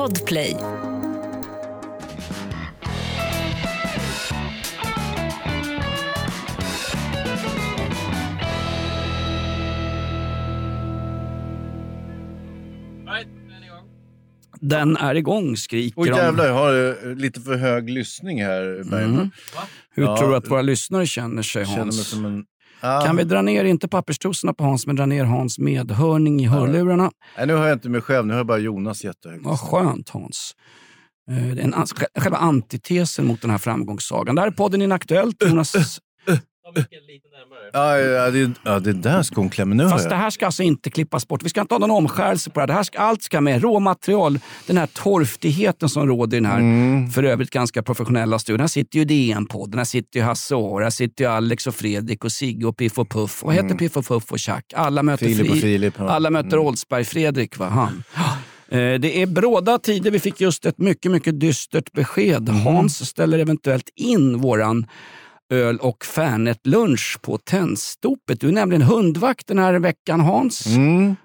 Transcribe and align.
Podplay. 0.00 0.56
Den 14.60 14.96
är 14.96 15.14
igång, 15.14 15.56
skriker 15.56 16.00
Oj 16.00 16.08
de. 16.10 16.16
jävlar, 16.16 16.46
jag 16.46 16.54
har 16.54 16.88
eh, 17.08 17.14
lite 17.16 17.40
för 17.40 17.56
hög 17.56 17.90
lyssning 17.90 18.44
här. 18.44 18.94
Mm. 18.94 19.30
Hur 19.90 20.02
Ja, 20.02 20.18
tror 20.18 20.30
du 20.30 20.36
att 20.36 20.50
våra 20.50 20.62
lyssnare 20.62 21.06
känner 21.06 21.42
sig, 21.42 21.60
Jag 21.60 21.68
känner 21.68 21.84
mig 21.84 21.94
Hans? 21.94 22.08
som 22.08 22.24
en... 22.24 22.44
Ah. 22.80 23.00
Kan 23.00 23.16
vi 23.16 23.24
dra 23.24 23.42
ner, 23.42 23.64
inte 23.64 23.88
papperstrosorna 23.88 24.54
på 24.54 24.64
Hans, 24.64 24.86
men 24.86 24.96
dra 24.96 25.06
ner 25.06 25.24
Hans 25.24 25.58
medhörning 25.58 26.40
i 26.40 26.46
hörlurarna? 26.46 27.10
Nej, 27.36 27.46
nu 27.46 27.52
hör 27.52 27.68
jag 27.68 27.76
inte 27.76 27.88
mig 27.88 28.00
själv, 28.00 28.26
nu 28.26 28.32
hör 28.32 28.40
jag 28.40 28.46
bara 28.46 28.58
Jonas 28.58 29.04
jättehögt. 29.04 29.44
Vad 29.44 29.60
skönt 29.60 30.08
Hans. 30.08 30.54
Eh, 31.30 31.64
en, 31.64 31.74
själva 32.14 32.38
antitesen 32.38 33.26
mot 33.26 33.42
den 33.42 33.50
här 33.50 33.58
framgångssagan. 33.58 34.34
Det 34.34 34.40
här 34.40 34.48
är 34.48 34.52
podden 34.52 34.82
Inaktuellt. 34.82 35.42
Jonas, 35.46 35.72
Ja, 37.72 37.98
ja, 37.98 38.30
det, 38.30 38.50
ja, 38.64 38.80
det 38.80 38.90
är 38.90 38.94
där 38.94 39.22
skon 39.22 39.50
klämmer. 39.50 39.74
Nu 39.74 39.88
fast 39.88 40.08
det 40.08 40.14
här 40.14 40.30
ska 40.30 40.46
alltså 40.46 40.62
inte 40.62 40.90
klippas 40.90 41.28
bort. 41.28 41.42
Vi 41.42 41.48
ska 41.48 41.60
inte 41.60 41.74
ha 41.74 41.78
någon 41.78 41.90
omskärelse 41.90 42.50
på 42.50 42.60
det 42.60 42.62
här. 42.62 42.66
det 42.66 42.72
här 42.72 42.82
ska, 42.82 42.98
allt 42.98 43.22
ska 43.22 43.40
med. 43.40 43.62
Råmaterial, 43.62 44.38
den 44.66 44.76
här 44.78 44.86
torftigheten 44.86 45.88
som 45.88 46.06
råder 46.08 46.36
i 46.36 46.40
den 46.40 46.50
här 46.50 46.58
Mm. 46.60 47.10
för 47.10 47.22
övrigt 47.22 47.50
ganska 47.50 47.82
professionella 47.82 48.38
studion. 48.38 48.60
Här 48.60 48.66
sitter 48.66 48.98
ju 48.98 49.04
DN-podden, 49.04 49.78
här 49.78 49.84
sitter 49.84 50.18
ju 50.20 50.24
Hasse 50.24 50.54
Aar, 50.54 50.82
här 50.82 50.90
sitter 50.90 51.24
ju 51.24 51.30
Alex 51.30 51.66
och 51.66 51.74
Fredrik 51.74 52.24
och 52.24 52.32
Sigge 52.32 52.66
och 52.66 52.76
Piff 52.76 52.98
och 52.98 53.08
Puff. 53.10 53.42
Vad 53.42 53.54
heter 53.54 53.74
Piff 53.74 53.96
och 53.96 54.06
Puff 54.06 54.32
och 54.32 54.38
Chuck? 54.40 54.72
Alla 54.74 55.02
möter, 55.02 55.26
Mm. 55.26 55.38
Filip 55.38 55.52
och 55.52 55.58
Filip, 55.58 55.94
ja. 55.98 56.08
Alla 56.08 56.30
möter 56.30 56.58
Oldsberg-Fredrik. 56.58 57.58
Va? 57.58 57.68
Han. 57.68 58.02
Eh, 58.68 58.78
Det 59.00 59.22
är 59.22 59.26
bråda 59.26 59.78
tider. 59.78 60.10
Vi 60.10 60.18
fick 60.20 60.40
just 60.40 60.66
ett 60.66 60.78
mycket, 60.78 61.12
mycket 61.12 61.40
dystert 61.40 61.92
besked. 61.92 62.48
Mm. 62.48 62.60
Hans 62.62 63.08
ställer 63.08 63.38
eventuellt 63.38 63.88
in 63.96 64.38
våran 64.38 64.86
öl 65.50 65.78
och 65.78 66.04
Fernet-lunch 66.04 67.18
på 67.22 67.38
Tennstopet. 67.38 68.40
Du 68.40 68.48
är 68.48 68.52
nämligen 68.52 68.82
hundvakt 68.82 69.46
den 69.46 69.58
här 69.58 69.78
veckan 69.78 70.20
Hans. 70.20 70.66
Mm. 70.66 71.16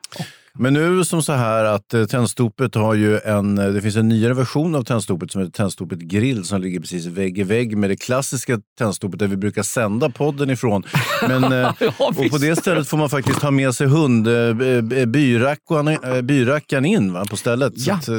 Men 0.59 0.73
nu 0.73 0.85
är 0.85 0.97
det 0.97 1.05
som 1.05 1.21
så 1.21 1.33
här 1.33 1.65
att 1.65 1.93
eh, 1.93 2.05
Tennstopet 2.05 2.75
har 2.75 2.93
ju 2.93 3.19
en, 3.19 3.57
eh, 3.57 3.67
det 3.67 3.81
finns 3.81 3.95
en 3.95 4.07
nyare 4.09 4.33
version 4.33 4.75
av 4.75 4.83
Tennstopet 4.83 5.31
som 5.31 5.41
heter 5.41 5.51
Tennstopet 5.51 5.99
Grill 5.99 6.43
som 6.45 6.61
ligger 6.61 6.79
precis 6.79 7.05
vägg 7.05 7.37
i 7.39 7.43
vägg 7.43 7.77
med 7.77 7.89
det 7.89 7.95
klassiska 7.95 8.59
Tennstopet 8.77 9.19
där 9.19 9.27
vi 9.27 9.37
brukar 9.37 9.63
sända 9.63 10.09
podden 10.09 10.49
ifrån. 10.49 10.83
Men, 11.27 11.43
eh, 11.53 11.71
Ja, 11.79 11.93
och 11.97 12.31
på 12.31 12.37
det 12.37 12.55
stället 12.55 12.87
får 12.87 12.97
man 12.97 13.09
faktiskt 13.09 13.41
ha 13.41 13.51
med 13.51 13.75
sig 13.75 13.87
hund, 13.87 14.27
eh, 14.27 14.33
eh, 14.99 15.05
byrackan, 15.05 15.87
eh, 15.87 16.21
byrackan 16.21 16.85
in 16.85 17.13
va, 17.13 17.25
på 17.29 17.37
stället. 17.37 17.79
Så 17.81 17.89
Ja. 17.89 17.95
att, 17.95 18.07
eh, 18.07 18.15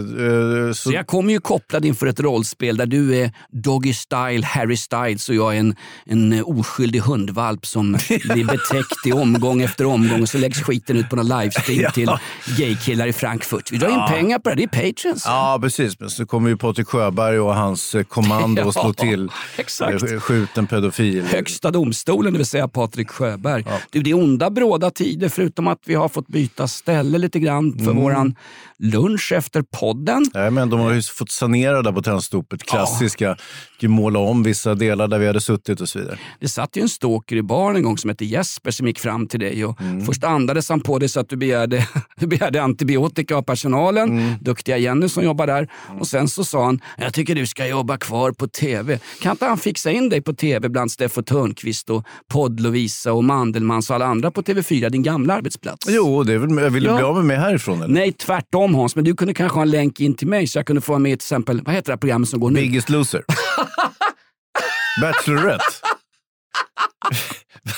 Så 0.69 0.75
så, 0.75 0.93
jag 0.93 1.07
kommer 1.07 1.33
ju 1.33 1.41
kopplad 1.41 1.85
inför 1.85 2.07
ett 2.07 2.21
rollspel 2.21 2.77
där 2.77 2.87
du 2.87 3.17
är 3.17 3.31
Doggy 3.51 3.93
Style, 3.95 4.43
Harry 4.47 4.77
Styles 4.77 5.29
och 5.29 5.35
jag 5.35 5.55
är 5.55 5.61
en, 5.61 5.75
en 6.07 6.43
oskyldig 6.45 7.01
hundvalp 7.01 7.67
som 7.67 7.93
blir 8.09 8.45
betäckt 8.45 9.07
i 9.07 9.13
omgång 9.13 9.63
efter 9.63 9.87
omgång 9.87 10.23
och 10.23 10.29
så 10.29 10.39
läggs 10.39 10.61
skiten 10.63 10.97
ut 10.97 11.09
på 11.11 11.17
någon 11.17 11.29
livestream 11.41 11.93
till 11.93 12.09
gaykillar 12.59 13.07
i 13.07 13.13
Frankfurt. 13.13 13.73
Vi 13.73 13.79
drar 13.79 13.89
in 13.89 14.01
pengar 14.09 14.39
på 14.39 14.49
det, 14.51 14.55
det 14.55 14.63
är 14.63 14.93
Patreons. 14.93 15.23
Ja, 15.27 15.59
precis. 15.63 16.01
Men 16.01 16.11
så 16.11 16.27
kommer 16.27 16.49
ju 16.49 16.57
Patrik 16.57 16.87
Sjöberg 16.89 17.39
och 17.41 17.55
hans 17.55 17.95
eh, 17.95 18.03
kommando 18.03 18.63
att 18.69 18.75
slå 18.75 18.83
Ja, 18.87 18.93
till. 18.93 19.29
exakt. 19.57 20.03
eh, 20.13 20.21
Skjut 20.21 20.59
en 20.59 20.67
pedofil. 20.67 21.25
Högsta 21.25 21.71
domstolen, 21.71 22.33
det 22.33 22.39
vill 22.39 22.47
säga 22.47 22.69
Patrik 22.69 23.11
Sjöberg. 23.11 23.65
Du, 23.91 24.03
det 24.03 24.11
är 24.11 24.15
onda 24.15 24.51
bråda 24.51 24.91
tider 24.91 25.29
förutom 25.29 25.67
att 25.69 25.81
vi 25.87 25.95
har 25.95 26.09
fått 26.09 26.29
byta 26.29 26.69
ställe 26.69 27.19
lite 27.19 27.39
grann 27.39 27.73
för 27.79 27.91
Mm. 27.91 27.97
våran 28.03 28.35
lunch 28.79 29.33
efter 29.33 29.63
podden. 29.63 30.25
Nej, 30.35 30.51
men 30.51 30.71
de 30.71 30.81
har 30.81 30.93
ju 30.93 31.03
fått 31.03 31.31
sanera 31.31 31.83
där 31.83 31.93
på 31.93 32.03
Tennstopet. 32.03 32.63
Klassiska. 32.63 33.37
Ja. 33.81 33.89
Måla 33.89 34.19
om 34.19 34.43
vissa 34.43 34.75
delar 34.75 35.09
där 35.09 35.19
vi 35.19 35.27
hade 35.27 35.41
suttit 35.41 35.81
och 35.81 35.89
så 35.89 35.99
vidare. 35.99 36.19
Det 36.41 36.49
satt 36.49 36.77
ju 36.77 36.83
en 36.83 36.89
stalker 36.89 37.37
i 37.37 37.43
baren 37.43 37.77
en 37.77 37.83
gång 37.83 37.99
som 37.99 38.11
hette 38.11 38.25
Jesper 38.25 38.71
som 38.71 38.87
gick 38.87 38.99
fram 38.99 39.27
till 39.29 39.41
dig. 39.41 39.65
Och 39.65 39.81
Mm. 39.81 40.05
Först 40.07 40.25
andades 40.25 40.69
han 40.69 40.81
på 40.81 40.99
dig 40.99 41.09
så 41.09 41.21
att 41.21 41.29
du 41.29 41.37
begärde, 41.37 41.87
du 42.21 42.27
begärde 42.27 42.63
antibiotika 42.63 43.37
av 43.37 43.43
personalen, 43.43 44.09
Mm. 44.11 44.35
duktiga 44.41 44.79
Jenny 44.79 45.09
som 45.09 45.25
jobbar 45.25 45.47
där. 45.47 45.69
Och 46.01 46.07
Sen 46.07 46.29
så 46.29 46.45
sa 46.45 46.65
han, 46.65 46.81
jag 46.99 47.15
tycker 47.15 47.35
du 47.35 47.47
ska 47.47 47.67
jobba 47.67 47.97
kvar 47.97 48.33
på 48.33 48.47
TV. 48.49 48.99
Kan 49.23 49.31
inte 49.31 49.45
han 49.47 49.59
fixa 49.59 49.91
in 49.91 50.09
dig 50.09 50.21
på 50.23 50.33
TV 50.33 50.69
bland 50.69 50.91
Steffo 50.93 51.23
Törnqvist 51.23 51.91
och 51.91 52.05
Podd-Lovisa 52.33 53.11
och 53.11 53.25
Mandelmans 53.25 53.91
och 53.91 53.97
alla 53.97 54.07
andra 54.07 54.31
på 54.31 54.43
TV4, 54.43 54.89
din 54.91 55.03
gamla 55.03 55.35
arbetsplats? 55.35 55.87
Jo, 55.89 56.23
det 56.23 56.33
är 56.33 56.39
väl, 56.39 56.57
jag 56.59 56.71
ville 56.71 56.89
Ja. 56.89 56.95
bli 56.97 57.05
av 57.05 57.15
med 57.17 57.25
mig 57.25 57.37
härifrån 57.37 57.83
eller? 57.83 57.95
Nej, 57.95 58.13
tvärtom 58.13 58.75
Hans. 58.75 58.97
Men 58.97 59.05
du 59.05 59.15
kunde 59.17 59.35
kanske 59.35 59.57
ha 59.59 59.63
en 59.63 59.71
länk 59.71 60.01
in 60.01 60.15
till 60.15 60.29
mig 60.29 60.47
så 60.47 60.59
jag 60.59 60.67
kunde 60.67 60.83
få 60.83 60.93
vara 60.93 60.99
med 60.99 61.13
i 61.13 61.17
till 61.17 61.25
exempel, 61.25 61.63
vad 61.65 61.75
heter 61.75 61.87
det 61.87 61.93
här 61.93 61.99
programmet 61.99 62.29
som 62.29 62.41
går 62.41 62.51
nu? 62.51 62.61
Biggest 62.61 62.89
loser. 62.89 63.23
Bachelorette. 65.01 65.65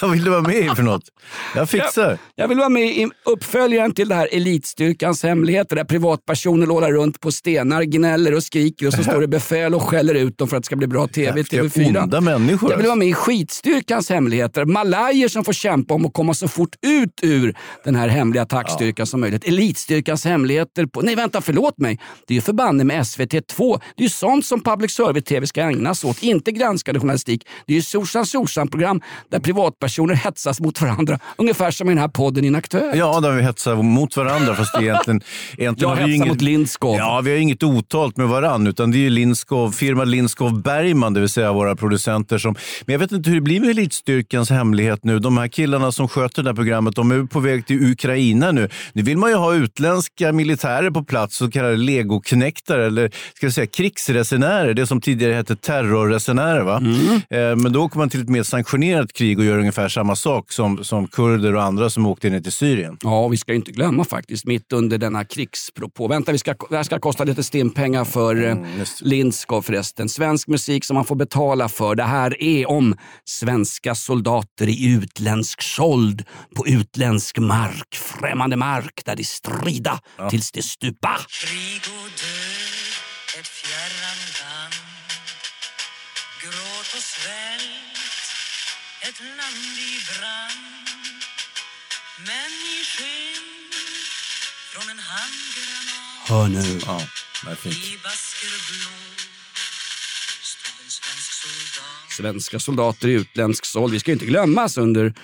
Vad 0.02 0.10
vill 0.10 0.24
du 0.24 0.30
vara 0.30 0.42
med 0.42 0.56
i 0.56 0.68
för 0.68 0.82
något? 0.82 1.02
Jag 1.54 1.70
fixar. 1.70 2.18
Jag 2.34 2.48
vill 2.48 2.58
vara 2.58 2.68
med 2.68 2.82
i 2.82 3.08
uppföljaren 3.24 3.94
till 3.94 4.08
det 4.08 4.14
här 4.14 4.28
Elitstyrkans 4.32 5.22
hemligheter 5.22 5.76
där 5.76 5.84
privatpersoner 5.84 6.66
lålar 6.66 6.92
runt 6.92 7.20
på 7.20 7.32
stenar, 7.32 7.82
gnäller 7.82 8.34
och 8.34 8.42
skriker 8.42 8.86
och 8.86 8.92
så 8.92 9.02
står 9.02 9.20
det 9.20 9.28
befäl 9.28 9.74
och 9.74 9.82
skäller 9.82 10.14
ut 10.14 10.38
dem 10.38 10.48
för 10.48 10.56
att 10.56 10.62
det 10.62 10.66
ska 10.66 10.76
bli 10.76 10.86
bra 10.86 11.06
TV 11.06 11.30
i 11.30 11.34
Vilka 11.34 11.62
TV4. 11.62 12.02
onda 12.02 12.20
människor. 12.20 12.70
Jag 12.70 12.76
vill 12.76 12.86
vara 12.86 12.96
med 12.96 13.08
i 13.08 13.14
skitstyrkans 13.14 14.10
hemligheter. 14.10 14.64
Malajer 14.64 15.28
som 15.28 15.44
får 15.44 15.52
kämpa 15.52 15.94
om 15.94 16.06
att 16.06 16.12
komma 16.12 16.34
så 16.34 16.48
fort 16.48 16.74
ut 16.86 17.20
ur 17.22 17.54
den 17.84 17.96
här 17.96 18.08
hemliga 18.08 18.42
attackstyrkan 18.42 19.06
som 19.06 19.20
möjligt. 19.20 19.44
Elitstyrkans 19.44 20.24
hemligheter 20.24 20.86
på... 20.86 21.00
Nej 21.00 21.14
vänta, 21.14 21.40
förlåt 21.40 21.78
mig. 21.78 21.98
Det 22.26 22.34
är 22.34 22.36
ju 22.36 22.40
förbanne 22.40 22.84
med 22.84 23.00
SVT2. 23.00 23.80
Det 23.96 24.02
är 24.02 24.04
ju 24.04 24.10
sånt 24.10 24.46
som 24.46 24.60
public 24.60 24.92
service-tv 24.92 25.46
ska 25.46 25.60
ägna 25.60 25.94
sig 25.94 26.10
åt. 26.10 26.22
Inte 26.22 26.52
granskande 26.52 27.00
journalistik. 27.00 27.46
Det 27.66 27.72
är 27.72 27.76
ju 27.76 27.82
Sorsan 27.82 28.26
Sorsan-program 28.26 29.00
där 29.30 29.40
privatpersoner 29.40 29.87
hetsas 30.14 30.60
mot 30.60 30.80
varandra. 30.80 31.18
Ungefär 31.36 31.70
som 31.70 31.88
i 31.88 31.90
den 31.90 31.98
här 31.98 32.08
podden 32.08 32.44
Inaktuellt. 32.44 32.96
Ja, 32.96 33.20
där 33.20 33.32
vi 33.32 33.42
hetsar 33.42 33.76
mot 33.76 34.16
varandra. 34.16 34.54
Fast 34.54 34.74
egentligen, 34.80 35.20
egentligen 35.58 35.98
Jag 35.98 36.06
vi 36.06 36.12
hetsar 36.12 36.26
mot 36.26 36.40
Lindskov. 36.42 36.96
Ja, 36.96 37.20
vi 37.24 37.30
har 37.30 37.38
inget 37.38 37.62
otalt 37.62 38.16
med 38.16 38.28
varandra, 38.28 38.70
utan 38.70 38.90
det 38.90 38.96
är 38.96 39.00
ju 39.00 39.10
Lindskov, 39.10 39.72
firma 39.72 40.04
Lindskov 40.04 40.62
Bergman, 40.62 41.14
det 41.14 41.20
vill 41.20 41.28
säga 41.28 41.52
våra 41.52 41.76
producenter. 41.76 42.38
Som, 42.38 42.54
men 42.86 42.92
jag 42.92 42.98
vet 43.00 43.12
inte 43.12 43.30
hur 43.30 43.36
det 43.36 43.42
blir 43.42 43.60
med 43.60 43.70
Elitstyrkans 43.70 44.50
hemlighet 44.50 45.04
nu. 45.04 45.18
De 45.18 45.38
här 45.38 45.48
killarna 45.48 45.92
som 45.92 46.08
sköter 46.08 46.42
det 46.42 46.50
här 46.50 46.54
programmet, 46.56 46.96
de 46.96 47.10
är 47.10 47.26
på 47.26 47.40
väg 47.40 47.66
till 47.66 47.90
Ukraina 47.92 48.52
nu. 48.52 48.68
Nu 48.92 49.02
vill 49.02 49.18
man 49.18 49.30
ju 49.30 49.36
ha 49.36 49.54
utländska 49.54 50.32
militärer 50.32 50.90
på 50.90 51.04
plats, 51.04 51.36
så 51.36 51.50
kallade 51.50 51.76
legoknektar 51.76 52.78
eller 52.78 53.10
ska 53.34 53.46
jag 53.46 53.52
säga, 53.52 53.66
krigsresenärer. 53.66 54.74
Det 54.74 54.86
som 54.86 55.00
tidigare 55.00 55.32
hette 55.32 55.56
terrorresenärer. 55.56 56.60
Va? 56.62 56.82
Eh, 57.30 57.56
Men 57.56 57.72
då 57.72 57.84
åker 57.84 57.98
man 57.98 58.10
till 58.10 58.20
ett 58.20 58.28
mer 58.28 58.42
sanktionerat 58.42 59.12
krig 59.12 59.38
och 59.38 59.44
gör 59.44 59.58
ungefär 59.58 59.77
samma 59.88 60.16
sak 60.16 60.52
som, 60.52 60.84
som 60.84 61.06
kurder 61.06 61.54
och 61.54 61.62
andra 61.62 61.90
som 61.90 62.06
åkte 62.06 62.30
ner 62.30 62.40
till 62.40 62.52
Syrien. 62.52 62.98
Ja, 63.02 63.28
vi 63.28 63.36
ska 63.36 63.54
inte 63.54 63.72
glömma 63.72 64.04
faktiskt, 64.04 64.44
mitt 64.44 64.72
under 64.72 64.98
denna 64.98 65.24
krigspropå. 65.24 66.08
Vänta, 66.08 66.32
vi 66.32 66.38
ska, 66.38 66.54
det 66.70 66.76
här 66.76 66.82
ska 66.82 66.98
kosta 66.98 67.24
lite 67.24 67.42
stimpengar 67.42 68.04
för 68.04 68.44
eh, 68.44 68.56
just 68.78 69.00
Lindskov 69.00 69.62
förresten. 69.62 70.08
Svensk 70.08 70.48
musik 70.48 70.84
som 70.84 70.94
man 70.94 71.04
får 71.04 71.16
betala 71.16 71.68
för. 71.68 71.94
Det 71.94 72.02
här 72.02 72.42
är 72.42 72.70
om 72.70 72.96
svenska 73.24 73.94
soldater 73.94 74.68
i 74.68 74.94
utländsk 74.94 75.62
sold 75.62 76.24
på 76.56 76.66
utländsk 76.66 77.38
mark. 77.38 77.94
Främmande 77.94 78.56
mark 78.56 79.02
där 79.04 79.16
de 79.16 79.24
strida 79.24 80.00
tills 80.30 80.52
de 80.52 80.62
stupa. 80.62 81.16
Krig 81.28 81.82
och 82.04 82.10
död, 82.10 82.57
Hör 96.28 96.48
nu. 96.48 96.80
Ja, 96.86 97.00
det 97.44 97.50
är 97.50 97.54
fint. 97.54 97.76
Svenska 102.10 102.58
soldater 102.58 103.08
i 103.08 103.12
utländsk 103.12 103.64
sold. 103.64 103.92
Vi 103.92 104.00
ska 104.00 104.10
ju 104.10 104.12
inte 104.12 104.26
glömmas 104.26 104.78
under 104.78 105.14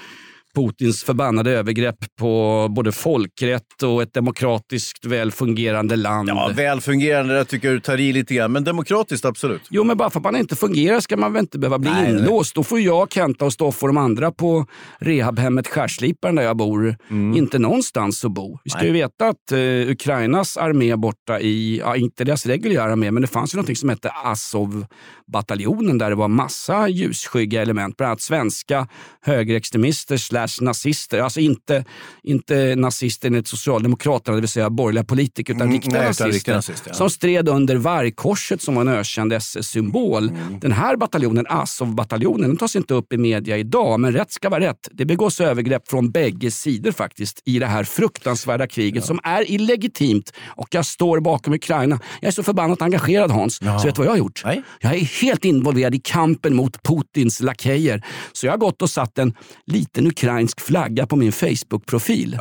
Putins 0.54 1.04
förbannade 1.04 1.50
övergrepp 1.50 1.96
på 2.18 2.66
både 2.70 2.92
folkrätt 2.92 3.82
och 3.82 4.02
ett 4.02 4.14
demokratiskt 4.14 5.04
välfungerande 5.06 5.96
land. 5.96 6.28
Ja, 6.28 6.50
välfungerande, 6.56 7.34
där 7.34 7.44
tycker 7.44 7.68
jag 7.68 7.76
du 7.76 7.80
tar 7.80 8.00
i 8.00 8.12
lite 8.12 8.34
grann. 8.34 8.52
Men 8.52 8.64
demokratiskt, 8.64 9.24
absolut. 9.24 9.62
Jo, 9.70 9.84
men 9.84 9.96
bara 9.96 10.10
för 10.10 10.18
att 10.20 10.24
man 10.24 10.36
inte 10.36 10.56
fungerar 10.56 11.00
ska 11.00 11.16
man 11.16 11.32
väl 11.32 11.40
inte 11.40 11.58
behöva 11.58 11.78
bli 11.78 11.90
Nej, 11.90 12.02
nej. 12.02 12.20
inlåst. 12.22 12.54
Då 12.54 12.64
får 12.64 12.80
jag, 12.80 13.12
Kenta 13.12 13.44
och 13.44 13.52
Stoffe 13.52 13.78
och 13.82 13.88
de 13.88 13.96
andra 13.96 14.32
på 14.32 14.66
rehabhemmet 14.98 15.66
Skärsliparen 15.68 16.34
där 16.34 16.42
jag 16.42 16.56
bor 16.56 16.96
inte 17.36 17.58
någonstans 17.58 18.24
att 18.24 18.30
bo. 18.32 18.58
Vi 18.64 18.70
ska 18.70 18.80
Mm. 18.80 18.92
Nej. 18.92 19.00
ju 19.00 19.02
veta 19.06 19.28
att 19.28 19.52
eh, 19.52 19.90
Ukrainas 19.92 20.56
armé 20.56 20.96
borta 20.96 21.40
i, 21.40 21.78
ja, 21.78 21.96
inte 21.96 22.24
deras 22.24 22.46
reguljära 22.46 22.92
armé, 22.92 23.10
men 23.10 23.20
det 23.20 23.26
fanns 23.28 23.54
ju 23.54 23.56
någonting 23.56 23.76
som 23.76 23.88
hette 23.88 24.10
Azov-bataljonen 24.24 25.98
där 25.98 26.10
det 26.10 26.16
var 26.16 26.28
massa 26.28 26.88
ljusskygga 26.88 27.62
element. 27.62 27.96
Bland 27.96 28.08
annat 28.10 28.20
svenska 28.20 28.88
högerextremister 29.22 30.16
nazister. 30.60 31.18
Alltså 31.18 31.40
inte, 31.40 31.84
inte 32.22 32.74
nazister 32.76 33.28
enligt 33.28 33.48
Socialdemokraterna, 33.48 34.34
det 34.34 34.40
vill 34.40 34.48
säga 34.48 34.70
borgerliga 34.70 35.04
politiker, 35.04 35.52
utan 35.54 35.62
Mm, 35.62 35.72
riktiga 35.74 35.92
nej, 35.92 36.02
nazister. 36.06 36.28
riktiga 36.32 36.54
nazister, 36.54 36.90
ja. 36.90 36.94
Som 36.94 37.10
stred 37.10 37.48
under 37.48 37.76
Vargkorset 37.76 38.62
som 38.62 38.74
var 38.74 38.82
en 38.82 38.88
ökänd 38.88 39.32
SS-symbol. 39.32 40.28
Mm. 40.28 40.60
Den 40.60 40.72
här 40.72 40.96
bataljonen, 40.96 41.46
Azov-bataljonen, 41.48 42.48
den 42.48 42.56
tas 42.56 42.76
inte 42.76 42.94
upp 42.94 43.12
i 43.12 43.16
media 43.16 43.56
idag, 43.58 44.00
men 44.00 44.12
rätt 44.12 44.32
ska 44.32 44.48
vara 44.48 44.60
rätt. 44.60 44.88
Det 44.92 45.04
begås 45.04 45.40
övergrepp 45.40 45.88
från 45.88 46.10
bägge 46.10 46.50
sidor 46.50 46.92
faktiskt 46.92 47.42
i 47.44 47.58
det 47.58 47.66
här 47.66 47.84
fruktansvärda 47.84 48.66
kriget 48.66 49.04
som 49.04 49.20
är 49.22 49.50
illegitimt 49.50 50.32
och 50.46 50.68
jag 50.70 50.86
står 50.86 51.20
bakom 51.20 51.52
Ukraina. 51.54 52.00
Jag 52.20 52.28
är 52.28 52.32
så 52.32 52.42
förbannat 52.42 52.82
engagerad 52.82 53.30
Hans, 53.30 53.56
så 53.56 53.64
vet 53.86 53.94
du 53.94 53.98
vad 53.98 54.06
jag 54.06 54.12
har 54.12 54.18
gjort? 54.18 54.42
Nej. 54.44 54.62
Jag 54.80 54.94
är 54.94 55.22
helt 55.22 55.44
involverad 55.44 55.94
i 55.94 55.98
kampen 55.98 56.56
mot 56.56 56.82
Putins 56.82 57.40
lakejer. 57.40 58.04
Så 58.32 58.46
jag 58.46 58.52
har 58.52 58.58
gått 58.58 58.82
och 58.82 58.90
satt 58.90 59.18
en 59.18 59.34
liten 59.66 60.06
ukrainsk 60.34 60.60
flagga 60.60 61.06
på 61.06 61.16
min 61.16 61.32
Facebook-profil. 61.32 62.38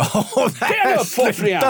Nej, 0.62 0.70
Den 0.86 0.94
uppoffringen? 1.00 1.62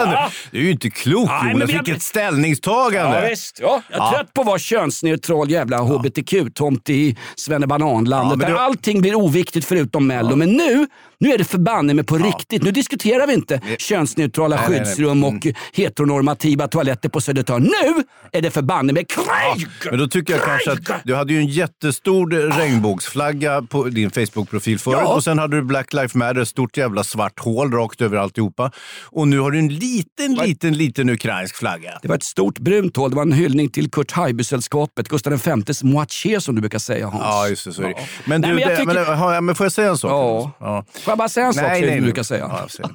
Det 0.50 0.58
är 0.58 0.62
ju 0.62 0.70
inte 0.70 0.90
Nej, 1.06 1.14
men 1.42 1.50
Jonas, 1.60 1.70
vilket 1.70 2.02
ställningstagande. 2.02 3.22
Ja, 3.22 3.28
visst. 3.30 3.58
Ja. 3.62 3.82
Jag 3.90 4.08
är 4.08 4.12
trött 4.12 4.34
på 4.34 4.40
att 4.40 4.46
vara 4.46 4.58
könsneutral 4.58 5.50
jävla 5.50 5.78
hbtq-tomt 5.78 6.90
i 6.90 7.16
svennebananlandet 7.36 8.30
Ja, 8.30 8.36
men 8.36 8.38
där 8.38 8.54
det- 8.54 8.60
allting 8.60 9.00
blir 9.00 9.14
oviktigt 9.14 9.64
förutom 9.64 10.06
Mello. 10.06 10.36
Men 10.36 10.50
nu, 10.52 10.86
nu 11.20 11.32
är 11.32 11.38
det 11.38 11.44
förbanne 11.44 11.94
mig 11.94 12.04
på 12.04 12.18
riktigt. 12.18 12.62
Nu 12.62 12.70
diskuterar 12.70 13.26
vi 13.26 13.34
inte 13.34 13.60
könsneutrala 13.78 14.56
Nej, 14.56 14.64
nej, 14.68 14.78
nej. 14.78 14.86
skyddsrum 14.86 15.24
och 15.24 15.46
heteronormativa 15.72 16.68
toaletter 16.68 17.08
på 17.08 17.20
Södertörn. 17.20 17.62
Nu 17.62 18.02
är 18.32 18.42
det 18.42 18.50
förbanne 18.50 18.92
mig 18.92 19.04
krig! 19.04 19.66
Men 19.90 19.98
då 19.98 20.06
tycker 20.08 20.32
jag 20.32 20.42
kanske 20.42 20.72
att 20.72 21.00
du 21.04 21.14
hade 21.14 21.32
ju 21.32 21.38
en 21.38 21.46
jättestor 21.46 22.30
regnbågsflagga 22.58 23.62
på 23.62 23.84
din 23.84 24.10
Facebook-profil 24.10 24.78
förut 24.78 24.98
Ja. 25.02 25.14
och 25.14 25.24
sen 25.24 25.38
hade 25.38 25.56
du 25.56 25.62
Black 25.62 25.92
Lives 25.92 26.13
Matter, 26.14 26.40
ett 26.40 26.48
stort 26.48 26.76
jävla 26.76 27.04
svart 27.04 27.40
hål 27.40 27.72
rakt 27.72 28.00
över 28.00 28.16
alltihopa. 28.16 28.70
Och 29.04 29.28
nu 29.28 29.38
har 29.38 29.50
du 29.50 29.58
en 29.58 29.68
liten, 29.68 30.34
liten, 30.34 30.76
liten 30.76 31.08
ukrainsk 31.10 31.56
flagga. 31.56 31.98
Det 32.02 32.08
var 32.08 32.16
ett 32.16 32.22
stort 32.22 32.58
brunt 32.58 32.96
hål. 32.96 33.10
Det 33.10 33.16
var 33.16 33.22
en 33.22 33.32
hyllning 33.32 33.68
till 33.68 33.90
Kurt 33.90 34.12
Haijby-sällskapet. 34.12 35.08
Gustav 35.08 35.32
Vs 35.32 35.82
moitié 35.82 36.40
som 36.40 36.54
du 36.54 36.60
brukar 36.60 36.78
säga 36.78 37.06
Hans. 37.06 37.22
Ja, 37.24 37.48
just 37.48 37.64
det. 37.64 37.72
Så 37.72 37.82
är 37.82 37.88
det. 37.88 37.94
Men, 38.24 38.40
Nej, 38.40 38.50
du, 38.50 38.54
men 38.54 38.62
jag 38.62 38.70
det, 38.70 38.76
tycker- 38.76 38.94
men, 38.94 39.34
ja, 39.34 39.40
men 39.40 39.54
får 39.54 39.64
jag 39.64 39.72
säga 39.72 39.88
en 39.90 39.98
sak? 39.98 40.10
Ja. 40.10 40.52
ja. 40.60 40.84
Får 41.00 41.10
jag 41.10 41.18
bara 41.18 41.28
säga 41.28 41.46
en 41.46 41.54
sak 41.54 41.76
som 41.76 41.86
du 41.86 42.00
brukar 42.00 42.22
säga? 42.22 42.66
Ja, 42.78 42.88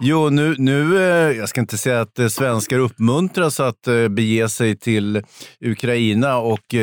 jo, 0.00 0.28
nu, 0.30 0.54
nu, 0.58 0.96
eh, 0.98 1.36
jag 1.38 1.48
ska 1.48 1.60
inte 1.60 1.78
säga 1.78 2.00
att 2.00 2.18
eh, 2.18 2.28
svenskar 2.28 2.78
uppmuntras 2.78 3.60
att 3.60 3.86
eh, 3.86 4.08
bege 4.08 4.48
sig 4.48 4.76
till 4.76 5.22
Ukraina 5.60 6.36
och 6.36 6.74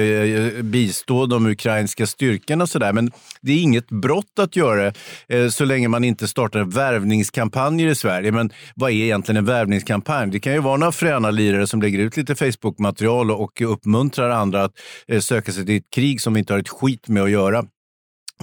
bistå 0.63 1.25
de 1.25 1.45
ukrainska 1.45 2.07
styrkorna 2.07 2.63
och 2.63 2.69
sådär. 2.69 2.93
Men 2.93 3.11
det 3.41 3.51
är 3.51 3.57
inget 3.61 3.87
brott 3.89 4.39
att 4.39 4.55
göra 4.55 4.93
det 5.27 5.51
så 5.51 5.65
länge 5.65 5.82
man 5.87 6.03
inte 6.03 6.27
startar 6.27 6.63
värvningskampanjer 6.63 7.87
i 7.87 7.95
Sverige. 7.95 8.31
Men 8.31 8.51
vad 8.75 8.91
är 8.91 8.95
egentligen 8.95 9.37
en 9.37 9.45
värvningskampanj? 9.45 10.31
Det 10.31 10.39
kan 10.39 10.53
ju 10.53 10.59
vara 10.59 10.77
några 10.77 10.91
fräna 10.91 11.31
lirare 11.31 11.67
som 11.67 11.81
lägger 11.81 11.99
ut 11.99 12.17
lite 12.17 12.35
Facebook-material 12.35 13.31
och 13.31 13.61
uppmuntrar 13.61 14.29
andra 14.29 14.63
att 14.63 14.71
eh, 15.07 15.19
söka 15.19 15.51
sig 15.51 15.65
till 15.65 15.77
ett 15.77 15.89
krig 15.95 16.21
som 16.21 16.33
vi 16.33 16.39
inte 16.39 16.53
har 16.53 16.59
ett 16.59 16.69
skit 16.69 17.07
med 17.07 17.23
att 17.23 17.31
göra 17.31 17.65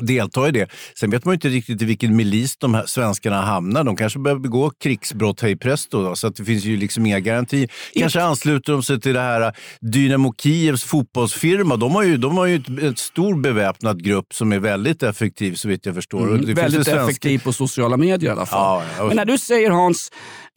delta 0.00 0.48
i 0.48 0.50
det. 0.50 0.69
Sen 1.00 1.10
vet 1.10 1.25
man 1.25 1.32
ju 1.32 1.34
inte 1.34 1.48
riktigt 1.48 1.82
i 1.82 1.84
vilken 1.84 2.16
milis 2.16 2.56
de 2.56 2.75
här 2.75 2.87
svenskarna 2.87 3.40
hamnar. 3.42 3.84
De 3.84 3.96
kanske 3.96 4.19
börjar 4.19 4.38
begå 4.38 4.70
krigsbrott 4.82 5.40
hej 5.40 5.56
presto, 5.56 6.02
då, 6.02 6.16
så 6.16 6.26
att 6.26 6.37
det 6.37 6.44
finns 6.44 6.64
ju 6.64 6.76
liksom 6.76 7.06
inga 7.06 7.20
garantier. 7.20 7.69
Kanske 7.94 8.22
ansluter 8.22 8.72
de 8.72 8.82
sig 8.82 9.00
till 9.00 9.14
det 9.14 9.20
här 9.20 9.52
Dynamo 9.81 10.34
Kievs 10.42 10.84
fotbollsfirma. 10.84 11.76
De 11.76 11.94
har 11.94 12.02
ju, 12.02 12.16
de 12.16 12.37
har 12.37 12.46
ju 12.46 12.56
ett, 12.56 12.82
ett 12.82 12.98
stor 12.98 13.40
beväpnad 13.40 14.04
grupp 14.04 14.26
som 14.34 14.52
är 14.52 14.58
väldigt 14.58 15.02
effektiv 15.02 15.54
så 15.54 15.69
vitt 15.69 15.87
jag 15.87 15.94
förstår. 15.94 16.26
Och 16.26 16.38
ju 16.38 16.54
Väldigt 16.54 16.84
svenska- 16.84 17.04
effektiv 17.04 17.38
på 17.38 17.52
sociala 17.52 17.96
medier 17.96 18.31
i 18.31 18.32
alla 18.32 18.46
fall. 18.46 18.82
Ja, 18.88 18.94
ja. 18.98 19.06
Men 19.06 19.16
när 19.16 19.25
du 19.25 19.38
säger 19.38 19.70
Hans, 19.70 20.10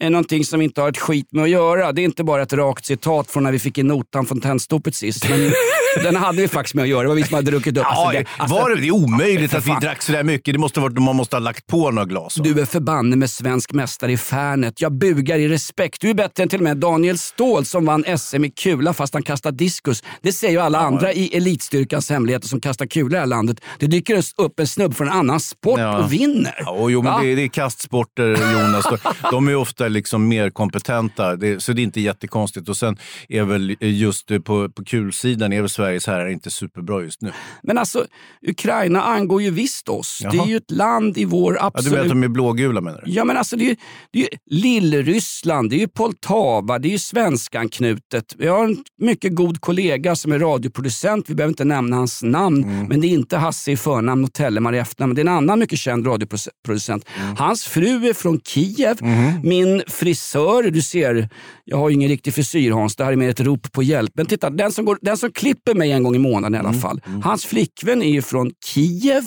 är 0.04 0.10
någonting 0.10 0.46
som 0.46 0.62
inte 0.62 0.82
har 0.82 0.90
ett 0.90 0.98
skit 0.98 1.28
med 1.32 1.44
att 1.44 1.50
göra. 1.50 1.92
Det 1.92 2.02
är 2.02 2.04
inte 2.04 2.24
bara 2.24 2.42
ett 2.42 2.54
rakt 2.54 2.86
citat 2.86 3.32
från 3.32 3.44
när 3.44 3.52
vi 3.52 3.60
fick 3.60 3.78
in 3.78 3.88
notan 3.88 4.26
från 4.26 4.42
Tennstopet 4.42 4.96
sist. 4.96 5.30
Men 5.30 5.52
den 6.04 6.16
hade 6.16 6.42
vi 6.42 6.48
faktiskt 6.48 6.76
med 6.76 6.84
att 6.84 6.90
göra. 6.90 7.02
Det 7.02 7.08
var 7.08 7.16
vi 7.16 7.24
som 7.24 7.36
hade 7.36 7.52
druckit 7.52 7.78
upp. 7.78 7.84
Ja, 7.90 8.06
Alltså, 8.06 8.20
det, 8.20 8.26
alltså, 8.38 8.56
var 8.58 8.70
det, 8.70 8.76
det 8.82 8.88
är 8.88 8.92
omöjligt 8.92 9.54
att 9.54 9.66
vi 9.68 9.74
drack 9.82 10.02
så 10.02 10.12
där 10.12 10.24
mycket. 10.24 10.54
Det 10.54 10.58
måste 10.60 10.80
varit, 10.80 10.98
man 11.02 11.16
måste 11.16 11.36
ha 11.36 11.42
lagt 11.42 11.68
på 11.68 11.92
några 11.92 12.06
glas. 12.06 12.38
va? 12.38 12.44
Du 12.44 12.62
är 12.62 12.66
förbanne 12.66 13.16
med 13.16 13.30
svensk 13.30 13.72
mästare 13.74 14.12
i 14.12 14.18
Färnet. 14.18 14.82
Jag 14.82 14.92
bugar 14.92 15.38
i 15.40 15.48
respekt. 15.48 16.02
Du 16.02 16.10
är 16.10 16.14
bättre 16.14 16.44
än 16.44 16.50
till 16.50 16.60
och 16.60 16.64
med 16.64 16.78
Daniel 16.78 17.18
Ståhl 17.18 17.66
som 17.66 17.86
vann 17.86 18.04
SM 18.18 18.46
i 18.46 18.50
kula 18.52 18.94
fast 18.94 19.14
han 19.14 19.24
kastar 19.24 19.52
diskus. 19.52 20.04
Det 20.22 20.32
säger 20.34 20.54
ju 20.54 20.60
alla 20.60 20.80
andra 20.80 21.14
i 21.14 21.38
elitstyrkans 21.38 22.10
hemligheter 22.10 22.48
som 22.48 22.62
kastar 22.62 22.86
kula 22.86 23.08
i 23.08 23.12
det 23.14 23.20
här 23.20 23.26
landet. 23.26 23.58
Det 23.80 23.88
dyker 23.88 24.24
upp 24.38 24.60
en 24.60 24.68
snubb 24.68 24.96
från 24.96 25.08
en 25.08 25.14
annan 25.14 25.40
sport 25.40 25.80
Ja. 25.80 25.98
och 26.04 26.14
vinner. 26.14 26.56
Ja, 26.66 26.90
jo, 26.90 27.02
men 27.02 27.22
det, 27.24 27.32
är- 27.32 27.36
det 27.36 27.44
är 27.44 27.48
kastsporter, 27.48 28.30
Jonas. 28.54 28.86
De 29.32 29.48
är 29.48 29.56
ofta 29.56 29.88
liksom 29.94 30.28
mer 30.28 30.50
kompetenta, 30.50 31.36
det, 31.36 31.64
så 31.64 31.74
det 31.74 31.82
är 31.82 31.84
inte 31.84 32.02
jättekonstigt. 32.02 32.70
Och 32.70 32.78
sen 32.78 32.98
är 33.30 33.44
väl 33.44 33.76
just 33.80 34.28
på, 34.44 34.70
på 34.70 34.84
kulsidan 34.86 35.54
är 35.54 35.62
väl 35.62 35.70
Sveriges 35.70 36.08
herrar 36.08 36.28
inte 36.30 36.50
superbra 36.50 37.02
just 37.04 37.22
nu. 37.22 37.32
Men 37.64 37.78
alltså, 37.78 38.06
Ukraina 38.48 39.02
angår 39.04 39.42
ju 39.42 39.50
visst 39.50 39.90
oss. 39.90 40.20
Det 40.22 40.28
är 40.28 40.34
Jaha. 40.36 40.48
ju 40.48 40.58
ett 40.58 40.72
land 40.72 41.18
i 41.18 41.26
vår 41.26 41.54
Ja, 41.56 41.60
du 41.62 41.66
absolut... 41.68 41.92
menar 41.92 42.04
att 42.06 42.10
de 42.10 42.24
är 42.24 42.28
blågula 42.28 42.82
menar 42.82 43.02
du? 43.06 43.12
Ja 43.12 43.26
men 43.26 43.38
alltså 43.38 43.56
det 43.56 43.64
är 43.64 43.70
ju, 43.70 43.76
det 44.12 44.20
är 44.20 44.24
ju 44.24 44.28
Lillryssland, 44.46 45.70
det 45.70 45.76
är 45.76 45.80
ju 45.80 45.88
Poltava, 45.88 46.80
det 46.80 46.88
är 46.88 46.92
ju 46.92 46.98
svenskanknutet. 47.00 48.36
Vi 48.38 48.48
har 48.48 48.64
en 48.66 48.78
mycket 48.98 49.36
god 49.36 49.62
kollega 49.62 50.16
som 50.16 50.32
är 50.32 50.40
radioproducent, 50.40 51.30
vi 51.30 51.36
behöver 51.36 51.52
inte 51.52 51.66
nämna 51.66 51.96
hans 51.96 52.24
namn, 52.24 52.64
Mm. 52.64 52.86
men 52.88 53.02
det 53.02 53.08
är 53.08 53.10
inte 53.10 53.38
Hasse 53.38 53.72
i 53.72 53.78
förnamn 53.78 54.24
och 54.24 54.34
Tellemar 54.34 54.74
i 54.76 54.78
efternamn. 54.78 55.16
Det 55.16 55.22
är 55.22 55.26
en 55.26 55.34
annan 55.34 55.60
mycket 55.60 55.80
känd 55.80 56.08
radioproducent. 56.08 57.06
Mm. 57.22 57.36
Hans 57.38 57.66
fru 57.66 58.08
är 58.10 58.14
från 58.14 58.40
Kiev. 58.40 58.98
Mm-hmm. 58.98 59.44
Min 59.44 59.73
frisör, 59.88 60.64
du 60.72 60.82
ser, 60.82 61.30
jag 61.66 61.78
har 61.78 61.90
ju 61.90 61.96
ingen 61.96 62.10
riktig 62.10 62.34
frisyr 62.34 62.72
Hans, 62.72 62.96
det 62.96 63.04
här 63.04 63.12
är 63.12 63.16
mer 63.16 63.30
ett 63.30 63.40
rop 63.40 63.72
på 63.72 63.84
hjälp. 63.84 64.12
Men 64.16 64.26
titta, 64.26 64.50
den 64.50 64.72
som, 64.72 64.86
går, 64.86 64.98
den 65.02 65.18
som 65.18 65.32
klipper 65.32 65.74
mig 65.76 65.92
en 65.92 66.04
gång 66.04 66.16
i 66.16 66.20
månaden 66.20 66.56
i 66.56 66.58
Mm. 66.58 66.66
alla 66.72 66.80
fall, 66.80 67.02
hans 67.24 67.46
flickvän 67.46 68.02
är 68.04 68.10
ju 68.12 68.22
från 68.22 68.52
Kiev. 68.66 69.24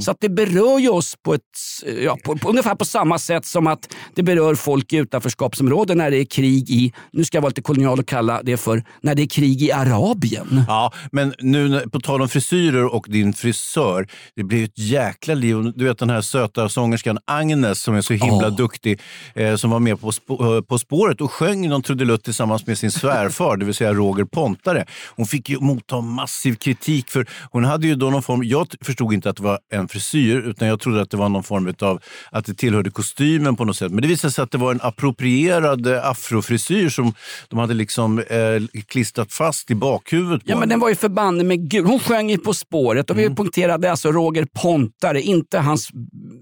Så 0.00 0.10
att 0.10 0.16
det 0.20 0.28
berör 0.28 0.78
ju 0.78 0.88
oss 0.88 1.14
på, 1.24 1.34
ett, 1.34 1.40
ja, 2.04 2.18
på, 2.24 2.36
på, 2.38 2.48
ungefär 2.48 2.74
på 2.74 2.84
samma 2.84 3.18
sätt 3.18 3.46
som 3.46 3.66
att 3.66 3.94
det 4.14 4.22
berör 4.22 4.54
folk 4.54 4.92
i 4.92 4.96
utanförskapsområden 4.96 5.98
när 5.98 6.10
det 6.10 6.16
är 6.16 6.24
krig 6.24 6.70
i, 6.70 6.92
nu 7.12 7.24
ska 7.24 7.36
jag 7.36 7.42
vara 7.42 7.48
lite 7.50 7.62
kolonial 7.62 7.98
och 7.98 8.06
kalla 8.08 8.42
det 8.42 8.56
för, 8.56 8.84
när 9.00 9.14
det 9.14 9.22
är 9.22 9.26
krig 9.26 9.62
i 9.62 9.72
Arabien. 9.72 10.62
Ja, 10.68 10.92
men 11.12 11.34
nu 11.38 11.80
på 11.92 12.00
tal 12.00 12.22
om 12.22 12.28
frisyrer 12.28 12.94
och 12.94 13.06
din 13.08 13.32
frisör. 13.32 14.08
Det 14.36 14.44
blir 14.44 14.64
ett 14.64 14.78
jäkla 14.78 15.34
liv. 15.34 15.56
Du 15.76 15.84
vet 15.84 15.98
den 15.98 16.10
här 16.10 16.20
söta 16.20 16.68
sångerskan 16.68 17.18
Agnes 17.24 17.82
som 17.82 17.94
är 17.94 18.00
så 18.00 18.12
himla 18.12 18.46
Åh. 18.48 18.56
duktig. 18.56 19.00
Eh, 19.34 19.56
som 19.56 19.70
var 19.70 19.80
med 19.86 20.00
på, 20.00 20.10
spå- 20.10 20.56
eh, 20.56 20.62
på 20.62 20.78
spåret 20.78 21.20
och 21.20 21.32
sjöng 21.32 21.68
någon 21.68 21.82
trudelutt 21.82 22.24
tillsammans 22.24 22.66
med 22.66 22.78
sin 22.78 22.90
svärfar, 22.90 23.56
det 23.60 23.64
vill 23.64 23.74
säga 23.74 23.94
Roger 23.94 24.24
Pontare. 24.24 24.84
Hon 25.16 25.26
fick 25.26 25.48
ju 25.50 25.58
motta 25.60 26.00
massiv 26.00 26.54
kritik 26.54 27.10
för 27.10 27.26
hon 27.50 27.64
hade 27.64 27.86
ju 27.86 27.94
då 27.94 28.10
någon 28.10 28.22
form, 28.22 28.44
jag 28.44 28.66
förstod 28.80 29.12
inte 29.12 29.30
att 29.30 29.36
det 29.36 29.42
var 29.42 29.58
en 29.72 29.88
frisyr 29.88 30.36
utan 30.36 30.68
jag 30.68 30.80
trodde 30.80 31.02
att 31.02 31.10
det 31.10 31.16
var 31.16 31.28
någon 31.28 31.42
form 31.42 31.74
av 31.80 32.00
att 32.30 32.46
det 32.46 32.54
tillhörde 32.54 32.90
kostymen 32.90 33.56
på 33.56 33.64
något 33.64 33.76
sätt. 33.76 33.92
Men 33.92 34.02
det 34.02 34.08
visade 34.08 34.32
sig 34.32 34.42
att 34.42 34.50
det 34.50 34.58
var 34.58 34.70
en 34.70 34.80
approprierad 34.82 35.86
afrofrisyr 35.86 36.88
som 36.88 37.14
de 37.48 37.58
hade 37.58 37.74
liksom 37.74 38.18
eh, 38.18 38.82
klistrat 38.86 39.32
fast 39.32 39.70
i 39.70 39.74
bakhuvudet 39.74 40.44
på 40.44 40.50
Ja 40.50 40.58
men 40.58 40.68
den 40.68 40.80
var 40.80 40.88
ju 40.88 40.94
förbanne 40.94 41.44
med 41.44 41.70
gul. 41.70 41.84
Hon 41.84 41.98
sjöng 41.98 42.30
ju 42.30 42.38
På 42.38 42.54
spåret 42.54 43.10
och 43.10 43.18
vi 43.18 43.30
poängterade 43.30 43.90
alltså 43.90 44.12
Roger 44.12 44.46
Pontare, 44.62 45.22
inte 45.22 45.58
hans, 45.58 45.90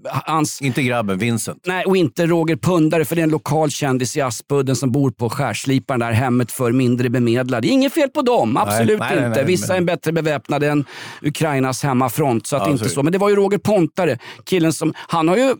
hans 0.09 0.61
Inte 0.61 0.83
grabben, 0.83 1.17
Vincent. 1.17 1.61
Nej, 1.65 1.85
och 1.85 1.97
inte 1.97 2.25
Roger 2.25 2.55
Pundare 2.55 3.05
för 3.05 3.15
det 3.15 3.21
är 3.21 3.23
en 3.23 3.29
lokal 3.35 3.69
kändis 3.71 4.17
i 4.17 4.21
Aspudden 4.21 4.75
som 4.75 4.91
bor 4.91 5.11
på 5.11 5.29
Skärsliparen, 5.29 5.99
där 5.99 6.11
hemmet 6.11 6.51
för 6.51 6.71
mindre 6.71 7.09
bemedlade. 7.09 7.67
Inget 7.67 7.93
fel 7.93 8.09
på 8.09 8.21
dem, 8.21 8.57
absolut 8.57 8.99
nej, 8.99 9.15
nej, 9.15 9.27
inte. 9.27 9.43
Vissa 9.43 9.73
men- 9.73 9.83
är 9.83 9.85
bättre 9.85 10.11
beväpnade 10.11 10.67
än 10.69 10.85
Ukrainas 11.21 11.83
hemmafront. 11.83 12.47
Så 12.47 12.55
att 12.55 12.61
Ja, 12.65 12.71
inte 12.71 12.89
så-. 12.89 13.03
Men 13.03 13.11
det 13.11 13.17
var 13.17 13.29
ju 13.29 13.35
Roger 13.35 13.57
Pontare, 13.57 14.17
killen 14.45 14.73
som... 14.73 14.93
Han 14.97 15.27
har 15.27 15.37
ju, 15.37 15.55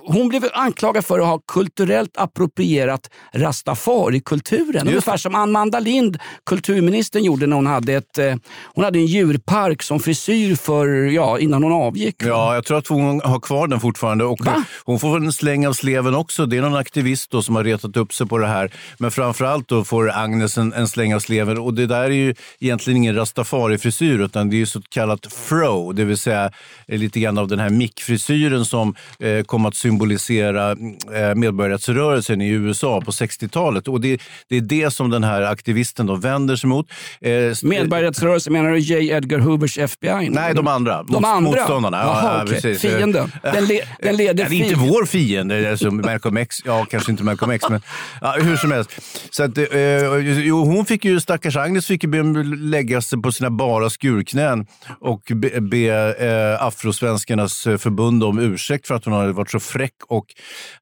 hon 0.00 0.28
blev 0.28 0.42
anklagad 0.52 1.04
för 1.04 1.18
att 1.18 1.26
ha 1.26 1.38
kulturellt 1.52 2.10
approprierat 2.18 3.10
rastafari-kulturen. 3.34 4.88
Ungefär 4.88 5.16
som 5.16 5.34
Amanda 5.34 5.80
Lind, 5.80 6.18
kulturministern, 6.46 7.24
gjorde 7.24 7.46
när 7.46 7.56
hon 7.56 7.66
hade, 7.66 7.92
ett, 7.92 8.18
eh, 8.18 8.34
hon 8.74 8.84
hade 8.84 8.98
en 8.98 9.06
djurpark 9.06 9.82
som 9.82 10.00
frisyr 10.00 10.54
för, 10.56 10.86
ja, 10.88 11.38
innan 11.38 11.62
hon 11.62 11.72
avgick. 11.72 12.16
Ja, 12.18 12.54
jag 12.54 12.64
tror 12.64 12.78
att 12.78 12.86
hon 12.86 13.20
har 13.24 13.40
kvar 13.40 13.66
den 13.68 13.80
fortfarande. 13.80 14.24
Och 14.24 14.46
Va? 14.46 14.64
hon 14.84 14.98
får 14.98 15.16
en 15.16 15.32
släng 15.32 15.66
av 15.66 15.72
sleven 15.72 16.14
också. 16.14 16.46
Det 16.46 16.56
är 16.56 16.62
någon 16.62 16.76
aktivist 16.76 17.19
aktivist 17.20 17.30
då, 17.30 17.42
som 17.42 17.56
har 17.56 17.64
retat 17.64 17.96
upp 17.96 18.12
sig 18.12 18.26
på 18.26 18.38
det 18.38 18.46
här. 18.46 18.70
Men 18.98 19.10
framförallt 19.10 19.68
då 19.68 19.84
får 19.84 20.10
Agnes 20.10 20.58
en, 20.58 20.72
en 20.72 20.88
släng 20.88 21.14
av 21.14 21.20
sleven. 21.20 21.58
Och 21.58 21.74
det 21.74 21.86
där 21.86 22.04
är 22.04 22.10
ju 22.10 22.34
egentligen 22.60 22.96
ingen 22.96 23.14
rastafari-frisyr 23.16 24.18
utan 24.20 24.50
det 24.50 24.56
är 24.56 24.58
ju 24.58 24.66
så 24.66 24.80
kallat 24.90 25.26
fro, 25.32 25.92
det 25.92 26.04
vill 26.04 26.16
säga 26.18 26.50
lite 26.88 27.20
grann 27.20 27.38
av 27.38 27.48
den 27.48 27.58
här 27.58 27.70
mickfrisyren 27.70 28.64
som 28.64 28.94
eh, 29.18 29.44
kom 29.44 29.66
att 29.66 29.74
symbolisera 29.76 30.70
eh, 31.14 31.34
medborgarrättsrörelsen 31.34 32.40
i 32.40 32.48
USA 32.48 33.00
på 33.00 33.10
60-talet. 33.10 33.88
Och 33.88 34.00
det, 34.00 34.20
det 34.48 34.56
är 34.56 34.60
det 34.60 34.90
som 34.90 35.10
den 35.10 35.24
här 35.24 35.42
aktivisten 35.42 36.06
då 36.06 36.16
vänder 36.16 36.56
sig 36.56 36.68
mot. 36.68 36.86
Eh, 37.20 37.30
Medborgarrättsrörelsen, 37.62 38.52
menar 38.52 38.70
du 38.70 38.78
J. 38.78 39.10
Edgar 39.10 39.38
Hoovers 39.38 39.78
FBI? 39.78 40.28
Nej, 40.30 40.54
de 40.54 40.66
andra. 40.66 41.02
De 41.02 41.12
Mot- 41.12 41.24
andra? 41.24 41.50
Motståndarna. 41.50 41.96
Jaha, 41.96 42.42
okej. 42.42 42.54
precis. 42.54 42.80
Fienden. 42.80 43.32
Den, 43.42 43.64
le, 43.64 43.80
den 44.02 44.16
leder 44.16 44.40
Ja, 44.44 44.48
det 44.48 44.56
är 44.56 44.64
inte 44.64 44.78
vår 44.78 45.04
fiende, 45.06 45.70
alltså 45.70 45.90
Malcolm 45.90 46.36
X. 46.36 46.56
Ja, 46.64 46.86
kanske 46.90 47.09
inte 47.10 47.24
Malcolm 47.24 47.50
X, 47.50 47.64
men 47.68 47.80
ja, 48.20 48.36
hur 48.40 48.56
som 48.56 48.70
helst. 48.70 48.90
Så 49.30 49.42
att, 49.42 49.58
eh, 49.58 50.16
jo, 50.18 50.64
hon 50.64 50.84
fick 50.84 51.04
ju, 51.04 51.20
stackars 51.20 51.56
Agnes 51.56 51.86
fick 51.86 52.04
ju 52.04 52.08
be 52.08 52.42
lägga 52.56 53.00
sig 53.00 53.22
på 53.22 53.32
sina 53.32 53.50
bara 53.50 53.90
skurknän 53.90 54.66
och 55.00 55.32
be, 55.34 55.60
be 55.60 56.14
eh, 56.18 56.66
Afrosvenskarnas 56.66 57.62
förbund 57.62 58.24
om 58.24 58.38
ursäkt 58.38 58.86
för 58.86 58.94
att 58.94 59.04
hon 59.04 59.14
hade 59.14 59.32
varit 59.32 59.50
så 59.50 59.60
fräck. 59.60 59.94
Och, 60.08 60.26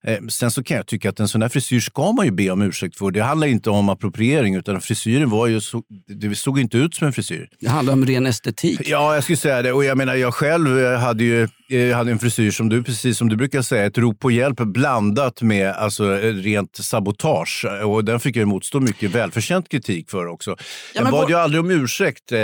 eh, 0.05 0.19
sen 0.29 0.51
så 0.51 0.65
kan 0.65 0.77
jag 0.77 0.87
tycka 0.87 1.09
att 1.11 1.21
en 1.21 1.29
sån 1.29 1.43
här 1.43 1.49
frisyr 1.49 1.81
ska 1.81 2.13
man 2.13 2.27
ju 2.27 2.33
be 2.33 2.51
om 2.51 2.63
ursäkt 2.63 2.97
för. 2.97 3.11
Det 3.11 3.21
handlar 3.21 3.47
inte 3.47 3.71
om 3.71 3.89
appropriering, 3.89 4.55
utan 4.55 4.81
frisyren 4.81 5.31
var 5.31 5.47
ju 5.47 5.61
så, 5.61 5.83
det 6.07 6.35
såg 6.35 6.61
inte 6.61 6.79
ut 6.79 6.95
som 6.95 7.07
en 7.07 7.13
frisyr. 7.13 7.49
Det 7.61 7.69
handlar 7.69 7.93
om 7.93 8.07
ren 8.07 8.27
estetik. 8.27 8.81
Ja, 8.85 9.15
jag 9.15 9.25
skulle 9.25 9.37
säga 9.37 9.63
det. 9.63 9.73
Och 9.73 9.85
jag 9.85 9.97
menar, 9.97 10.15
jag 10.15 10.35
själv 10.35 10.79
eh, 10.79 10.99
hade 10.99 11.25
ju 11.25 11.49
eh, 11.71 11.97
hade 11.97 12.11
en 12.11 12.19
frisyr 12.19 12.51
som 12.51 12.69
du, 12.69 12.83
precis 12.83 13.19
som 13.19 13.29
du 13.29 13.37
brukar 13.37 13.63
säga, 13.63 13.87
ett 13.87 13.99
rop 13.99 14.21
på 14.21 14.31
hjälp 14.31 14.57
blandat 14.57 15.43
med 15.43 15.71
alltså, 15.71 16.05
eh, 16.19 16.35
rent 16.35 16.77
sabotage. 16.77 17.65
Och 17.85 18.05
den 18.05 18.21
fick 18.21 18.37
jag 18.37 18.49
motstå 18.49 18.81
mycket 18.81 19.11
välförtjänt 19.11 19.69
kritik 19.69 20.11
för 20.11 20.27
också. 20.27 20.57
jag 20.95 21.03
men 21.03 21.11
bad 21.13 21.21
vad- 21.21 21.31
ju 21.31 21.37
aldrig 21.37 21.61
om 21.61 21.71
ursäkt, 21.71 22.33
eh, 22.33 22.39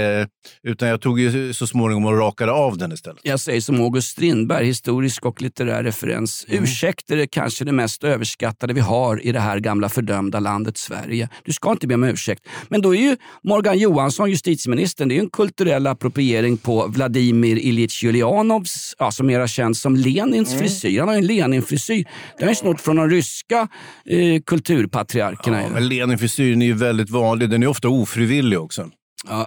utan 0.62 0.88
jag 0.88 1.00
tog 1.00 1.20
ju 1.20 1.52
så 1.52 1.66
småningom 1.66 2.04
och 2.04 2.18
rakade 2.18 2.52
av 2.52 2.78
den 2.78 2.92
istället. 2.92 3.20
Jag 3.22 3.40
säger 3.40 3.60
som 3.60 3.80
August 3.80 4.08
Strindberg, 4.08 4.66
historisk 4.66 5.24
och 5.26 5.42
litterär 5.42 5.82
referens. 5.82 6.46
Mm. 6.48 6.64
Ursäkter 6.64 7.16
är 7.16 7.26
kanske 7.26 7.64
det 7.64 7.72
mest 7.72 8.04
överskattade 8.04 8.72
vi 8.72 8.80
har 8.80 9.26
i 9.26 9.32
det 9.32 9.40
här 9.40 9.58
gamla 9.60 9.88
fördömda 9.88 10.40
landet 10.40 10.78
Sverige. 10.78 11.28
Du 11.44 11.52
ska 11.52 11.70
inte 11.72 11.86
be 11.86 11.94
om 11.94 12.04
ursäkt. 12.04 12.46
Men 12.68 12.82
då 12.82 12.94
är 12.94 13.00
ju 13.00 13.16
Morgan 13.42 13.78
Johansson, 13.78 14.30
justitieministern, 14.30 15.08
det 15.08 15.14
är 15.14 15.16
ju 15.16 15.22
en 15.22 15.30
kulturell 15.30 15.86
appropriering 15.86 16.56
på 16.56 16.86
Vladimir 16.86 17.56
Ilyich 17.58 18.02
Julianovs, 18.04 18.94
ja, 18.98 19.10
som 19.14 19.26
mera 19.26 19.46
känd 19.48 19.76
som 19.76 19.96
Lenins 19.96 20.48
Mm. 20.48 20.60
frisyr. 20.60 20.98
Han 20.98 21.08
har 21.08 21.14
ju 21.14 21.18
en 21.20 21.26
Lenin-frisyr. 21.26 22.04
Den 22.38 22.48
är 22.48 22.54
snott 22.54 22.80
från 22.80 22.96
de 22.96 23.10
ryska 23.10 23.68
eh, 24.06 24.42
kulturpatriarkerna. 24.46 25.62
Ja, 25.62 25.78
Lenin-frisyren 25.78 26.62
är 26.62 26.66
ju 26.66 26.72
väldigt 26.74 27.10
vanlig. 27.10 27.50
Den 27.50 27.62
är 27.62 27.66
ofta 27.66 27.88
ofrivillig 27.88 28.60
också. 28.60 28.90
Ja. 29.28 29.46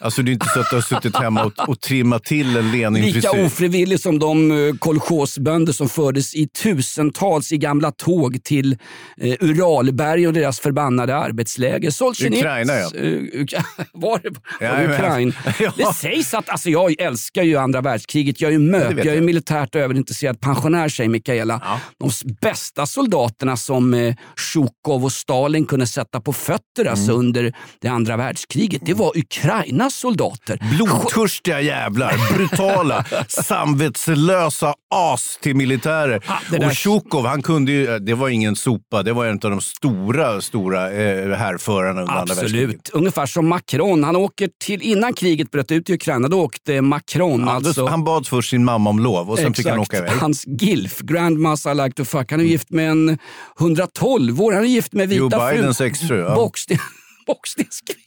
Alltså 0.00 0.22
det 0.22 0.30
är 0.30 0.32
inte 0.32 0.46
så 0.54 0.60
att 0.60 0.70
du 0.70 0.76
har 0.76 0.80
suttit 0.82 1.16
hemma 1.16 1.44
och, 1.44 1.68
och 1.68 1.80
trimmat 1.80 2.24
till 2.24 2.56
en 2.56 2.70
Lika 2.72 2.76
Lenin-frisyr. 2.90 3.44
ofrivillig 3.46 4.00
som 4.00 4.18
de 4.18 4.50
uh, 4.52 4.74
kolchosbönder 4.76 5.72
som 5.72 5.88
fördes 5.88 6.34
i 6.34 6.48
tusentals 6.48 7.52
i 7.52 7.56
gamla 7.58 7.90
tåg 7.92 8.42
till 8.44 8.72
eh, 9.20 9.34
Uralberg 9.40 10.26
och 10.26 10.32
deras 10.32 10.60
förbannade 10.60 11.16
arbetsläger. 11.16 11.90
Solzhenitsyn- 11.90 12.38
Ukraina, 12.38 12.72
ja. 12.74 12.90
eh, 12.96 13.86
var 13.92 14.18
det 14.22 14.30
Ja, 14.60 14.84
Ukraina? 14.94 15.32
Ja. 15.60 15.72
Det 15.76 15.94
sägs 15.94 16.34
att, 16.34 16.48
alltså 16.48 16.70
jag 16.70 17.00
älskar 17.00 17.42
ju 17.42 17.56
andra 17.56 17.80
världskriget. 17.80 18.40
Jag 18.40 18.48
är 18.48 18.52
ju 18.52 18.58
möp, 18.58 18.92
vet 18.92 19.04
jag 19.04 19.06
är 19.06 19.14
jag. 19.14 19.24
militärt 19.24 19.74
överintresserad 19.74 20.40
pensionär 20.40 20.88
säger 20.88 21.10
Mikaela. 21.10 21.60
Ja. 21.64 21.80
De 21.98 22.10
bästa 22.40 22.86
soldaterna 22.86 23.56
som 23.56 23.94
eh, 23.94 24.14
Zjukov 24.52 25.04
och 25.04 25.12
Stalin 25.12 25.66
kunde 25.66 25.86
sätta 25.86 26.20
på 26.20 26.32
fötter 26.32 26.84
alltså 26.84 27.04
Mm. 27.14 27.26
under 27.26 27.52
det 27.80 27.88
andra 27.88 28.16
världskriget, 28.16 28.82
det 28.86 28.94
var 28.94 29.13
Ukrainas 29.14 29.94
soldater. 29.94 30.58
Blodtörstiga 30.76 31.60
jävlar, 31.60 32.34
brutala, 32.34 33.04
samvetslösa 33.28 34.74
as 34.94 35.38
till 35.42 35.56
militärer. 35.56 36.22
Ah, 36.26 36.38
där- 36.50 36.66
Och 36.66 36.76
Zjukov, 36.78 37.26
han 37.26 37.42
kunde 37.42 37.72
ju, 37.72 37.98
det 37.98 38.14
var 38.14 38.28
ingen 38.28 38.56
sopa, 38.56 39.02
det 39.02 39.12
var 39.12 39.26
en 39.26 39.34
av 39.44 39.50
de 39.50 39.60
stora, 39.60 40.40
stora 40.40 40.92
eh, 40.92 41.36
härförarna 41.36 42.00
under 42.00 42.14
andra 42.14 42.34
världskriget. 42.34 42.68
Absolut. 42.68 42.90
Ungefär 42.92 43.26
som 43.26 43.48
Macron. 43.48 44.04
Han 44.04 44.16
åker 44.16 44.48
till, 44.64 44.82
innan 44.82 45.12
kriget 45.14 45.50
bröt 45.50 45.72
ut 45.72 45.90
i 45.90 45.94
Ukraina, 45.94 46.28
då 46.28 46.40
åkte 46.42 46.80
Macron 46.80 47.40
Ja, 47.40 47.50
alltså. 47.52 47.86
Han 47.86 48.04
bad 48.04 48.26
först 48.26 48.50
sin 48.50 48.64
mamma 48.64 48.90
om 48.90 48.98
lov 48.98 49.30
och 49.30 49.38
sen 49.38 49.54
fick 49.54 49.66
han 49.66 49.78
åka 49.78 49.98
iväg. 49.98 50.10
Hans 50.10 50.44
GILF, 50.46 50.98
Grandmas 50.98 51.66
I 51.66 51.74
like 51.74 51.90
to 51.92 52.04
fuck. 52.04 52.30
Han 52.30 52.40
är 52.40 52.44
gift 52.44 52.70
med 52.70 52.90
en 52.90 53.18
112 53.60 54.40
år. 54.42 54.52
Han 54.52 54.62
är 54.62 54.68
gift 54.68 54.92
med 54.92 55.08
vita 55.08 55.20
Joe 55.20 55.30
frun. 55.30 55.56
Bidens 55.56 55.80
exfru. 55.80 56.18
Ja. 56.20 56.34
Boxning. 56.34 56.78
Boxningskvinna. 57.26 58.00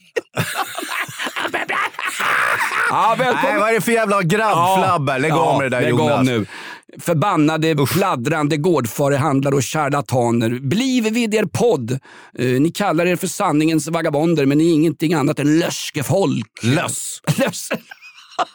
Ja, 2.90 3.14
välkommen. 3.18 3.44
Nej, 3.44 3.60
vad 3.60 3.68
är 3.68 3.74
det 3.74 3.80
för 3.80 3.92
jävla 3.92 4.22
grabbflabb 4.22 5.10
här? 5.10 5.18
Lägg 5.18 5.32
av 5.32 5.58
med 5.62 5.70
det 5.70 5.80
där 5.80 5.88
Jonas. 5.88 6.26
Nu. 6.26 6.46
Förbannade, 7.00 7.76
pladdrande 7.92 8.56
gårdfarehandlare 8.56 9.54
och 9.54 9.64
charlataner. 9.64 10.50
Bliv 10.50 11.04
vid 11.04 11.34
er 11.34 11.44
podd. 11.44 11.90
Eh, 12.38 12.46
ni 12.46 12.70
kallar 12.70 13.06
er 13.06 13.16
för 13.16 13.26
sanningens 13.26 13.88
vagabonder 13.88 14.46
men 14.46 14.58
ni 14.58 14.70
är 14.70 14.74
ingenting 14.74 15.14
annat 15.14 15.38
än 15.38 15.58
löskefolk. 15.58 16.60
Löss. 16.62 17.22
Lös. 17.36 17.68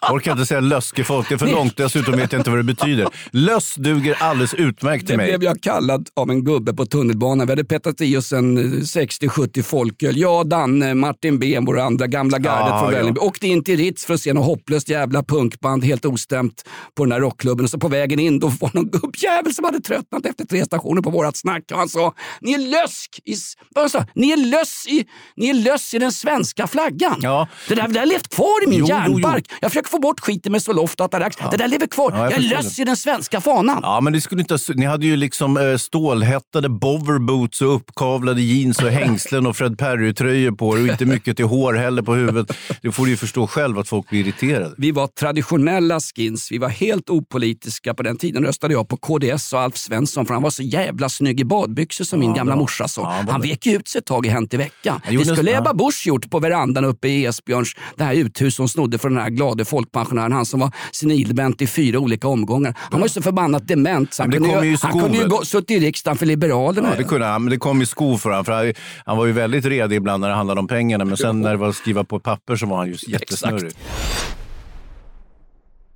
Jag 0.02 0.12
orkar 0.14 0.32
inte 0.32 0.46
säga 0.46 0.60
löskefolk, 0.60 1.30
det 1.30 1.36
är 1.36 1.38
för 1.38 1.48
långt. 1.48 1.78
Dessutom 1.78 2.16
vet 2.18 2.32
jag 2.32 2.40
inte 2.40 2.50
vad 2.50 2.60
det 2.60 2.64
betyder. 2.64 3.08
Löss 3.32 3.76
duger 3.76 4.18
alldeles 4.20 4.54
utmärkt 4.54 5.08
till 5.08 5.14
Det 5.14 5.18
mig. 5.18 5.28
blev 5.28 5.44
jag 5.44 5.62
kallad 5.62 6.10
av 6.16 6.30
en 6.30 6.44
gubbe 6.46 6.74
på 6.74 6.86
tunnelbanan. 6.86 7.48
Vi 7.48 7.52
hade 7.52 7.64
petat 7.66 8.02
i 8.02 8.18
oss 8.18 8.34
en 8.34 8.58
eh, 8.58 8.62
60-70 8.62 9.62
folköl. 9.62 10.18
Jag, 10.18 10.50
Danne, 10.50 10.94
Martin 10.94 11.40
B, 11.40 11.60
våra 11.62 11.84
andra 11.84 12.08
gamla 12.08 12.38
gardet 12.40 12.74
Ah, 12.74 12.80
från 12.80 12.92
ja. 12.92 12.98
Vällingby. 12.98 13.20
Åkte 13.20 13.48
in 13.48 13.64
till 13.64 13.78
Ritz 13.78 14.06
för 14.06 14.14
att 14.14 14.22
se 14.22 14.34
något 14.34 14.46
hopplöst 14.46 14.90
jävla 14.90 15.24
punkband, 15.24 15.84
helt 15.86 16.06
ostämt, 16.06 16.64
på 16.96 17.06
den 17.06 17.12
här 17.12 17.20
rockklubben. 17.20 17.64
Och 17.64 17.70
så 17.70 17.78
på 17.80 17.88
vägen 17.88 18.20
in 18.20 18.40
då 18.40 18.48
var 18.48 18.72
någon 18.74 18.90
gubbjävel 18.90 19.54
som 19.54 19.66
hade 19.66 19.80
tröttnat 19.82 20.26
efter 20.26 20.46
tre 20.46 20.66
stationer 20.66 21.02
på 21.02 21.10
vårat 21.10 21.38
snack. 21.38 21.64
Och 21.72 21.78
han 21.78 21.90
sa, 21.90 22.14
ni 22.42 22.54
är 22.54 22.58
lösk 22.58 23.20
i, 23.26 23.36
vad 23.76 23.92
sa, 23.92 24.06
ni 24.16 24.32
är 24.32 24.38
löss 24.38 24.86
i, 24.90 25.06
ni 25.36 25.50
är 25.50 25.54
löss 25.54 25.94
i 25.94 26.00
den 26.00 26.12
svenska 26.12 26.68
flaggan. 26.68 27.20
Ja. 27.22 27.48
Det 27.70 27.76
där 27.76 27.88
det 27.88 28.00
har 28.00 28.06
levt 28.06 28.36
kvar 28.36 28.64
i 28.64 28.68
min 28.68 28.80
Jo, 28.80 28.88
jo, 29.08 29.20
jo. 29.20 29.40
Försöker 29.74 29.90
få 29.90 30.00
bort 30.00 30.20
skiten 30.20 30.52
med 30.52 30.62
Zoloft 30.64 31.00
och 31.00 31.06
Atarax. 31.06 31.36
Det 31.52 31.58
där 31.58 31.68
lever 31.68 31.88
kvar. 31.88 32.12
Ja, 32.12 32.24
jag 32.24 32.32
jag 32.34 32.42
löss 32.42 32.80
i 32.80 32.84
den 32.84 32.98
svenska 32.98 33.42
fanan. 33.42 33.80
Ja, 33.82 34.02
men 34.02 34.14
det 34.14 34.22
skulle 34.22 34.42
inte, 34.42 34.58
ni 34.76 34.86
hade 34.86 35.06
ju 35.06 35.16
liksom 35.16 35.58
eh, 35.58 35.78
stålhättade 35.78 36.70
boverboots 36.70 37.62
och 37.62 37.76
uppkavlade 37.76 38.42
jeans 38.42 38.80
och 38.80 38.90
hängslen 38.90 39.48
och 39.48 39.58
Fred 39.58 39.78
Perry-tröjor 39.78 40.52
på 40.52 40.78
er 40.78 40.82
och 40.82 40.88
inte 40.88 41.06
mycket 41.06 41.36
till 41.38 41.46
hår 41.46 41.74
heller 41.74 42.02
på 42.02 42.14
huvudet. 42.14 42.58
Det 42.82 42.92
får 42.92 43.06
du 43.06 43.12
ju 43.12 43.18
förstå 43.18 43.48
själv 43.48 43.80
att 43.80 43.88
folk 43.88 44.10
blir 44.10 44.20
irriterade. 44.20 44.76
Vi 44.78 44.92
var 44.92 45.08
traditionella 45.08 46.00
skins. 46.00 46.52
Vi 46.52 46.58
var 46.58 46.70
helt 46.70 47.10
opolitiska. 47.10 47.94
På 47.94 48.04
den 48.04 48.18
tiden 48.18 48.44
röstade 48.46 48.74
jag 48.74 48.88
på 48.88 48.98
KDS 48.98 49.54
och 49.54 49.60
Alf 49.60 49.78
Svensson 49.78 50.26
för 50.26 50.34
han 50.34 50.44
var 50.44 50.50
så 50.50 50.64
jävla 50.64 51.10
snygg 51.10 51.40
i 51.40 51.46
badbyxor 51.46 52.06
som 52.06 52.20
min 52.20 52.30
Ja, 52.30 52.36
gamla 52.36 52.54
bra. 52.54 52.62
morsa 52.62 52.88
sa. 52.88 53.02
Ja, 53.02 53.32
han 53.32 53.42
vek 53.42 53.66
ju 53.66 53.76
ut 53.76 53.88
sig 53.88 54.00
ett 54.00 54.06
tag 54.06 54.26
i 54.26 54.30
Hänt 54.30 54.54
i 54.54 54.58
veckan. 54.58 55.02
Det 55.10 55.26
skulle 55.26 55.52
ja. 55.52 55.58
Ebba 55.60 55.74
Busch 55.74 56.08
gjort 56.08 56.30
på 56.30 56.40
verandan 56.40 56.86
uppe 56.86 57.08
i 57.08 57.26
Esbjörns, 57.26 57.76
det 57.96 58.04
här 58.04 58.14
uthus 58.14 58.56
som 58.56 58.68
snodde 58.70 58.98
från 58.98 59.14
den 59.14 59.24
här 59.24 59.30
glade 59.30 59.63
folkpensionären. 59.66 60.32
Han 60.32 60.46
som 60.46 60.60
var 60.60 60.72
senilbent 60.92 61.62
i 61.62 61.68
fyra 61.68 62.00
olika 62.00 62.28
omgångar. 62.28 62.76
Han 62.78 63.00
var 63.00 63.06
ju 63.08 63.10
så 63.10 63.22
förbannat 63.22 63.68
dement 63.68 64.14
så 64.14 64.24
han 64.24 64.32
kunde, 64.32 64.50
ju, 64.50 64.72
ju 64.72 64.78
han 64.82 65.00
kunde 65.00 65.18
ju 65.18 65.28
gå, 65.28 65.46
suttit 65.46 65.72
i 65.72 65.80
riksdagen 65.80 66.18
för 66.18 66.26
Liberalerna. 66.26 66.90
Ja, 66.90 66.96
det 66.98 67.04
kunde 67.04 67.26
han, 67.26 67.44
men 67.44 67.52
det 67.52 67.58
kom 67.58 67.82
i 67.82 67.86
skov 67.86 68.18
för 68.18 68.30
honom. 68.30 68.46
För 68.46 68.52
han, 68.52 68.74
han 69.06 69.18
var 69.18 69.26
ju 69.26 69.32
väldigt 69.32 69.66
redig 69.66 69.96
ibland 69.96 70.22
när 70.22 70.30
det 70.30 70.36
handlade 70.36 70.60
om 70.60 70.68
pengarna, 70.68 71.06
men 71.06 71.18
sen 71.18 71.42
när 71.42 71.52
det 71.52 71.58
var 71.58 71.70
att 71.70 71.76
skriva 71.76 72.04
på 72.04 72.20
papper 72.20 72.56
så 72.56 72.66
var 72.66 72.78
han 72.78 72.88
ju 72.88 72.96
jättesnurrig. 73.08 73.74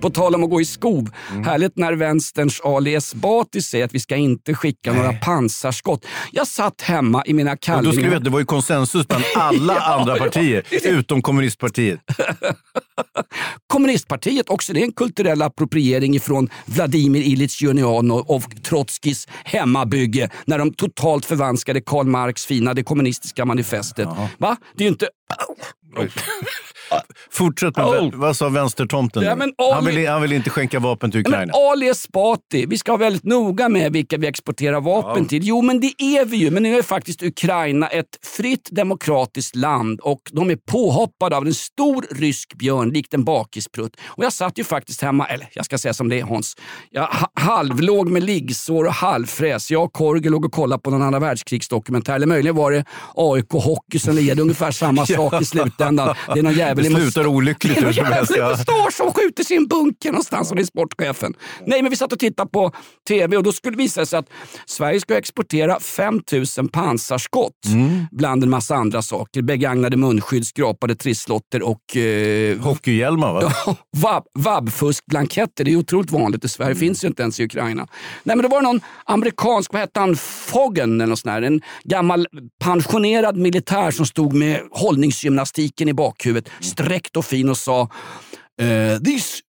På 0.00 0.10
tal 0.10 0.34
om 0.34 0.44
att 0.44 0.50
gå 0.50 0.60
i 0.60 0.64
skov. 0.64 1.10
Mm. 1.30 1.44
Härligt 1.44 1.76
när 1.76 1.92
vänsterns 1.92 2.60
Ali 2.64 2.94
Esbati 2.94 3.62
säger 3.62 3.84
att 3.84 3.94
vi 3.94 4.00
ska 4.00 4.16
inte 4.16 4.54
skicka 4.54 4.92
några 4.92 5.12
pansarskott. 5.12 6.06
Jag 6.32 6.46
satt 6.46 6.80
hemma 6.80 7.22
i 7.26 7.34
mina 7.34 7.50
Och 7.50 7.56
då 7.56 7.62
ska 7.66 7.80
du 7.80 7.84
kallingar. 7.84 8.10
veta, 8.10 8.24
det 8.24 8.30
var 8.30 8.38
ju 8.38 8.44
konsensus 8.44 9.08
bland 9.08 9.24
alla 9.36 9.74
andra 9.80 10.16
partier, 10.16 10.62
utom 10.84 11.22
kommunistpartiet. 11.22 12.00
Kommunistpartiet 13.66 14.50
också, 14.50 14.72
det 14.72 14.80
är 14.80 14.84
en 14.84 14.92
kulturell 14.92 15.42
appropriering 15.42 16.20
från 16.20 16.48
Vladimir 16.66 17.22
Ilyich 17.22 17.62
Uljanov 17.62 18.24
och 18.26 18.42
Trotskijs 18.62 19.28
hemmabygge 19.44 20.30
när 20.44 20.58
de 20.58 20.74
totalt 20.74 21.24
förvanskade 21.24 21.80
Karl 21.80 22.06
Marx 22.06 22.46
fina 22.46 22.74
Det 22.74 22.82
kommunistiska 22.82 23.44
manifestet. 23.44 24.08
Va? 24.38 24.56
Det 24.76 24.82
är 24.84 24.86
ju 24.86 24.92
inte... 24.92 25.08
Fortsätt 27.30 27.76
med, 27.76 27.86
Oh. 27.86 28.10
vad 28.14 28.36
sa 28.36 28.48
vänstertomten? 28.48 29.22
Ja, 29.22 29.36
men 29.36 29.48
Ali- 29.58 29.72
han, 29.74 29.84
vill, 29.84 30.08
han 30.08 30.22
vill 30.22 30.32
inte 30.32 30.50
skänka 30.50 30.78
vapen 30.78 31.10
till 31.10 31.22
Ja, 31.24 31.30
men 31.30 31.40
Ukraina. 31.42 31.52
Ali 31.72 31.88
Esbati, 31.88 32.66
vi 32.66 32.78
ska 32.78 32.92
vara 32.92 32.98
väldigt 33.00 33.24
noga 33.24 33.68
med 33.68 33.92
vilka 33.92 34.16
vi 34.18 34.26
exporterar 34.26 34.80
vapen 34.80 35.26
till. 35.26 35.42
Jo, 35.44 35.62
men 35.62 35.80
det 35.80 36.02
är 36.02 36.24
vi 36.24 36.36
ju. 36.36 36.50
Men 36.50 36.62
nu 36.62 36.78
är 36.78 36.82
faktiskt 36.82 37.22
Ukraina 37.22 37.86
ett 37.88 38.18
fritt 38.36 38.68
demokratiskt 38.70 39.56
land 39.56 40.00
och 40.00 40.20
de 40.32 40.50
är 40.50 40.56
påhoppade 40.56 41.36
av 41.36 41.46
en 41.46 41.54
stor 41.54 42.06
rysk 42.10 42.54
björn 42.54 42.89
likt 42.90 43.14
en 43.14 43.24
bakisprutt. 43.24 43.96
Och 44.06 44.24
jag 44.24 44.32
satt 44.32 44.58
ju 44.58 44.64
faktiskt 44.64 45.02
hemma, 45.02 45.26
eller 45.26 45.48
jag 45.52 45.64
ska 45.64 45.78
säga 45.78 45.94
som 45.94 46.08
det 46.08 46.20
är 46.20 46.24
Hans. 46.24 46.56
Jag 46.90 47.02
ha- 47.06 47.30
halvlåg 47.34 48.08
med 48.10 48.22
liggsår 48.22 48.84
och 48.84 48.92
halvfräs. 48.94 49.70
Jag 49.70 49.84
och 49.84 49.92
Korgel 49.92 50.32
låg 50.32 50.44
och 50.44 50.52
kollade 50.52 50.82
på 50.82 50.90
någon 50.90 51.02
andra 51.02 51.18
världskrigsdokumentär. 51.20 52.14
Eller 52.14 52.26
möjligen 52.26 52.56
var 52.56 52.70
det 52.72 52.84
AIK 53.14 53.50
Hockey 53.52 53.98
som 53.98 54.14
led 54.14 54.40
ungefär 54.40 54.70
samma 54.70 55.06
sak 55.06 55.42
i 55.42 55.44
slutändan. 55.44 56.14
Det 56.34 56.38
är 56.38 56.42
någon 56.42 56.54
jävel 56.54 56.84
Det 56.84 56.90
slutar 57.00 57.26
olyckligt 57.26 57.74
det 57.76 57.80
är 57.82 57.86
hur 57.86 57.92
som 57.92 58.04
någon 58.04 58.12
helst. 58.12 58.30
jävel 58.36 58.46
i 58.46 58.50
Ja. 58.50 58.56
mustasch 58.56 58.92
som 58.96 59.12
skjuter 59.12 59.44
sin 59.44 59.66
bunker 59.68 60.08
någonstans 60.12 60.50
och 60.50 60.56
det 60.56 60.62
är 60.62 60.66
sportchefen. 60.66 61.34
Nej, 61.66 61.82
men 61.82 61.90
vi 61.90 61.96
satt 61.96 62.12
och 62.12 62.18
tittade 62.18 62.50
på 62.50 62.72
tv 63.08 63.36
och 63.36 63.42
då 63.42 63.52
skulle 63.52 63.76
det 63.76 63.82
visa 63.82 64.06
sig 64.06 64.18
att 64.18 64.26
Sverige 64.66 65.00
ska 65.00 65.18
exportera 65.18 65.80
5000 65.80 66.68
pansarskott 66.68 67.52
Mm. 67.66 68.06
bland 68.10 68.42
en 68.44 68.50
massa 68.50 68.74
andra 68.74 69.02
saker. 69.02 69.42
Begagnade 69.42 69.96
munskydd, 69.96 70.46
skrapade 70.46 70.94
trisslotter 70.94 71.62
och 71.62 71.96
eh, 71.96 72.58
Hockeyhjälmar 72.70 73.32
va? 73.32 73.52
vab, 73.96 74.24
vab-fuskblanketter. 74.34 75.64
Det 75.64 75.72
är 75.72 75.76
otroligt 75.76 76.10
vanligt 76.10 76.44
i 76.44 76.48
Sverige. 76.48 76.70
Mm. 76.70 76.78
finns 76.78 77.04
ju 77.04 77.08
inte 77.08 77.22
ens 77.22 77.40
i 77.40 77.44
Ukraina. 77.44 77.86
Nej, 78.22 78.36
men 78.36 78.42
det 78.42 78.48
var 78.48 78.62
någon 78.62 78.80
amerikansk, 79.04 79.72
vad 79.72 79.80
hette 79.80 80.00
han, 80.00 80.16
Foggen 80.16 81.00
eller 81.00 81.06
något 81.06 81.18
sånt 81.18 81.34
där. 81.34 81.42
En 81.42 81.60
gammal 81.84 82.26
pensionerad 82.64 83.36
militär 83.36 83.90
som 83.90 84.06
stod 84.06 84.32
med 84.32 84.60
hållningsgymnastiken 84.70 85.88
i 85.88 85.92
bakhuvudet, 85.92 86.50
sträckt 86.60 87.16
och 87.16 87.24
fin 87.24 87.48
och 87.48 87.58
sa 87.58 87.80
eh, 88.60 88.98
These 89.04 89.40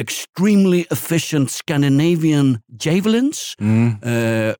extremely 0.00 0.84
efficient 0.90 1.50
Scandinavian 1.50 2.58
javelins 2.82 3.54
eh, 4.02 4.54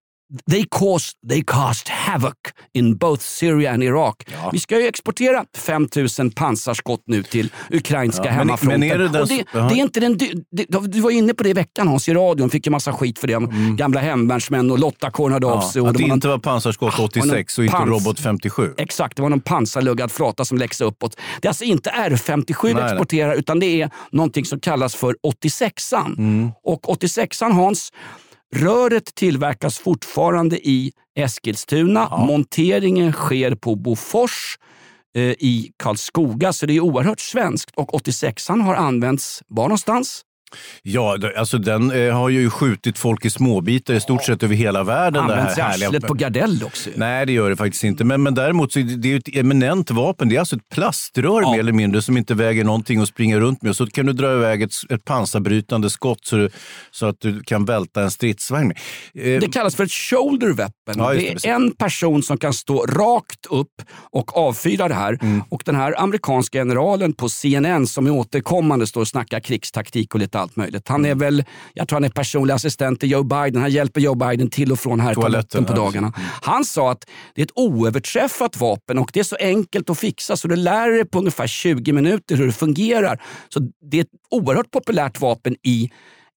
They 0.50 0.64
caused, 0.70 1.14
they 1.28 1.42
cast 1.46 1.88
havoc 1.88 2.34
in 2.74 2.96
both 2.96 3.22
Syria 3.22 3.72
and 3.72 3.82
Iraq. 3.82 4.14
Vi 4.52 4.58
ska 4.60 4.80
ju 4.80 4.86
exportera 4.86 5.44
5000 5.56 6.30
pansarskott 6.30 7.02
nu 7.06 7.22
till 7.22 7.52
ukrainska 7.70 8.24
Ja, 8.24 8.30
hemmafronten. 8.30 8.80
men 8.80 8.90
är 8.90 8.98
det 8.98 9.20
och 9.20 9.28
det, 9.28 9.44
det 9.52 9.58
är 9.58 9.74
inte 9.76 10.00
den, 10.00 10.18
det, 10.18 10.66
du 10.92 11.00
var 11.00 11.10
inne 11.10 11.34
på 11.34 11.42
det 11.42 11.48
i 11.50 11.52
veckan 11.52 11.88
Hans, 11.88 12.08
i 12.08 12.14
radion. 12.14 12.50
Fick 12.50 12.66
ju 12.66 12.70
massa 12.70 12.92
skit 12.92 13.18
för 13.18 13.26
det. 13.26 13.36
om 13.36 13.76
Gamla 13.78 14.00
hemvärnsmän 14.00 14.70
och 14.70 14.78
Lottakåren 14.78 15.32
hörde 15.32 15.46
av 15.46 15.60
sig. 15.60 15.82
och 15.82 15.88
Mm. 15.88 15.90
att 15.90 15.96
det 15.96 16.02
var 16.02 16.08
någon- 16.08 16.14
inte 16.16 16.28
var 16.28 16.38
pansarskott 16.38 16.94
Ah, 16.98 17.02
86 17.04 17.58
och 17.58 17.64
någon 17.64 17.66
inte 17.66 17.76
pans- 17.76 17.88
robot 18.04 18.20
57. 18.20 18.74
Exakt, 18.78 19.16
det 19.16 19.22
var 19.22 19.28
någon 19.30 19.40
pansarluggad 19.40 20.12
flata 20.12 20.44
som 20.44 20.58
läxade 20.58 20.88
uppåt. 20.90 21.16
Det 21.40 21.46
är 21.46 21.50
alltså 21.50 21.64
inte 21.64 21.90
R57 21.90 22.74
vi 22.74 22.80
exporterar 22.82 23.34
utan 23.34 23.60
det 23.60 23.82
är 23.82 23.90
någonting 24.12 24.44
som 24.44 24.60
kallas 24.60 24.94
för 24.94 25.16
86an. 25.22 26.14
Mm. 26.18 26.50
Och 26.64 26.88
86an 26.88 27.52
Hans, 27.52 27.92
röret 28.56 29.14
tillverkas 29.14 29.78
fortfarande 29.78 30.68
i 30.68 30.92
Eskilstuna. 31.18 32.18
Monteringen 32.18 33.12
sker 33.12 33.54
på 33.54 33.74
Bofors 33.74 34.58
eh, 35.16 35.22
i 35.22 35.72
Karlskoga, 35.76 36.52
så 36.52 36.66
det 36.66 36.76
är 36.76 36.80
oerhört 36.80 37.20
svenskt. 37.20 37.70
Och 37.76 37.92
86an 37.92 38.60
har 38.60 38.74
använts 38.74 39.42
var 39.46 39.64
någonstans? 39.64 40.24
Ja, 40.82 41.16
det- 41.16 41.38
alltså 41.38 41.58
den 41.58 41.90
eh, 41.90 42.14
har 42.14 42.28
ju 42.28 42.50
skjutit 42.50 42.98
folk 42.98 43.24
i 43.24 43.30
småbitar 43.30 43.94
i 43.94 44.00
stort 44.00 44.24
sett 44.24 44.42
över 44.42 44.54
hela 44.54 44.82
världen. 44.84 45.26
det 45.26 45.32
Används 45.34 45.58
i 45.58 45.60
här 45.60 45.68
härliga. 45.70 45.88
arslet 45.88 46.06
på 46.06 46.14
Gardell 46.14 46.62
också. 46.64 46.90
Nej, 46.96 47.26
det 47.26 47.32
gör 47.32 47.50
det 47.50 47.56
faktiskt 47.56 47.84
inte. 47.84 48.04
Men, 48.04 48.22
men 48.22 48.34
däremot 48.34 48.72
så 48.72 48.78
är 48.78 48.82
det, 48.82 48.96
det 48.96 49.12
är 49.12 49.16
ett 49.16 49.36
eminent 49.36 49.90
vapen. 49.90 50.28
Det 50.28 50.36
är 50.36 50.40
alltså 50.40 50.56
ett 50.56 50.68
plaströr 50.74 51.42
Ja. 51.42 51.52
mer 51.52 51.58
eller 51.58 51.72
mindre 51.72 52.02
som 52.02 52.16
inte 52.16 52.34
väger 52.34 52.64
någonting 52.64 53.00
att 53.00 53.08
springa 53.08 53.38
runt 53.38 53.62
med. 53.62 53.76
Så 53.76 53.86
kan 53.86 54.06
du 54.06 54.12
dra 54.12 54.32
iväg 54.32 54.62
ett, 54.62 54.72
ett 54.90 55.04
pansarbrytande 55.04 55.90
skott 55.90 56.18
så, 56.22 56.36
du, 56.36 56.50
så 56.90 57.06
att 57.06 57.16
du 57.20 57.42
kan 57.42 57.64
välta 57.64 58.02
en 58.02 58.10
stridsvagn 58.10 58.68
med. 58.68 58.76
Eh, 59.34 59.40
Det 59.40 59.52
kallas 59.52 59.74
för 59.76 59.84
ett 59.84 59.92
shoulder 59.92 60.52
weapon. 60.52 60.72
Ja, 60.96 61.08
det, 61.10 61.14
det 61.18 61.20
precis. 61.32 61.44
är 61.44 61.54
en 61.54 61.70
person 61.70 62.22
som 62.22 62.38
kan 62.38 62.52
stå 62.52 62.86
rakt 62.86 63.46
upp 63.50 63.82
och 64.12 64.36
avfyra 64.36 64.88
det 64.88 64.94
här. 64.94 65.18
Mm. 65.22 65.42
Och 65.48 65.62
den 65.66 65.74
här 65.76 66.00
amerikanska 66.00 66.58
generalen 66.58 67.12
på 67.12 67.28
CNN 67.28 67.86
som 67.86 68.06
är 68.06 68.10
återkommande 68.10 68.86
står 68.86 69.00
och 69.00 69.08
snackar 69.08 69.40
krigstaktik 69.40 70.14
och 70.14 70.20
lite 70.20 70.38
allt 70.40 70.56
möjligt. 70.56 70.88
Han 70.88 71.00
Mm. 71.00 71.10
är 71.10 71.24
väl, 71.24 71.44
jag 71.74 71.88
tror 71.88 71.96
han 71.96 72.04
är 72.04 72.08
personlig 72.08 72.54
assistent 72.54 73.00
till 73.00 73.10
Joe 73.10 73.22
Biden. 73.22 73.62
Han 73.62 73.70
hjälper 73.70 74.00
Joe 74.00 74.14
Biden 74.14 74.50
till 74.50 74.72
och 74.72 74.80
från 74.80 75.00
här 75.00 75.14
Toaletten, 75.14 75.64
på 75.64 75.72
dagarna. 75.72 76.12
Han 76.42 76.64
sa 76.64 76.90
att 76.90 77.04
det 77.34 77.40
är 77.42 77.44
ett 77.44 77.52
oöverträffat 77.54 78.56
vapen 78.60 78.98
och 78.98 79.10
det 79.12 79.20
är 79.20 79.24
så 79.24 79.36
enkelt 79.40 79.90
att 79.90 79.98
fixa 79.98 80.36
så 80.36 80.48
du 80.48 80.56
lär 80.56 80.90
dig 80.90 81.04
på 81.04 81.18
ungefär 81.18 81.46
20 81.46 81.92
minuter 81.92 82.36
hur 82.36 82.46
det 82.46 82.52
fungerar. 82.52 83.22
Så 83.48 83.60
det 83.90 83.96
är 83.96 84.00
ett 84.00 84.08
oerhört 84.30 84.70
populärt 84.70 85.20
vapen 85.20 85.56
i 85.62 85.90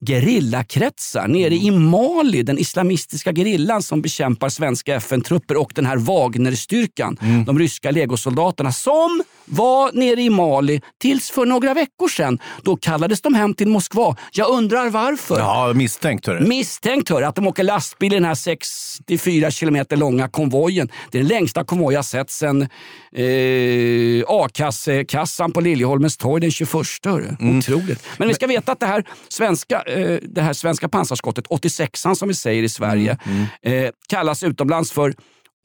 gerillakretsar 0.05 1.27
nere 1.27 1.55
i 1.55 1.71
Mali, 1.71 2.43
den 2.43 2.57
islamistiska 2.57 3.31
gerillan 3.33 3.83
som 3.83 4.01
bekämpar 4.01 4.49
svenska 4.49 4.95
FN-trupper 4.95 5.57
och 5.57 5.71
den 5.75 5.85
här 5.85 5.97
Wagnerstyrkan, 5.97 7.17
de 7.45 7.59
ryska 7.59 7.91
legosoldaterna 7.91 8.71
som 8.71 9.23
var 9.45 9.91
nere 9.93 10.21
i 10.21 10.29
Mali 10.29 10.81
tills 11.01 11.31
för 11.31 11.45
några 11.45 11.73
veckor 11.73 12.07
sedan. 12.07 12.39
Då 12.61 12.75
kallades 12.75 13.21
de 13.21 13.33
hem 13.33 13.53
till 13.53 13.67
Moskva. 13.67 14.15
Jag 14.31 14.49
undrar 14.49 14.89
varför. 14.89 15.39
Ja, 15.39 15.73
misstänkt. 15.75 16.27
Hörru. 16.27 16.47
Misstänkt 16.47 17.09
hör 17.09 17.21
att 17.21 17.35
de 17.35 17.47
åker 17.47 17.63
lastbil 17.63 18.13
i 18.13 18.15
den 18.15 18.25
här 18.25 18.35
64 18.35 19.51
kilometer 19.51 19.97
långa 19.97 20.27
konvojen. 20.27 20.89
Det 21.11 21.17
är 21.17 21.21
den 21.21 21.29
längsta 21.29 21.63
konvoj 21.63 21.93
jag 21.93 22.05
sett 22.05 22.29
sedan 22.31 22.67
eh, 23.15 24.23
A-kassan 24.27 25.51
på 25.51 25.61
Liljeholmens 25.61 26.17
torg 26.17 26.41
den 26.41 26.51
21. 26.51 26.73
hörru. 27.05 27.35
Mm. 27.39 27.57
Otroligt. 27.59 28.05
Men 28.17 28.27
vi 28.27 28.33
ska 28.33 28.47
veta 28.47 28.71
att 28.71 28.79
det 28.79 28.85
här 28.85 29.03
svenska 29.29 29.81
eh, 29.81 30.19
det 30.21 30.41
här 30.41 30.53
svenska 30.53 30.89
pansarskottet, 30.89 31.47
86an 31.47 32.15
som 32.15 32.27
vi 32.27 32.33
säger 32.33 32.63
i 32.63 32.69
Sverige, 32.69 33.17
Mm, 33.25 33.85
eh, 33.85 33.91
kallas 34.09 34.43
utomlands 34.43 34.91
för 34.91 35.13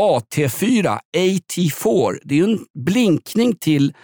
AT4, 0.03 0.99
AT4. 1.17 2.19
Det 2.23 2.39
är 2.39 2.45
en 2.45 2.59
blinkning 2.85 3.55
till 3.57 3.95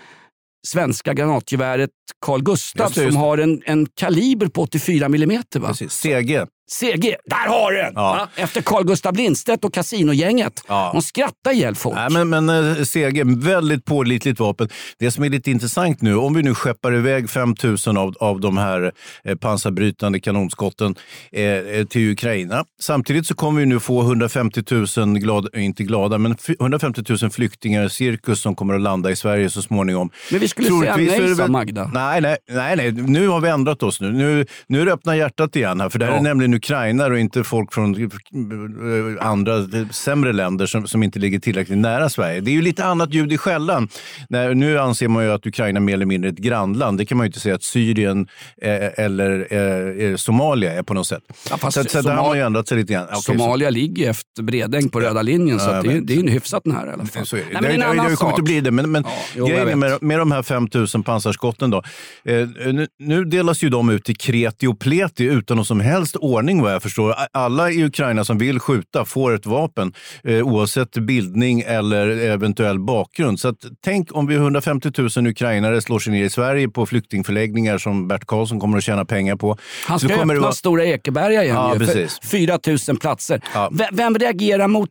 svenska 0.67 1.15
granatgeväret 1.15 1.91
Carl 2.27 2.43
Gustaf 2.43 2.95
som 2.95 3.17
har 3.17 3.39
en, 3.39 3.63
en 3.67 3.87
kaliber 3.87 4.47
på 4.47 4.63
84 4.63 5.07
mm. 5.07 5.43
Va? 5.55 5.69
Precis. 5.69 5.93
CG. 5.93 6.47
CG, 6.71 7.17
där 7.27 7.49
har 7.49 7.73
du 7.73 7.77
den! 7.79 7.93
Ja. 7.95 8.29
Efter 8.37 8.61
Carl 8.63 8.85
Gustaf 8.85 9.17
Lindstedt 9.17 9.65
och 9.65 9.75
kasinogänget. 9.75 10.65
Ja. 10.69 10.91
De 10.93 11.03
skrattar 11.03 11.53
ihjäl 11.53 11.75
folk. 11.75 11.97
Nej, 11.97 12.25
men, 12.25 12.47
men 12.47 12.77
eh, 12.79 12.85
CG, 12.85 13.23
väldigt 13.27 13.85
pålitligt 13.85 14.41
vapen. 14.41 14.69
Det 14.99 15.11
som 15.11 15.25
är 15.25 15.29
lite 15.29 15.51
intressant 15.51 16.03
nu, 16.03 16.17
om 16.17 16.35
vi 16.35 16.43
nu 16.43 16.55
skeppar 16.55 16.95
iväg 16.95 17.31
5000 17.31 17.97
av, 17.97 18.15
av 18.21 18.41
de 18.41 18.59
här 18.59 18.93
eh, 19.25 19.35
pansarbrytande 19.37 20.21
kanonskotten 20.21 20.95
eh, 21.33 21.43
eh, 21.45 21.85
till 21.87 22.11
Ukraina. 22.13 22.65
Samtidigt 22.81 23.27
så 23.27 23.35
kommer 23.35 23.61
vi 23.61 23.67
nu 23.67 23.81
få 23.81 24.01
150 24.03 24.63
000, 24.97 25.19
glada, 25.19 25.49
inte 25.61 25.83
glada, 25.83 26.19
men 26.19 26.33
f- 26.33 26.57
150 26.61 27.03
000 27.23 27.31
flyktingar, 27.31 27.89
cirkus, 27.89 28.41
som 28.41 28.55
kommer 28.55 28.75
att 28.75 28.81
landa 28.81 29.11
i 29.11 29.17
Sverige 29.17 29.51
så 29.51 29.63
småningom. 29.63 30.11
Men 30.31 30.41
vi 30.41 30.49
skulle 30.49 30.69
säga 30.69 30.95
Troligtvis 30.95 31.19
nej, 31.19 31.27
är 31.27 31.29
det 31.29 31.37
sa 31.37 31.47
Magda. 31.47 31.91
Nej, 31.95 32.21
nej, 32.21 32.37
nej, 32.51 32.77
nej, 32.77 32.93
nu 32.93 33.29
har 33.29 33.41
vi 33.41 33.49
ändrat 33.49 33.83
oss. 33.83 34.01
Nu, 34.01 34.13
nu, 34.13 34.47
nu 34.67 34.81
är 34.81 34.87
det 34.87 34.93
öppna 34.93 35.17
hjärtat 35.17 35.57
igen 35.57 35.81
här, 35.81 35.89
för 35.89 35.99
det 35.99 36.05
här 36.05 36.13
Ja. 36.13 36.19
är 36.19 36.23
nämligen 36.23 36.54
ukrainare 36.55 37.13
och 37.13 37.19
inte 37.19 37.45
folk 37.45 37.73
från 37.73 37.95
eh, 37.95 39.27
andra 39.27 39.67
sämre 39.91 40.33
länder 40.33 40.67
som, 40.67 40.87
som 40.87 41.03
inte 41.03 41.19
ligger 41.19 41.39
tillräckligt 41.39 41.79
nära 41.79 42.09
Sverige. 42.09 42.41
Det 42.41 42.51
är 42.51 42.53
ju 42.53 42.63
lite 42.63 42.85
annat 42.85 43.15
ljud 43.15 43.33
i 43.33 43.39
skällan. 43.39 43.89
När, 44.29 44.55
nu 44.55 44.79
anser 44.79 45.09
man 45.09 45.25
ju 45.25 45.31
att 45.33 45.47
Ukraina 45.47 45.81
mer 45.81 45.95
eller 45.95 46.07
mindre 46.07 46.29
är 46.31 46.33
ett 46.33 46.39
grannland. 46.39 46.99
Det 46.99 47.07
kan 47.07 47.19
man 47.19 47.25
ju 47.25 47.29
inte 47.29 47.41
säga 47.41 47.55
att 47.55 47.63
Syrien 47.63 48.29
eh, 48.63 49.05
eller 49.05 49.47
eh, 49.51 50.07
eh, 50.11 50.17
Somalia 50.17 50.73
är 50.73 50.83
på 50.83 50.95
något 50.95 51.07
sätt. 51.07 51.23
Ja, 51.51 51.57
fast 51.57 51.75
så 51.75 51.81
att- 51.81 51.91
så 51.91 52.03
där 52.03 52.11
har 52.11 52.17
Somal- 52.17 52.29
man 52.29 52.37
ju 52.39 52.43
ändrat 52.45 52.69
sig 52.69 52.79
lite 52.79 52.93
grann. 52.93 53.07
Så- 53.13 53.21
Somalia 53.23 53.71
ligger 53.71 54.11
efter 54.11 54.43
Bredäng 54.43 54.89
på 54.89 55.01
röda 55.01 55.23
linjen, 55.23 55.61
så 55.61 55.71
Ja, 55.71 55.77
att 55.79 55.85
jag 55.85 55.95
det, 55.95 55.99
är- 55.99 56.01
det 56.01 56.13
är 56.13 56.23
ju 56.23 56.31
hyfsat 56.31 56.67
nära 56.67 56.91
i 56.91 56.93
alla 56.93 57.07
fall. 57.07 57.27
Så 57.27 57.37
är 57.37 57.41
det. 57.41 57.45
Nej, 57.53 57.63
det, 57.63 57.69
men 57.69 57.81
det, 57.81 57.87
en 57.87 57.97
det, 57.97 58.03
har 58.03 58.11
ju 58.11 58.17
kommit 58.17 58.39
att 58.39 58.45
bli 58.45 58.61
det. 58.61 58.71
Men, 58.71 58.91
men 58.93 59.03
Ja, 59.07 59.11
jo, 59.37 59.47
grejen 59.47 59.69
är 59.69 59.77
med, 59.77 60.03
med 60.03 60.19
de 60.19 60.33
här 60.33 60.43
5000 60.43 61.03
pansarskotten 61.03 61.71
då. 61.71 61.83
Eh, 62.25 62.49
nu, 62.73 62.87
nu 62.99 63.25
delas 63.25 63.63
ju 63.63 63.69
de 63.69 63.91
ut 63.91 64.11
i 64.11 64.15
kreti 64.15 64.67
och 64.67 64.79
pleti 64.81 65.25
utan 65.25 65.57
någon 65.57 65.67
som 65.67 65.81
helst 65.81 66.17
ordning 66.17 66.44
vad 66.63 66.73
jag 66.75 66.83
förstår. 66.83 67.15
Alla 67.33 67.71
i 67.71 67.85
Ukraina 67.85 68.25
som 68.25 68.39
vill 68.39 68.59
skjuta 68.61 69.05
får 69.05 69.35
ett 69.35 69.47
vapen 69.47 69.93
eh, 70.25 70.43
oavsett 70.47 70.91
bildning 70.93 71.61
eller 71.61 72.07
eventuell 72.09 72.79
bakgrund. 72.81 73.41
Så 73.41 73.49
att, 73.49 73.57
tänk 73.85 74.17
om 74.17 74.27
vi 74.27 74.35
150 74.35 74.91
000 75.17 75.27
ukrainare 75.27 75.81
slår 75.83 75.99
sig 75.99 76.13
ner 76.13 76.25
i 76.25 76.31
Sverige 76.31 76.69
på 76.69 76.87
flyktingförläggningar 76.87 77.79
som 77.79 78.09
Bert 78.09 78.25
Karlsson 78.27 78.61
kommer 78.61 78.79
att 78.79 78.85
tjäna 78.85 79.05
pengar 79.05 79.37
på. 79.37 79.57
Han 79.87 79.99
ska 80.01 80.15
öppna 80.15 80.35
vara- 80.35 80.53
Stora 80.53 80.85
Ekeberga 80.85 81.45
igen 81.45 81.57
Ja, 81.57 81.73
ju, 81.73 81.79
precis. 81.79 82.19
för 82.23 82.29
4 82.29 82.59
000 82.89 82.99
platser. 82.99 83.41
Ja. 83.55 83.71
Vem 83.93 84.15
reagerar 84.19 84.69
mot... 84.69 84.89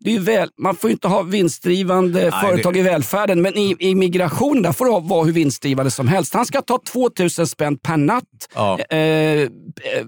Det 0.00 0.14
är 0.16 0.20
väl, 0.20 0.48
man 0.58 0.76
får 0.76 0.90
ju 0.90 0.92
inte 0.92 1.08
ha 1.08 1.22
vinstdrivande 1.22 2.30
företag 2.42 2.72
det- 2.74 2.78
i 2.78 2.82
välfärden, 2.82 3.42
men 3.42 3.58
i, 3.58 3.76
i 3.78 3.94
migrationen 3.94 4.62
där 4.62 4.72
får 4.72 4.84
det 5.02 5.08
vara 5.08 5.24
hur 5.24 5.32
vinstdrivande 5.32 5.90
som 5.90 6.08
helst. 6.08 6.34
Han 6.34 6.46
ska 6.46 6.62
ta 6.62 6.78
2 6.92 7.10
000 7.18 7.30
spänn 7.30 7.78
per 7.78 7.96
natt. 7.96 8.24
Ja. 8.54 8.78
Eh, 8.90 8.98
eh, 8.98 9.48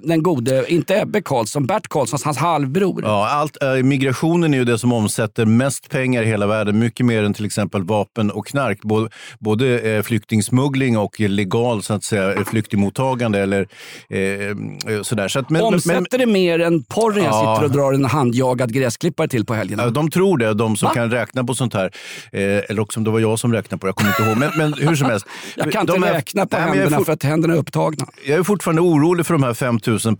den 0.02 0.22
gode, 0.22 0.64
inte 0.76 1.00
Ebbe 1.00 1.22
Karlsson, 1.22 1.66
Bert 1.66 1.88
Karlsson, 1.88 2.18
hans 2.24 2.38
halvbror. 2.38 3.02
Ja, 3.04 3.28
allt, 3.28 3.62
eh, 3.62 3.72
migrationen 3.72 4.54
är 4.54 4.58
ju 4.58 4.64
det 4.64 4.78
som 4.78 4.92
omsätter 4.92 5.44
mest 5.44 5.90
pengar 5.90 6.22
i 6.22 6.26
hela 6.26 6.46
världen. 6.46 6.78
Mycket 6.78 7.06
mer 7.06 7.22
än 7.22 7.34
till 7.34 7.44
exempel 7.44 7.84
vapen 7.84 8.30
och 8.30 8.46
knark. 8.46 8.82
Både, 8.82 9.08
både 9.38 9.80
eh, 9.80 10.02
flyktingsmuggling 10.02 10.98
och 10.98 11.20
legal 11.20 11.82
så 11.82 11.94
att 11.94 12.04
säga, 12.04 12.44
flyktingmottagande. 12.44 13.38
Eller, 13.40 13.68
eh, 14.10 14.20
eh, 14.20 15.02
sådär. 15.02 15.28
Så 15.28 15.38
att, 15.38 15.50
men, 15.50 15.62
Omsätter 15.62 16.06
men, 16.10 16.20
det 16.20 16.26
mer 16.26 16.58
än 16.60 16.82
porren 16.82 17.24
jag 17.24 17.34
Ja. 17.34 17.54
sitter 17.54 17.64
och 17.64 17.72
drar 17.72 17.92
en 17.92 18.04
handjagad 18.04 18.72
gräsklippare 18.72 19.28
till 19.28 19.44
på 19.44 19.54
helgerna? 19.54 19.82
Ja, 19.82 19.90
de 19.90 20.10
tror 20.10 20.38
det, 20.38 20.54
de 20.54 20.76
som 20.76 20.86
Va? 20.88 20.94
kan 20.94 21.10
räkna 21.10 21.44
på 21.44 21.54
sånt 21.54 21.74
här. 21.74 21.90
Eh, 22.32 22.40
eller 22.40 22.80
också 22.80 23.00
om 23.00 23.04
det 23.04 23.10
var 23.10 23.20
jag 23.20 23.38
som 23.38 23.52
räknade 23.52 23.80
på 23.80 23.86
det, 23.86 23.88
jag 23.88 23.96
kommer 23.96 24.10
inte 24.10 24.22
ihåg. 24.22 24.36
Men, 24.36 24.50
men 24.56 24.88
hur 24.88 24.96
som 24.96 25.10
helst. 25.10 25.26
jag 25.56 25.72
kan 25.72 25.80
inte 25.80 25.92
De 25.92 26.04
räkna 26.04 26.46
på 26.46 26.56
Nej, 26.56 26.66
händerna 26.68 27.04
för 27.04 27.12
att 27.12 27.22
händerna 27.22 27.54
är 27.54 27.58
upptagna. 27.58 28.06
Jag 28.26 28.38
är 28.38 28.42
fortfarande 28.42 28.82
orolig 28.82 29.26
för 29.26 29.34
de 29.34 29.42
här 29.42 29.54
5000 29.54 30.16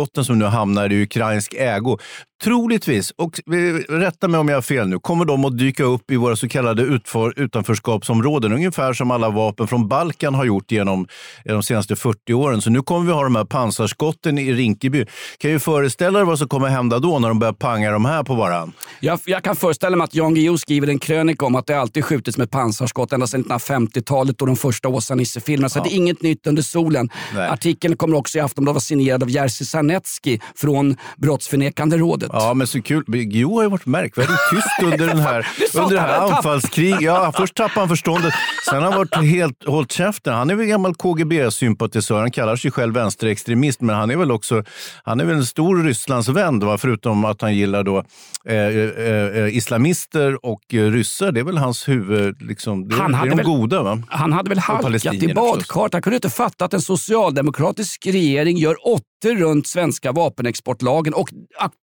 pansarskotten 0.00 0.24
som 0.24 0.38
nu 0.38 0.44
hamnar 0.44 0.92
i 0.92 1.02
ukrainsk 1.02 1.54
ägo. 1.54 1.98
Troligtvis, 2.44 3.10
och 3.10 3.40
eh, 3.54 3.98
rätta 3.98 4.28
mig 4.28 4.40
om 4.40 4.48
jag 4.48 4.56
har 4.56 4.62
fel 4.62 4.88
nu, 4.88 4.98
kommer 4.98 5.24
de 5.24 5.44
att 5.44 5.58
dyka 5.58 5.84
upp 5.84 6.10
i 6.10 6.16
våra 6.16 6.36
så 6.36 6.48
kallade 6.48 6.82
utfor, 6.82 7.34
utanförskapsområden. 7.36 8.52
Ungefär 8.52 8.92
som 8.92 9.10
alla 9.10 9.30
vapen 9.30 9.68
från 9.68 9.88
Balkan 9.88 10.34
har 10.34 10.44
gjort 10.44 10.72
genom 10.72 11.06
eh, 11.44 11.52
de 11.52 11.62
senaste 11.62 11.96
40 11.96 12.32
åren. 12.32 12.62
Så 12.62 12.70
nu 12.70 12.82
kommer 12.82 13.06
vi 13.06 13.12
ha 13.12 13.22
de 13.22 13.36
här 13.36 13.44
pansarskotten 13.44 14.38
i 14.38 14.52
Rinkeby. 14.52 15.06
Kan 15.38 15.50
ju 15.50 15.58
föreställa 15.58 16.18
dig 16.18 16.26
vad 16.26 16.38
som 16.38 16.48
kommer 16.48 16.68
hända 16.68 16.98
då 16.98 17.18
när 17.18 17.28
de 17.28 17.38
börjar 17.38 17.52
panga 17.52 17.90
de 17.90 18.04
här 18.04 18.22
på 18.22 18.34
varann. 18.34 18.72
Jag, 19.00 19.20
jag 19.24 19.42
kan 19.42 19.56
föreställa 19.56 19.96
mig 19.96 20.04
att 20.04 20.14
Jan 20.14 20.34
Guillou 20.34 20.58
skriver 20.58 20.88
en 20.88 20.98
krönika 20.98 21.46
om 21.46 21.54
att 21.54 21.66
det 21.66 21.80
alltid 21.80 22.04
skjutits 22.04 22.38
med 22.38 22.50
pansarskott 22.50 23.12
ända 23.12 23.26
sedan 23.26 23.44
1950-talet 23.44 24.40
och 24.40 24.46
de 24.46 24.56
första 24.56 24.88
Åsa-Nisse-filmerna. 24.88 25.68
Så 25.68 25.82
det 25.82 25.94
är 25.94 25.96
inget 25.96 26.22
nytt 26.22 26.46
under 26.46 26.62
solen. 26.62 27.10
Nej. 27.34 27.48
Artikeln 27.48 27.96
kommer 27.96 28.16
också 28.16 28.38
i 28.38 28.40
Aftonbladet 28.40 28.74
vara 28.74 28.80
signerad 28.80 29.22
av 29.22 29.30
Jerzy 29.30 29.64
Sarnecki 29.90 30.40
från 30.56 30.96
Brottsförnekande 31.16 31.96
rådet. 31.96 32.30
Ja, 32.32 32.54
men 32.54 32.66
så 32.66 32.82
kul. 32.82 33.04
Guillou 33.06 33.54
har 33.56 33.62
ju 33.62 33.68
varit 33.68 33.86
märkvärdigt 33.86 34.38
tyst 34.50 34.92
under, 34.92 35.06
den 35.06 35.18
här, 35.18 35.46
under 35.74 35.94
det 35.96 36.00
här 36.00 36.18
anfallskriget. 36.18 37.00
Ja, 37.00 37.32
först 37.36 37.54
tappade 37.54 37.80
han 37.80 37.88
förståndet, 37.88 38.34
sen 38.70 38.82
har 38.82 38.90
han 38.90 38.98
varit 38.98 39.16
helt, 39.16 39.66
hållit 39.66 39.92
käften. 39.92 40.34
Han 40.34 40.50
är 40.50 40.54
väl 40.54 40.66
gammal 40.66 40.94
KGB-sympatisör. 40.94 42.20
Han 42.20 42.30
kallar 42.30 42.56
sig 42.56 42.70
själv 42.70 42.94
vänsterextremist, 42.94 43.80
men 43.80 43.96
han 43.96 44.10
är 44.10 44.16
väl 44.16 44.30
också 44.30 44.62
han 45.04 45.20
är 45.20 45.24
väl 45.24 45.36
en 45.36 45.46
stor 45.46 45.84
Rysslandsvän, 45.84 46.58
va? 46.58 46.78
förutom 46.78 47.24
att 47.24 47.42
han 47.42 47.54
gillar 47.56 47.82
då, 47.84 48.04
eh, 48.46 48.54
eh, 48.54 49.44
eh, 49.44 49.56
islamister 49.56 50.46
och 50.46 50.74
eh, 50.74 50.90
ryssar. 50.90 51.32
Det 51.32 51.40
är 51.40 51.44
väl 51.44 51.58
hans 51.58 51.88
huvud... 51.88 52.42
Liksom, 52.42 52.88
det, 52.88 52.94
Han 52.96 53.12
det 53.12 53.18
är 53.18 53.26
de 53.26 53.36
väl- 53.36 53.46
goda, 53.46 53.82
va? 53.82 54.02
Han 54.08 54.32
hade 54.32 54.48
väl 54.48 54.58
halkat 54.58 55.14
i 55.14 55.34
badkaret. 55.34 55.92
Han 55.92 56.02
kunde 56.02 56.16
inte 56.16 56.30
fatta 56.30 56.64
att 56.64 56.74
en 56.74 56.82
socialdemokratisk 56.82 58.06
regering 58.06 58.56
gör 58.56 58.76
80 59.24 59.34
runt 59.36 59.66
svenska 59.66 60.12
vapenexportlagen 60.12 61.14
och 61.14 61.28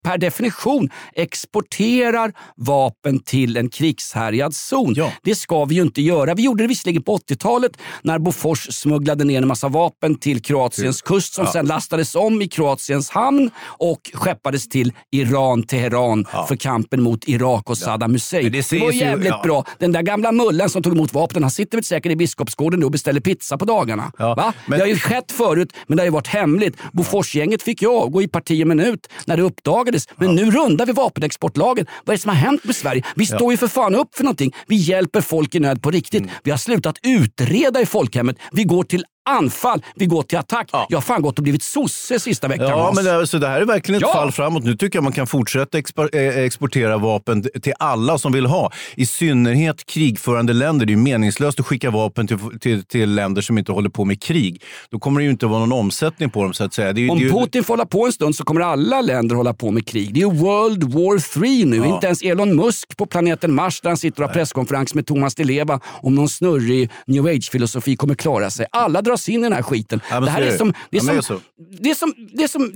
per 0.04 0.18
definition 0.18 0.90
exporterar 1.14 2.34
vapen 2.56 3.20
till 3.20 3.58
en 3.58 3.70
krigshärjad 3.70 4.56
zon. 4.56 4.94
Ja. 4.98 5.12
Det 5.24 5.36
ska 5.36 5.66
vi 5.66 5.76
ju 5.76 5.82
inte 5.82 6.02
göra. 6.02 6.34
Vi 6.34 6.44
gjorde 6.44 6.64
det 6.64 6.68
visserligen 6.68 7.04
på 7.04 7.18
80-talet 7.18 7.72
när 8.02 8.20
Bofors 8.20 8.68
smugglade 8.76 9.24
ner 9.24 9.42
en 9.42 9.48
massa 9.48 9.68
vapen 9.68 10.16
till 10.20 10.42
Kroatiens 10.42 11.02
kust 11.02 11.34
som 11.34 11.46
sen 11.48 11.66
lastades 11.66 12.16
om 12.16 12.42
i 12.42 12.48
Kroatiens 12.48 13.10
hamn 13.10 13.50
och 13.66 14.12
skeppades 14.14 14.70
till 14.70 14.94
Iran, 15.12 15.64
Teheran 15.64 16.26
för 16.48 16.56
kampen 16.56 17.02
mot 17.04 17.28
Irak 17.28 17.70
och 17.70 17.78
Saddam 17.78 18.12
Hussein. 18.14 18.52
Det 18.52 18.70
Det, 18.70 18.80
var 18.80 18.92
ju- 18.92 19.00
jävligt 19.00 19.30
ja. 19.30 19.42
bra. 19.44 19.66
Den 19.80 19.92
där 19.92 20.02
gamla 20.02 20.32
mullen 20.32 20.70
som 20.70 20.84
tog 20.84 20.94
emot 20.94 21.14
vapnen, 21.14 21.44
han 21.44 21.52
sitter 21.52 21.78
väl 21.78 21.84
säkert 21.86 22.12
i 22.12 22.16
Biskopsgården 22.16 22.80
nu 22.80 22.86
och 22.86 22.92
beställer 22.92 23.20
pizza 23.22 23.58
på 23.58 23.66
dagarna. 23.66 24.12
Ja, 24.18 24.36
Va? 24.36 24.54
men- 24.66 24.80
Det 24.80 24.84
har 24.86 24.90
ju 24.90 24.98
skett 25.00 25.32
förut, 25.32 25.74
men 25.88 25.98
det 25.98 26.02
har 26.02 26.06
ju 26.06 26.12
varit 26.12 26.28
hemligt. 26.28 26.78
Boforsgänget 27.28 27.64
fick 27.64 27.82
ju 27.82 27.88
avgå 27.88 28.22
i 28.22 28.28
parti 28.28 28.64
och 28.64 28.68
minut 28.68 29.08
när 29.26 29.38
det 29.38 29.44
uppdagades. 29.44 30.08
Men 30.16 30.36
nu 30.36 30.52
rundar 30.52 30.86
vi 30.86 30.92
vapenexportlagen. 30.92 31.86
Vad 32.06 32.14
är 32.14 32.18
det 32.18 32.22
som 32.22 32.30
har 32.30 32.36
hänt 32.36 32.64
med 32.64 32.76
Sverige? 32.76 33.04
Vi 33.16 33.26
står 33.26 33.52
ju 33.52 33.58
för 33.58 33.68
fan 33.68 33.96
upp 33.96 34.16
för 34.16 34.24
någonting. 34.24 34.56
Vi 34.68 34.76
hjälper 34.76 35.22
folk 35.22 35.56
i 35.56 35.60
nöd 35.60 35.82
på 35.82 35.92
riktigt. 35.92 36.22
Mm. 36.22 36.32
Vi 36.44 36.52
har 36.52 36.58
slutat 36.58 36.96
utreda 37.04 37.82
i 37.82 37.86
folkhemmet. 37.86 38.38
Vi 38.52 38.64
går 38.64 38.84
till 38.84 39.06
anfall, 39.28 39.82
vi 39.96 40.06
går 40.06 40.24
till 40.24 40.38
attack. 40.38 40.70
Jag 40.90 40.98
har 40.98 41.02
fan 41.02 41.22
gått 41.22 41.38
och 41.40 41.44
blivit 41.44 41.64
sosse 41.64 42.20
sista 42.20 42.48
veckan. 42.48 42.68
Ja, 42.68 42.92
men 42.96 43.08
alltså, 43.20 43.40
det 43.40 43.48
här 43.48 43.62
är 43.62 43.66
verkligen 43.66 43.98
ett 44.02 44.08
Ja. 44.08 44.14
fall 44.14 44.32
framåt. 44.32 44.64
Nu 44.64 44.76
tycker 44.76 44.98
jag 44.98 45.04
man 45.04 45.14
kan 45.14 45.28
fortsätta 45.28 45.78
eh, 45.78 46.38
exportera 46.38 46.98
vapen 46.98 47.44
till 47.62 47.74
alla 47.80 48.18
som 48.18 48.32
vill 48.32 48.46
ha. 48.46 48.72
I 48.96 49.06
synnerhet 49.06 49.86
krigförande 49.86 50.54
länder. 50.54 50.86
Det 50.86 50.94
är 50.94 50.98
meningslöst 50.98 51.60
att 51.60 51.66
skicka 51.66 51.92
vapen 51.92 52.28
till, 52.28 52.38
till, 52.60 52.84
till 52.86 53.16
länder 53.16 53.42
som 53.42 53.58
inte 53.58 53.72
håller 53.72 53.90
på 53.90 54.06
med 54.06 54.22
krig. 54.22 54.62
Då 54.90 55.00
kommer 55.00 55.20
det 55.20 55.24
ju 55.26 55.32
inte 55.32 55.46
vara 55.46 55.60
någon 55.60 55.72
omsättning 55.80 56.30
på 56.30 56.44
dem 56.44 56.54
så 56.54 56.64
att 56.64 56.74
säga. 56.74 56.92
Ju- 56.94 57.10
Om 57.10 57.18
ju- 57.20 57.30
Putin 57.32 57.64
får 57.64 57.74
hålla 57.74 57.86
på 57.86 58.06
en 58.06 58.12
stund 58.14 58.36
så 58.36 58.44
kommer 58.44 58.62
alla 58.62 59.02
länder 59.02 59.36
hålla 59.36 59.54
på 59.54 59.72
med 59.72 59.88
krig. 59.88 60.14
Det 60.14 60.20
är 60.22 60.28
ju 60.28 60.34
World 60.34 60.84
War 60.84 61.20
3 61.20 61.66
nu. 61.66 61.88
Inte 61.88 62.06
ens 62.08 62.22
Elon 62.22 62.56
Musk 62.56 62.98
på 62.98 63.06
planeten 63.06 63.56
Mars 63.56 63.82
där 63.82 63.90
han 63.90 63.98
sitter 63.98 64.22
och 64.24 64.30
har 64.30 64.34
presskonferens 64.34 64.94
med 64.94 65.06
Thomas 65.06 65.36
Di 65.36 65.44
Leva 65.44 65.80
om 65.86 66.16
någon 66.16 66.30
snurrig 66.30 66.90
new 67.06 67.26
age-filosofi 67.26 67.96
kommer 67.96 68.16
klara 68.16 68.50
sig. 68.50 68.66
Alla 68.72 69.02
dras 69.18 69.30
in 69.30 69.40
i 69.40 69.44
den 69.44 69.54
här 69.54 69.62
skiten. 69.62 70.02
Ja, 70.10 70.20
det 70.20 70.32
här 70.32 70.42
är 70.42 70.58
som... 70.58 70.74
Det 70.90 70.98
är 70.98 71.14
Ja, 71.16 71.22
som, 71.22 71.42
det 71.58 71.76
är 71.76 71.84
det 71.84 71.90
är 71.90 71.96
som, 71.96 72.14
det 72.34 72.44
är 72.44 72.48
som 72.48 72.72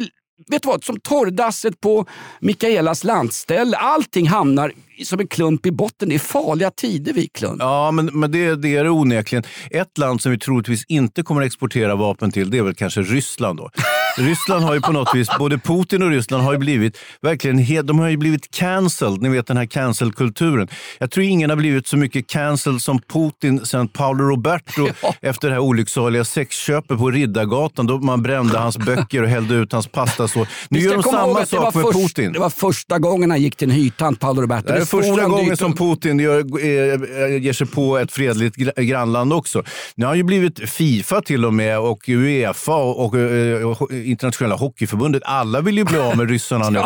Vet 0.48 0.62
du 0.62 0.68
vad? 0.68 0.84
Som 0.84 1.00
torrdasset 1.00 1.82
på 1.82 2.06
Mikaelas 2.40 3.04
lantställe. 3.04 3.78
Allting 3.78 4.28
hamnar 4.28 4.74
som 5.04 5.20
en 5.20 5.28
klump 5.28 5.66
i 5.66 5.72
botten. 5.72 6.10
Det 6.10 6.16
är 6.16 6.20
farliga 6.20 6.72
tider, 6.72 7.14
Wiklund. 7.14 7.62
Ja, 7.62 7.92
men, 7.92 8.06
men 8.06 8.32
det, 8.32 8.56
det 8.56 8.76
är 8.76 8.84
det 8.84 8.90
onekligen. 8.90 9.44
Ett 9.72 9.98
land 9.98 10.22
som 10.22 10.32
vi 10.32 10.40
troligtvis 10.40 10.86
inte 10.88 11.24
kommer 11.24 11.42
att 11.42 11.46
exportera 11.46 11.96
vapen 11.96 12.32
till, 12.32 12.50
det 12.50 12.58
är 12.58 12.62
väl 12.64 12.76
kanske 12.76 13.02
Ryssland 13.02 13.60
då. 13.60 13.70
Ryssland 14.18 14.64
har 14.64 14.74
ju 14.74 14.82
på 14.82 14.92
något 14.92 15.16
vis, 15.16 15.28
både 15.40 15.58
Putin 15.58 16.04
och 16.04 16.10
Ryssland 16.10 16.44
har 16.44 16.52
ju 16.54 16.58
blivit 16.60 16.98
verkligen, 17.22 17.86
de 17.86 18.00
har 18.00 18.10
ju 18.10 18.18
blivit 18.18 18.52
cancelled. 18.52 19.22
Ni 19.22 19.30
vet 19.30 19.48
den 19.48 19.58
här 19.58 19.66
cancel-kulturen. 19.66 20.68
Jag 21.00 21.12
tror 21.12 21.26
ingen 21.26 21.50
har 21.50 21.58
blivit 21.58 21.88
så 21.88 21.98
mycket 21.98 22.28
cancelled 22.28 22.82
som 22.82 23.00
Putin 23.02 23.66
sen 23.66 23.88
Paolo 23.88 24.24
Roberto 24.24 24.88
efter 25.22 25.48
det 25.48 25.54
här 25.54 25.62
olycksaliga 25.62 26.24
sexköpet 26.24 26.98
på 26.98 27.12
Riddargatan 27.12 27.88
då 27.88 27.98
man 27.98 28.22
brände 28.24 28.58
hans 28.58 28.78
böcker 28.78 29.24
och 29.24 29.30
hällde 29.30 29.56
ut 29.56 29.72
hans 29.74 29.88
pastasås. 29.88 30.48
Nu 30.70 30.80
gör 30.80 30.94
de 30.94 31.04
samma 31.04 31.40
det 31.40 31.46
sak 31.46 31.76
med 31.76 31.84
först- 31.84 32.00
Putin. 32.00 32.34
Det 32.34 32.40
var 32.40 32.50
första 32.50 33.00
gången 33.00 33.32
han 33.32 33.42
gick 33.42 33.56
till 33.56 33.70
en 33.70 33.76
hytant, 33.76 34.20
Paolo 34.20 34.42
Roberto. 34.42 34.68
Det 34.68 34.74
är 34.74 34.86
står 34.86 35.02
första 35.02 35.26
gången 35.28 35.58
som 35.58 35.72
och- 35.72 35.78
Putin 35.78 36.20
gör, 36.20 36.40
eh, 36.40 37.44
ger 37.44 37.54
sig 37.54 37.68
på 37.68 37.98
ett 37.98 38.12
fredligt 38.12 38.56
gr- 38.58 38.82
grannland 38.82 39.34
också. 39.34 39.64
Nu 39.96 40.06
har 40.06 40.10
han 40.12 40.18
ju 40.18 40.24
blivit 40.24 40.70
Fifa 40.70 41.22
till 41.22 41.46
och 41.46 41.54
med 41.54 41.80
och 41.80 42.10
Uefa 42.10 42.76
och, 42.76 43.06
och 43.06 43.16
eh, 43.20 44.01
internationella 44.06 44.56
hockeyförbundet. 44.56 45.22
Alla 45.26 45.62
vill 45.62 45.78
ju 45.78 45.84
bli 45.86 45.98
av 45.98 46.18
med 46.18 46.30
ryssarna 46.30 46.70
nu. 46.70 46.82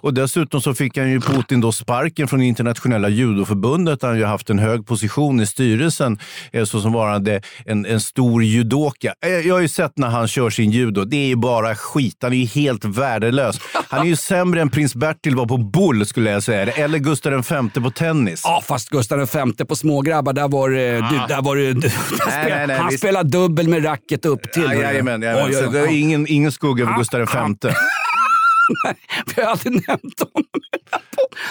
Och 0.00 0.14
dessutom 0.14 0.60
så 0.60 0.74
fick 0.74 0.98
han 0.98 1.10
ju 1.10 1.20
Putin 1.20 1.60
då 1.60 1.72
sparken 1.72 2.28
från 2.28 2.42
internationella 2.42 3.08
judoförbundet. 3.08 4.02
Han 4.02 4.10
har 4.10 4.18
ju 4.18 4.24
haft 4.24 4.50
en 4.50 4.58
hög 4.58 4.86
position 4.86 5.40
i 5.40 5.46
styrelsen 5.46 6.18
eh, 6.52 6.64
såsom 6.64 6.92
varande 6.92 7.42
en, 7.66 7.86
en 7.86 8.00
stor 8.00 8.44
judoka. 8.44 9.14
Eh, 9.26 9.30
Jag 9.30 9.54
har 9.54 9.60
ju 9.62 9.68
sett 9.68 9.92
när 9.98 10.08
han 10.08 10.28
kör 10.28 10.50
sin 10.50 10.70
judo. 10.70 11.04
Det 11.04 11.16
är 11.16 11.26
ju 11.26 11.36
bara 11.36 11.74
skit. 11.74 12.16
Han 12.22 12.32
är 12.32 12.36
ju 12.36 12.46
helt 12.46 12.84
värdelös. 12.84 13.60
Han 13.88 14.00
är 14.00 14.04
ju 14.04 14.16
sämre 14.16 14.60
än 14.60 14.70
prins 14.70 14.94
Bertil 14.94 15.36
var 15.36 15.46
på 15.46 15.56
bull 15.56 16.06
skulle 16.06 16.30
jag 16.30 16.42
säga. 16.42 16.66
Eller 16.72 16.98
Gustav 16.98 17.32
V 17.32 17.80
på 17.80 17.90
tennis. 17.90 18.40
Ja, 18.44 18.62
fast 18.68 18.88
Gustav 18.88 19.18
V 19.18 19.64
på 19.68 19.76
smågrabbar, 19.76 20.32
där 20.32 20.48
var 20.48 20.70
det... 20.70 20.94
Du, 20.94 21.34
där 21.34 21.42
var 21.42 21.56
det 21.56 21.72
där 21.80 21.88
spel, 21.88 22.48
nej, 22.48 22.66
nej, 22.66 22.76
han 22.78 22.90
spelade 22.92 23.28
dubbel 23.30 23.68
med 23.68 23.84
racket 23.84 24.24
upp 24.26 24.52
till. 24.52 24.62
Ja, 24.62 24.74
jajamän, 24.74 25.22
jajamän. 25.22 25.44
Oj, 25.50 25.56
oj, 25.56 25.66
oj. 25.66 25.72
det 25.72 25.78
är 25.80 25.86
ingen, 26.00 26.26
ingen 26.28 26.52
skugga 26.60 26.82
över 26.82 26.92
Han- 26.92 27.00
Gustav 27.00 27.20
V. 27.20 27.99
Vi 29.36 29.42
har 29.42 29.50
aldrig 29.50 29.72
nämnt 29.88 30.20
honom. 30.20 30.48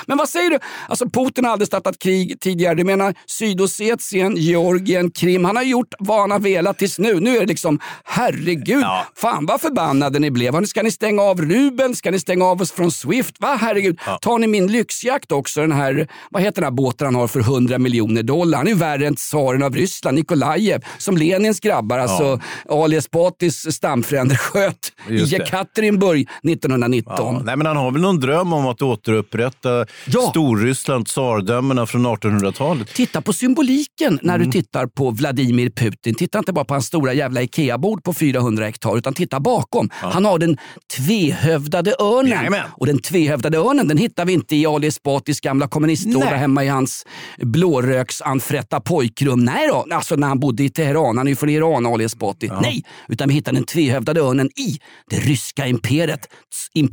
Men 0.06 0.18
vad 0.18 0.30
säger 0.30 0.50
du? 0.50 0.60
Alltså 0.88 1.10
Putin 1.10 1.46
har 1.46 1.52
aldrig 1.52 1.68
startat 1.68 2.00
krig 2.00 2.40
tidigare. 2.40 2.76
Du 2.76 2.84
menar 2.84 3.14
Sydossetien, 3.28 4.36
Georgien, 4.38 5.12
Krim. 5.12 5.46
Han 5.46 5.56
har 5.56 5.64
gjort 5.64 5.94
vad 6.00 6.20
han 6.20 6.32
har 6.32 6.40
velat 6.40 6.78
tills 6.78 7.00
nu. 7.00 7.20
Nu 7.20 7.36
är 7.38 7.40
det 7.40 7.46
liksom, 7.46 7.80
herregud, 8.04 8.82
Ja. 8.82 9.06
fan 9.16 9.46
vad 9.46 9.62
förbannade 9.62 10.20
ni 10.20 10.32
blev. 10.32 10.66
Ska 10.66 10.84
ni 10.84 10.92
stänga 10.92 11.22
av 11.22 11.42
Ruben? 11.42 11.96
Ska 11.96 12.12
ni 12.12 12.20
stänga 12.20 12.46
av 12.46 12.62
oss 12.62 12.72
från 12.72 12.92
Swift? 12.92 13.36
Va? 13.40 13.58
Herregud. 13.62 14.00
Tar 14.22 14.38
ni 14.38 14.48
min 14.48 14.68
lyxjakt 14.68 15.32
också? 15.32 15.62
Den 15.62 15.72
här, 15.72 16.08
vad 16.32 16.42
heter 16.42 16.56
den 16.62 16.64
här 16.64 16.72
båten 16.72 17.06
han 17.06 17.16
har 17.16 17.28
för 17.28 17.40
100 17.40 17.78
miljoner 17.78 18.24
dollar? 18.24 18.58
Han 18.58 18.68
är 18.68 18.72
ju 18.72 18.78
värre 18.78 19.08
än 19.08 19.16
tsaren 19.16 19.64
av 19.64 19.76
Ryssland, 19.76 20.16
Nikolajev, 20.18 20.82
som 20.98 21.18
Lenins 21.18 21.60
grabbar, 21.60 21.98
alltså 22.00 22.40
Ali 22.70 22.96
Esbatis 22.98 23.76
stamfränder 23.76 24.36
sköt 24.36 24.92
i 25.10 25.14
Just 25.14 25.32
det. 25.32 25.38
Jekaterinburg 25.38 26.28
1919. 26.44 27.09
Ja, 27.18 27.42
nej, 27.46 27.56
men 27.58 27.68
han 27.68 27.78
har 27.78 27.92
väl 27.92 28.02
någon 28.02 28.20
dröm 28.20 28.54
om 28.54 28.68
att 28.68 28.82
återupprätta 28.82 29.86
Ja. 30.06 30.22
Storryssland, 30.30 31.06
tsardömena 31.06 31.86
från 31.86 32.06
1800-talet. 32.08 32.94
Titta 32.94 33.22
på 33.22 33.34
symboliken 33.34 34.20
när 34.22 34.36
Mm. 34.36 34.46
du 34.50 34.52
tittar 34.62 34.88
på 34.88 35.12
Vladimir 35.12 35.70
Putin. 35.70 36.16
Titta 36.16 36.40
inte 36.40 36.54
bara 36.54 36.66
på 36.66 36.74
hans 36.74 36.86
stora 36.86 37.14
jävla 37.14 37.42
IKEA-bord 37.42 38.04
på 38.04 38.14
400 38.14 38.66
hektar 38.66 38.98
utan 38.98 39.14
titta 39.14 39.40
bakom. 39.40 39.90
Han 39.92 40.26
har 40.26 40.40
den 40.40 40.58
tvehövdade 40.98 41.96
örnen. 42.00 42.32
Jajamän. 42.32 42.62
Och 42.72 42.86
den 42.86 43.00
tvehövdade 43.00 43.58
örnen 43.58 43.88
den 43.88 43.98
hittar 43.98 44.26
vi 44.26 44.34
inte 44.34 44.56
i 44.56 44.66
Ali 44.66 44.88
Esbatis 44.88 45.40
gamla 45.42 45.68
kommunistlåda 45.68 46.26
hemma 46.36 46.64
i 46.64 46.68
hans 46.68 47.06
blåröksanfrätta 47.38 48.80
pojkrum. 48.80 49.46
Nej 49.46 49.68
då, 49.68 49.86
alltså 49.96 50.16
när 50.16 50.28
han 50.28 50.40
bodde 50.40 50.64
i 50.64 50.70
Teheran. 50.70 51.18
Han 51.18 51.28
är 51.28 51.32
ju 51.32 51.36
från 51.36 51.50
Iran, 51.50 51.86
Ali 51.86 52.04
Esbati. 52.04 52.50
Nej, 52.62 52.84
utan 53.08 53.28
vi 53.30 53.34
hittar 53.36 53.52
den 53.54 53.64
tvehövdade 53.64 54.22
örnen 54.22 54.48
i 54.48 54.80
det 55.10 55.18
ryska 55.18 55.68
imperiet. 55.68 56.28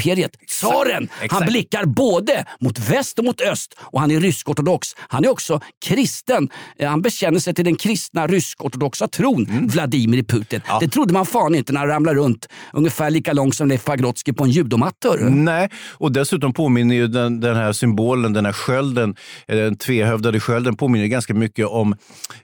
Imperiet. 0.07 0.33
Tsaren, 0.49 1.09
han 1.31 1.47
blickar 1.47 1.85
både 1.85 2.45
mot 2.61 2.79
väst 2.79 3.19
och 3.19 3.25
mot 3.25 3.41
öst 3.41 3.75
och 3.79 4.01
han 4.01 4.11
är 4.11 4.21
rysk-ortodox. 4.21 4.89
Han 4.99 5.25
är 5.25 5.29
också 5.29 5.61
kristen. 5.85 6.49
Eh, 6.79 6.89
Han 6.89 7.03
bekänner 7.03 7.39
sig 7.39 7.55
till 7.55 7.65
den 7.65 7.77
kristna 7.77 8.27
rysk-ortodoxa 8.27 9.09
tron, 9.09 9.47
Mm. 9.51 9.67
Vladimir 9.69 10.23
Putin. 10.23 10.61
Det 10.81 10.89
trodde 10.89 11.13
man 11.13 11.27
fan 11.27 11.55
inte 11.55 11.73
när 11.73 11.81
han 11.81 11.89
ramlar 11.89 12.15
runt 12.15 12.49
ungefär 12.73 13.11
lika 13.11 13.33
lång 13.33 13.53
som 13.53 13.69
Leif 13.69 13.85
Pagrotsky 13.85 14.33
på 14.33 14.45
en 14.45 14.51
judomatta. 14.51 15.15
Nej, 15.21 15.69
och 15.93 16.13
dessutom 16.13 16.53
påminner 16.53 16.95
ju 16.97 17.07
den, 17.07 17.41
den 17.41 17.57
här 17.57 17.73
symbolen, 17.73 18.33
den 18.33 18.45
här 18.47 18.53
skölden, 18.53 19.15
eh, 19.49 19.57
den 19.57 19.77
tvehövdade 19.77 20.41
skölden, 20.41 20.77
påminner 20.77 21.07
ganska 21.07 21.35
mycket 21.35 21.67
om, 21.67 21.97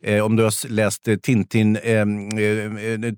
eh, 0.02 0.24
om 0.24 0.36
du 0.36 0.42
har 0.42 0.68
läst 0.68 1.08
eh, 1.08 1.16
Tintin, 1.16 1.76
eh, 1.76 1.92
eh, 1.92 2.04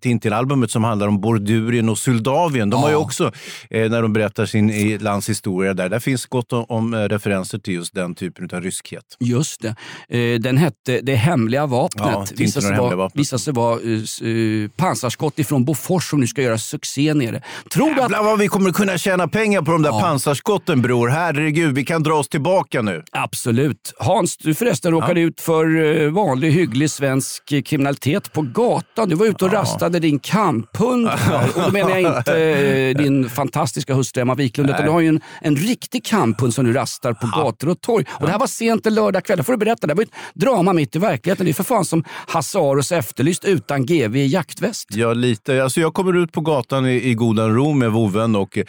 Tintin-albumet 0.00 0.70
som 0.70 0.84
handlar 0.84 1.08
om 1.08 1.20
Bordurien 1.20 1.88
och 1.88 1.98
Suldavien. 1.98 2.70
De 2.70 2.82
har 2.82 2.90
ju 2.90 2.96
också, 2.96 3.32
när 3.70 4.02
de 4.02 4.12
berättar 4.12 4.23
sin 4.46 4.70
i- 4.70 4.98
lands 4.98 5.28
historia 5.28 5.74
där, 5.74 5.88
där 5.88 5.98
finns 5.98 6.26
gott 6.26 6.52
om, 6.52 6.64
om 6.68 6.94
eh, 6.94 6.98
referenser 6.98 7.58
till 7.58 7.74
just 7.74 7.94
den 7.94 8.14
typen 8.14 8.48
av 8.52 8.60
ryskhet. 8.60 9.04
Just 9.20 9.60
det. 9.62 9.74
Eh, 10.18 10.40
Den 10.40 10.56
hette 10.56 11.00
Det 11.02 11.14
hemliga 11.14 11.66
vapnet. 11.66 12.06
Ja, 12.06 12.26
visade, 12.36 12.66
det 12.66 12.76
sig 12.88 12.96
vapnet. 12.96 13.20
visade 13.20 13.40
sig 13.40 13.52
vara 13.52 13.74
eh, 13.80 14.70
pansarskott 14.76 15.38
ifrån 15.38 15.64
Bofors 15.64 16.10
som 16.10 16.20
nu 16.20 16.26
ska 16.26 16.42
göra 16.42 16.58
succé 16.58 17.14
nere. 17.14 17.42
Tror 17.72 17.94
du 17.94 18.00
att 18.02 18.10
vad 18.10 18.38
vi 18.38 18.48
kommer 18.48 18.70
kunna 18.70 18.98
tjäna 18.98 19.28
pengar 19.28 19.62
på 19.62 19.72
de 19.72 19.82
där 19.82 19.90
pansarskotten 20.00 20.82
bror. 20.82 21.08
Herregud, 21.08 21.74
vi 21.74 21.84
kan 21.84 22.02
dra 22.02 22.14
oss 22.14 22.28
tillbaka 22.28 22.82
nu. 22.82 23.02
Absolut. 23.12 23.94
Hans, 23.98 24.36
du 24.36 24.54
förresten 24.54 24.92
råkade 24.92 25.20
ut 25.20 25.40
för 25.40 25.84
eh, 26.02 26.10
vanlig 26.10 26.50
hygglig 26.52 26.90
svensk 26.90 27.52
kriminalitet 27.64 28.32
på 28.32 28.42
gatan. 28.42 29.08
Du 29.08 29.14
var 29.14 29.26
ute 29.26 29.44
och 29.44 29.52
rastade 29.52 29.98
din 29.98 30.18
kamphund. 30.18 31.08
Och 31.54 31.62
då 31.62 31.70
menar 31.70 31.90
jag 31.98 32.18
inte 32.18 32.92
din 33.02 33.30
fantastiska 33.30 33.94
hustru 33.94 34.13
Emma 34.20 34.34
Wiklund, 34.34 34.70
utan 34.70 34.84
du 34.84 34.90
har 34.90 35.00
ju 35.00 35.08
en, 35.08 35.20
en 35.40 35.56
riktig 35.56 36.04
kamphund 36.04 36.54
som 36.54 36.64
du 36.64 36.72
rastar 36.72 37.12
på 37.12 37.26
gator 37.26 37.68
och 37.68 37.80
torg. 37.80 38.04
Och 38.10 38.26
det 38.26 38.32
här 38.32 38.38
var 38.38 38.46
sent 38.46 38.86
en 38.86 38.94
lördagkväll. 38.94 39.36
Det 39.38 39.44
får 39.44 39.52
du 39.52 39.58
berätta. 39.58 39.86
Det 39.86 39.94
var 39.94 40.02
ett 40.02 40.10
drama 40.34 40.72
mitt 40.72 40.96
i 40.96 40.98
verkligheten. 40.98 41.46
Det 41.46 41.50
är 41.50 41.54
för 41.54 41.64
fan 41.64 41.84
som 41.84 42.04
Hasse 42.28 42.58
Aros 42.58 42.92
efterlyst 42.92 43.44
utan 43.44 43.86
GV 43.86 44.16
i 44.16 44.26
jaktväst. 44.26 44.88
Ja, 44.90 45.12
lite. 45.12 45.62
Alltså 45.62 45.80
jag 45.80 45.94
kommer 45.94 46.16
ut 46.16 46.32
på 46.32 46.40
gatan 46.40 46.86
i, 46.86 46.94
i 47.10 47.14
godan 47.14 47.54
ro 47.54 47.72
med 47.72 47.90
vovven 47.92 48.36
och 48.36 48.58
eh, 48.58 48.64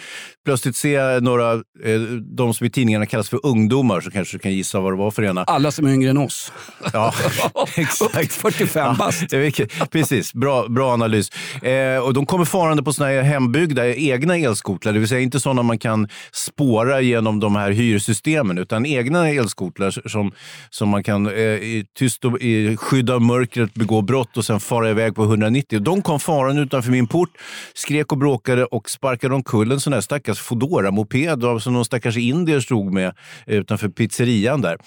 plötsligt 0.45 0.75
ser 0.75 0.99
jag 0.99 1.23
några, 1.23 1.53
eh, 1.53 1.99
de 2.38 2.53
som 2.53 2.67
i 2.67 2.69
tidningarna 2.69 3.05
kallas 3.05 3.29
för 3.29 3.45
ungdomar, 3.45 4.01
så 4.01 4.12
kanske 4.12 4.36
du 4.36 4.39
kan 4.39 4.53
gissa 4.53 4.79
vad 4.79 4.93
det 4.93 4.97
var 4.97 5.12
för 5.12 5.23
ena. 5.23 5.43
Alla 5.43 5.71
som 5.71 5.86
är 5.86 5.93
yngre 5.93 6.10
än 6.10 6.17
oss. 6.17 6.51
Ja, 6.93 7.13
exakt. 7.75 8.34
45 8.34 8.95
bast. 8.97 9.31
Ja, 9.31 9.38
vilket- 9.39 9.89
precis, 9.91 10.34
bra, 10.34 10.67
bra 10.67 10.93
analys. 10.93 11.29
Eh, 11.63 11.97
och 11.97 12.13
de 12.13 12.25
kommer 12.25 12.45
farande 12.45 12.84
på 12.84 12.91
här 12.99 13.21
hembyggda 13.21 13.88
egna 13.88 14.38
elskotrar, 14.38 14.93
det 14.93 14.99
vill 14.99 15.08
säga 15.10 15.21
inte 15.21 15.35
sådana 15.39 15.63
man 15.63 15.78
kan 15.80 16.08
spåra 16.32 17.02
genom 17.02 17.39
de 17.39 17.56
här 17.56 17.71
hyrsystemen, 17.71 18.58
utan 18.58 18.86
egna 18.86 19.30
elskotrar 19.30 20.10
som, 20.10 20.32
som 20.69 20.89
man 20.89 21.04
kan 21.04 21.28
eh, 21.28 21.34
i 21.43 21.86
tyst 21.98 22.26
och 22.26 22.39
i 22.41 22.78
skydd 22.78 23.10
av 23.10 23.21
mörkret 23.21 23.74
begå 23.74 24.02
brott 24.02 24.38
och 24.38 24.45
sen 24.45 24.60
fara 24.60 24.89
iväg 24.89 25.15
på 25.15 25.24
190. 25.24 25.80
De 25.80 26.02
kom 26.02 26.19
farande 26.19 26.62
utanför 26.62 26.91
min 26.91 27.08
port, 27.08 27.30
skrek 27.74 28.12
och 28.12 28.17
bråkade 28.17 28.65
och 28.65 28.89
sparkade 28.89 29.36
omkull 29.36 29.71
en 29.71 29.80
sån 29.80 29.93
här 29.93 30.02
stackars 30.02 30.39
Foodora-moped 30.39 31.60
som 31.62 31.74
någon 31.74 31.86
stackars 31.86 32.17
indier 32.17 32.60
stod 32.60 32.93
med 32.93 33.13
utanför 33.45 33.89
pizzerian 33.89 34.62
där. 34.62 34.78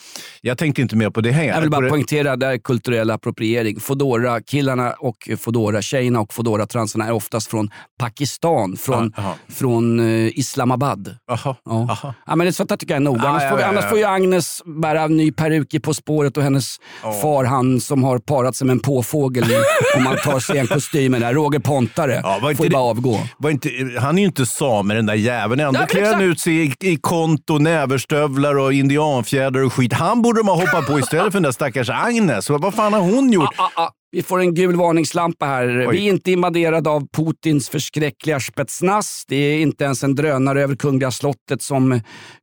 Jag 0.41 0.59
tänkte 0.59 0.83
inte 0.83 0.97
mer 0.97 1.11
på 1.11 1.21
det 1.21 1.31
här. 1.33 1.45
Jag 1.45 1.61
vill 1.61 1.71
bara 1.71 1.81
det- 1.81 1.89
poängtera 1.91 2.37
det 2.37 2.47
är 2.47 2.59
kulturell 2.59 3.11
appropriering. 3.11 3.81
Fodora 3.81 4.41
killarna 4.41 4.93
och 4.93 5.29
Fodora 5.39 5.83
tjejerna 5.83 6.21
och 6.21 6.35
Fodora 6.35 6.67
transarna 6.67 7.07
är 7.07 7.13
oftast 7.13 7.51
från 7.51 7.71
Pakistan, 7.99 8.77
från, 8.77 9.13
aha. 9.17 9.35
från 9.49 10.01
eh, 10.01 10.33
Islamabad. 10.39 11.17
Jaha, 11.29 11.57
Ja. 11.65 11.87
aha. 11.91 12.15
Ja, 12.27 12.37
men 12.37 12.47
det 12.47 12.53
sånt 12.53 12.69
där 12.69 12.77
tycker 12.77 12.95
jag 12.95 13.01
är 13.01 13.05
nog. 13.05 13.19
Ja, 13.19 13.29
annars, 13.29 13.43
ja, 13.43 13.51
får, 13.51 13.61
ja, 13.61 13.67
annars 13.67 13.85
får 13.85 13.99
ju 13.99 14.05
Agnes 14.05 14.63
bära 14.67 15.03
en 15.03 15.17
ny 15.17 15.33
peruk 15.33 15.75
i 15.75 15.81
På 15.81 15.95
spåret 15.95 16.37
och 16.37 16.43
hennes 16.43 16.77
far, 17.23 17.45
han 17.45 17.81
som 17.81 18.05
har 18.05 18.19
parat 18.19 18.57
sig 18.57 18.67
med 18.67 18.75
en 18.75 18.81
påfågel 18.81 19.45
om 19.97 20.03
man 20.05 20.17
tar 20.17 20.41
sig 20.41 20.59
en 20.59 20.67
kostymen 20.67 21.21
där. 21.21 21.35
Roger 21.35 21.59
Pontare 21.59 22.21
Ja, 22.25 22.39
får 22.57 22.67
ju 22.67 22.71
bara 22.71 22.83
avgå. 22.83 23.21
Inte, 23.49 23.71
han 24.01 24.19
är 24.19 24.23
ju 24.23 24.27
inte 24.27 24.47
same 24.47 24.95
den 24.95 25.07
där 25.07 25.15
jäveln. 25.15 25.61
Ändå 25.61 25.81
klär 25.87 26.13
han 26.13 26.23
ut 26.23 26.41
sig 26.41 26.67
i, 26.67 26.75
i 26.81 26.97
kont 26.97 27.51
och 27.51 27.63
näverstövlar 27.63 28.59
och 28.59 28.73
indianfjädrar 28.73 29.65
och 29.65 29.73
skit. 29.73 29.93
Han 29.93 30.23
borde 30.23 30.41
de 30.41 30.49
ha 30.49 30.55
hoppat 30.55 30.87
på 30.87 30.99
istället 30.99 31.25
för 31.33 31.33
den 31.33 31.43
där 31.43 31.53
stackars 31.53 31.91
Agnes. 31.91 32.51
Vad 32.51 32.61
vad 32.63 32.75
fan 32.75 32.93
har 32.93 33.01
hon 33.01 33.33
gjort? 33.33 33.55
Ah, 33.57 33.71
ah. 33.75 33.89
Vi 34.11 34.23
får 34.23 34.41
en 34.41 34.55
gul 34.55 34.77
varningslampa 34.77 35.47
här. 35.47 35.87
Oj. 35.89 35.97
Vi 35.97 36.05
är 36.09 36.13
inte 36.13 36.33
invaderade 36.33 36.91
av 36.91 37.07
Putins 37.13 37.69
förskräckliga 37.69 38.41
spetsnaz. 38.41 39.25
Det 39.29 39.37
är 39.37 39.61
inte 39.61 39.85
ens 39.85 40.05
en 40.05 40.15
drönare 40.15 40.63
över 40.63 40.77
Kungliga 40.77 41.11
slottet 41.11 41.63
som 41.63 42.01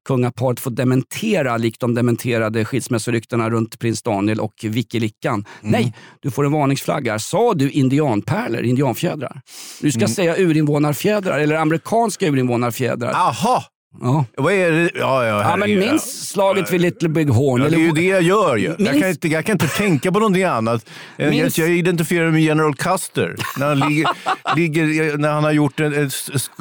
kungaparet 0.08 0.60
får 0.60 0.71
dementera 0.71 1.58
likt 1.58 1.80
de 1.82 1.93
dementerade 1.93 2.65
skilsmässoryktena 2.65 3.49
runt 3.49 3.80
prins 3.80 4.01
Daniel 4.04 4.39
och 4.39 4.54
Vicky 4.63 4.99
Lickan. 4.99 5.34
Mm. 5.34 5.71
Nej, 5.71 5.93
du 6.21 6.32
får 6.32 6.45
en 6.45 6.51
varningsflagga. 6.51 7.19
Sa 7.19 7.54
du 7.54 7.71
indianpärlor, 7.71 8.62
indianfjädrar? 8.63 9.41
Du 9.82 9.88
Mm. 9.88 9.91
ska 9.91 10.08
säga 10.15 10.36
urinvånarfjädrar 10.38 11.39
eller 11.39 11.56
amerikanska 11.56 12.28
urinvånarfjädrar. 12.28 13.12
Aha! 13.13 13.63
Ja. 14.01 14.25
Vad 14.38 14.53
är 14.53 14.71
det? 14.71 14.89
Ja, 14.95 15.25
ja, 15.25 15.41
Ja, 15.49 15.55
men 15.58 15.79
minns 15.79 16.29
slaget 16.29 16.71
vid 16.73 16.81
Little 16.81 17.10
Big 17.10 17.29
Horn? 17.29 17.62
Ja, 17.62 17.69
det 17.69 17.75
är 17.75 17.79
ju 17.79 17.91
det 17.91 18.01
jag 18.01 18.21
gör 18.21 18.55
ju. 18.58 18.63
Jag, 18.67 18.79
Minns- 18.79 18.99
kan 19.01 19.10
inte, 19.10 19.27
jag 19.27 19.45
kan 19.45 19.53
inte 19.53 19.67
tänka 19.67 20.12
på 20.12 20.19
någonting 20.19 20.43
annat. 20.43 20.86
Jag, 21.17 21.29
Minns- 21.29 21.58
jag 21.60 21.69
identifierar 21.69 22.31
med 22.31 22.41
General 22.41 22.75
Custer. 22.75 23.36
När 23.58 23.67
han, 23.67 23.79
ligger, 23.79 24.10
ligger, 24.55 25.17
när 25.17 25.31
han 25.31 25.43
har 25.43 25.51
gjort 25.51 25.79
en, 25.79 26.10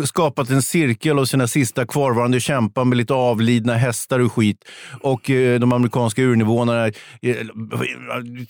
skapat 0.05 0.51
en 0.51 0.63
cirkel 0.63 1.19
av 1.19 1.25
sina 1.25 1.47
sista 1.47 1.87
kvarvarande 1.87 2.41
kämpar 2.41 2.85
med 2.85 2.99
lite 2.99 3.15
avlidna 3.15 3.75
hästar 3.75 4.21
och 4.21 4.33
skit. 4.33 4.59
Och 5.01 5.31
eh, 5.31 5.61
de 5.61 5.73
amerikanska 5.73 6.23
urnivånarna 6.23 6.87
eh, 6.87 6.93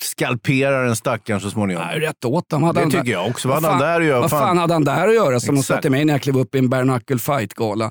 skalperar 0.01 0.85
en 0.87 0.97
stackaren 0.97 1.41
så 1.41 1.51
småningom. 1.51 1.83
Nej, 1.87 2.01
rätt 2.01 2.25
åt. 2.25 2.53
Hade 2.53 2.73
Det 2.73 2.81
han 2.81 2.91
tycker 2.91 3.05
där- 3.05 3.13
jag 3.13 3.27
också. 3.29 3.49
Vad 3.49 3.55
hade 3.57 3.67
han 3.69 3.81
fan- 3.81 3.89
där 3.89 4.01
att 4.01 4.07
göra? 4.07 4.21
Vad 4.21 4.31
Fan. 4.31 4.41
fan 4.43 4.59
hade 4.59 4.73
han 4.73 4.85
där 4.85 5.09
att 5.09 5.15
göra 5.15 5.41
som 5.41 5.55
de 5.55 5.61
Exakt. 5.61 5.83
till 5.83 5.91
mig 5.91 6.05
när 6.05 6.15
jag 6.15 6.23
klev 6.23 6.39
upp 6.39 6.55
i 6.55 6.59
en 6.59 6.69
bare 6.69 6.83
knuckle 6.83 7.19
fight-gala? 7.19 7.91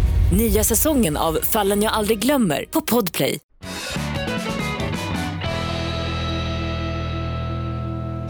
Nya 0.31 0.63
säsongen 0.63 1.17
av 1.17 1.33
Fallen 1.43 1.81
jag 1.83 1.93
aldrig 1.93 2.19
glömmer 2.19 2.65
på 2.71 2.81
Podplay. 2.81 3.39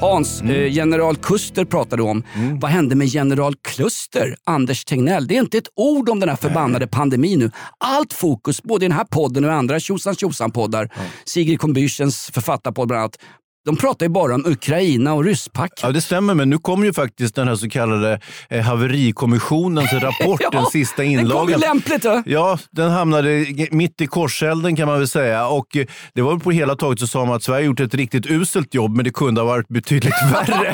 Hans, 0.01 0.41
Mm. 0.41 0.55
eh, 0.55 0.73
general 0.73 1.15
Kuster 1.15 1.65
pratade 1.65 2.03
om. 2.03 2.23
Vad 2.61 2.71
hände 2.71 2.95
med 2.95 3.07
general 3.07 3.55
Kluster, 3.61 4.35
Anders 4.43 4.85
Tegnell? 4.85 5.27
Det 5.27 5.35
är 5.35 5.39
inte 5.39 5.57
ett 5.57 5.67
ord 5.75 6.09
om 6.09 6.19
den 6.19 6.29
här 6.29 6.35
förbannade 6.35 6.87
pandemin 6.87 7.39
nu. 7.39 7.51
Allt 7.77 8.13
fokus, 8.13 8.63
både 8.63 8.85
i 8.85 8.87
den 8.87 8.97
här 8.97 9.03
podden 9.05 9.43
och 9.45 9.49
i 9.51 9.53
andra 9.53 9.79
tjosan 9.79 10.15
tjosan-poddar, 10.15 10.89
Sigrid 11.25 11.59
Combüchens 11.59 12.31
författarpodd 12.33 12.87
bland 12.87 12.99
annat, 13.01 13.17
de 13.65 13.77
pratar 13.77 14.05
ju 14.05 14.09
bara 14.09 14.35
om 14.35 14.45
Ukraina 14.45 15.13
och 15.13 15.23
rysspacket. 15.23 15.79
Ja, 15.83 15.91
det 15.91 16.01
stämmer, 16.01 16.33
men 16.33 16.49
nu 16.49 16.57
kommer 16.57 16.85
ju 16.85 16.93
faktiskt 16.93 17.35
den 17.35 17.47
här 17.47 17.55
så 17.55 17.69
kallade 17.69 18.19
eh, 18.49 18.61
haverikommissionens 18.61 19.93
rapport, 20.01 20.41
Ja, 20.43 20.49
den 20.49 20.65
sista 20.65 21.01
Den 21.01 21.07
kom 21.07 21.15
ju 21.15 21.19
inlagan. 21.21 21.59
lämpligt. 21.59 22.05
Va? 22.05 22.23
Ja, 22.25 22.57
den 22.71 22.91
hamnade 22.91 23.45
mitt 23.71 24.01
i 24.01 24.07
korselden 24.07 24.75
kan 24.75 24.87
man 24.87 24.97
väl 24.99 25.07
säga. 25.07 25.47
Och 25.47 25.75
eh, 25.77 25.85
det 26.13 26.21
var 26.21 26.37
på 26.37 26.51
hela 26.51 26.75
taget 26.75 26.99
så 26.99 27.07
sa 27.07 27.25
man 27.25 27.35
att 27.35 27.43
Sverige 27.43 27.65
gjort 27.65 27.79
ett 27.79 27.93
riktigt 27.93 28.25
uselt 28.25 28.73
jobb, 28.73 28.95
men 28.95 29.05
det 29.05 29.11
kunde 29.11 29.41
ha 29.41 29.45
varit 29.47 29.67
betydligt 29.67 30.13
värre. 30.33 30.73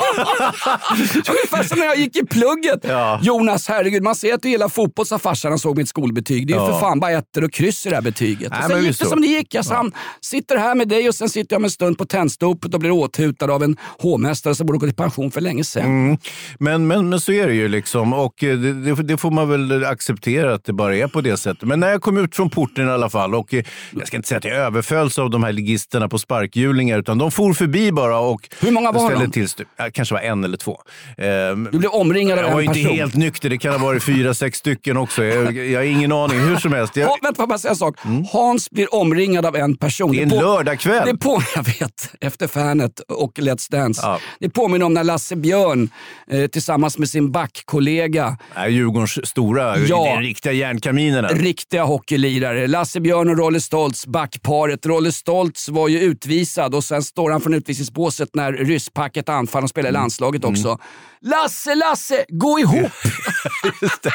Ungefär 1.28 1.62
som 1.68 1.78
när 1.78 1.86
jag 1.86 1.96
gick 1.98 2.16
i 2.16 2.26
plugget. 2.26 2.80
Ja. 2.82 3.20
Jonas, 3.22 3.68
herregud, 3.68 4.02
man 4.02 4.14
ser 4.14 4.34
att 4.34 4.42
du 4.42 4.50
gillar 4.50 4.68
fotboll, 4.68 5.06
sa 5.06 5.18
farsan 5.18 5.52
och 5.52 5.60
såg 5.60 5.76
mitt 5.76 5.88
skolbetyg. 5.88 6.46
Det 6.46 6.52
är 6.52 6.54
ju 6.58 6.62
Ja. 6.62 6.72
för 6.72 6.80
fan 6.80 7.00
bara 7.00 7.10
ettor 7.12 7.44
och 7.44 7.52
kryss 7.52 7.86
i 7.86 7.88
det 7.88 7.94
här 7.94 8.02
betyget. 8.02 8.50
Nej, 8.50 8.60
och 8.64 8.70
sen 8.70 8.80
gick 8.84 8.98
det 8.98 9.04
så. 9.04 9.10
som 9.10 9.20
det 9.20 9.26
gick. 9.26 9.54
Jag 9.54 9.64
sam- 9.64 9.92
sitter 10.20 10.56
här 10.56 10.74
med 10.74 10.88
dig 10.88 11.08
och 11.08 11.14
sen 11.14 11.28
sitter 11.28 11.54
jag 11.54 11.60
med 11.60 11.66
en 11.66 11.70
stund 11.72 11.98
på 11.98 12.04
tändstopet 12.04 12.74
och 12.78 12.80
blir 12.80 12.90
åthutad 12.90 13.50
av 13.52 13.62
en 13.62 13.76
hovmästare 13.98 14.54
som 14.54 14.66
borde 14.66 14.78
gå 14.78 14.86
i 14.86 14.92
pension 14.92 15.30
för 15.30 15.40
länge 15.40 15.64
sedan. 15.64 15.84
Mm. 15.84 16.18
Men, 16.58 16.86
men, 16.86 17.08
men 17.08 17.20
så 17.20 17.32
är 17.32 17.46
det 17.46 17.54
ju 17.54 17.68
liksom 17.68 18.12
och 18.12 18.44
eh, 18.44 18.56
det, 18.58 18.94
det, 19.02 19.16
får 19.16 19.30
man 19.30 19.48
väl 19.48 19.84
acceptera 19.84 20.54
att 20.54 20.64
det 20.64 20.72
bara 20.72 20.96
är 20.96 21.06
på 21.08 21.20
det 21.20 21.36
sättet. 21.36 21.62
Men 21.68 21.80
när 21.80 21.88
jag 21.90 22.02
kom 22.02 22.18
ut 22.18 22.36
från 22.36 22.50
porten 22.50 22.88
i 22.88 22.90
alla 22.90 23.10
fall 23.10 23.34
och 23.34 23.54
eh, 23.54 23.64
jag 23.98 24.06
ska 24.06 24.16
inte 24.16 24.28
säga 24.28 24.38
att 24.38 24.44
jag 24.44 24.54
överfölls 24.56 25.18
av 25.18 25.30
de 25.30 25.42
här 25.44 25.52
ligisterna 25.52 26.08
på 26.08 26.18
sparkhjulingar 26.18 26.98
utan 26.98 27.18
de 27.18 27.30
for 27.30 27.52
förbi 27.52 27.92
bara 27.92 28.18
och 28.18 28.48
Hur 28.60 28.70
många 28.72 28.92
var 28.92 29.06
ställde 29.08 29.24
de? 29.26 29.30
till 29.32 29.48
kanske 29.92 30.14
var 30.14 30.22
en 30.22 30.44
eller 30.44 30.56
två. 30.56 30.80
Ehm, 31.18 31.68
Du 31.72 31.78
blev 31.78 31.90
omringad 31.90 32.38
av 32.38 32.44
jag 32.44 32.52
var 32.52 32.60
en 32.60 32.66
inte 32.66 32.80
person. 32.80 32.96
helt 32.96 33.14
nykter, 33.14 33.50
det 33.50 33.58
kan 33.58 33.72
ha 33.72 33.78
varit 33.78 34.02
fyra, 34.04 34.34
sex 34.34 34.58
stycken 34.58 34.96
också. 34.96 35.24
Jag, 35.24 35.56
jag 35.56 35.80
har 35.80 35.84
ingen 35.84 36.12
aning, 36.12 36.38
hur 36.40 36.56
som 36.56 36.72
helst. 36.72 36.96
Jag, 36.96 37.06
Ha, 37.06 37.16
vänta, 37.22 37.36
får 37.36 37.42
jag 37.42 37.48
bara 37.48 37.58
säga 37.58 37.70
en 37.70 37.76
sak? 37.76 37.96
Hans 38.32 38.70
blir 38.70 38.94
omringad 38.94 39.46
av 39.46 39.56
en 39.56 39.76
person. 39.76 40.12
det 40.12 40.18
är 40.18 40.22
en 40.22 40.30
på- 40.30 40.40
lördagkväll. 40.40 41.02
Det 41.06 41.16
på, 41.16 41.42
jag 41.54 41.62
vet, 41.64 42.10
efter 42.20 42.48
Fanet 42.68 43.00
och 43.00 43.38
Let's 43.38 43.70
Dance. 43.70 44.00
Ja. 44.04 44.18
Det 44.40 44.50
påminner 44.50 44.86
om 44.86 44.94
när 44.94 45.04
Lasse 45.04 45.36
Björn 45.36 45.90
eh, 46.30 46.46
tillsammans 46.46 46.98
med 46.98 47.08
sin 47.10 47.32
backkollega 47.32 48.36
Nej, 48.56 48.72
Djurgårdens 48.72 49.28
stora, 49.28 49.78
Ja. 49.78 50.14
de 50.16 50.20
riktiga 50.22 50.52
järnkaminerna. 50.52 51.28
riktiga 51.28 51.84
hockeylirare. 51.84 52.66
Lasse 52.66 53.00
Björn 53.00 53.28
och 53.28 53.38
Rolle 53.38 53.60
Stoltz, 53.60 54.06
backparet. 54.06 54.86
Rolle 54.86 55.12
Stoltz 55.12 55.68
var 55.68 55.88
ju 55.88 56.00
utvisad 56.00 56.74
och 56.74 56.84
sen 56.84 57.02
står 57.02 57.30
han 57.30 57.40
från 57.40 57.54
utvisningsbåset 57.54 58.28
när 58.34 58.52
rysspacket 58.52 59.28
anfaller 59.28 59.64
och 59.64 59.70
spelar 59.70 59.88
i 59.90 59.92
landslaget 59.92 60.44
också. 60.44 60.78
Lasse, 61.20 61.74
Lasse, 61.74 62.24
gå 62.28 62.58
ihop! 62.58 62.90
Just 63.82 64.02
det. 64.02 64.10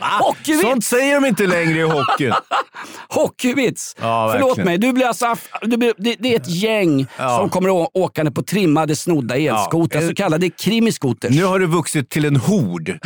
Hockeyvits! 0.00 0.62
Sånt 0.68 0.84
säger 0.84 1.14
de 1.20 1.26
inte 1.28 1.46
längre 1.46 1.78
i 1.78 1.82
hockeyn. 1.82 2.32
Hockeywits! 3.08 3.96
Ja, 4.00 4.30
Förlåt 4.32 4.48
verkligen. 4.48 4.66
mig, 4.66 4.78
du 4.78 4.92
blir 4.92 5.06
alltså, 5.06 5.36
du 5.62 5.76
blir, 5.76 5.94
det, 5.98 6.16
det 6.18 6.32
är 6.34 6.40
ett 6.40 6.48
gäng 6.48 7.06
Ja. 7.18 7.36
som 7.38 7.50
kommer 7.50 7.68
åkande 7.98 8.32
på 8.32 8.42
trimmade 8.42 8.96
snodda 8.96 9.36
elskotrar, 9.36 10.00
Ja. 10.02 10.08
så 10.08 10.14
kallade 10.14 10.50
krimiskoters. 10.50 11.30
Nu 11.30 11.44
har 11.44 11.58
det 11.58 11.66
vuxit 11.66 12.10
till 12.10 12.24
en 12.24 12.36
hord. 12.36 12.98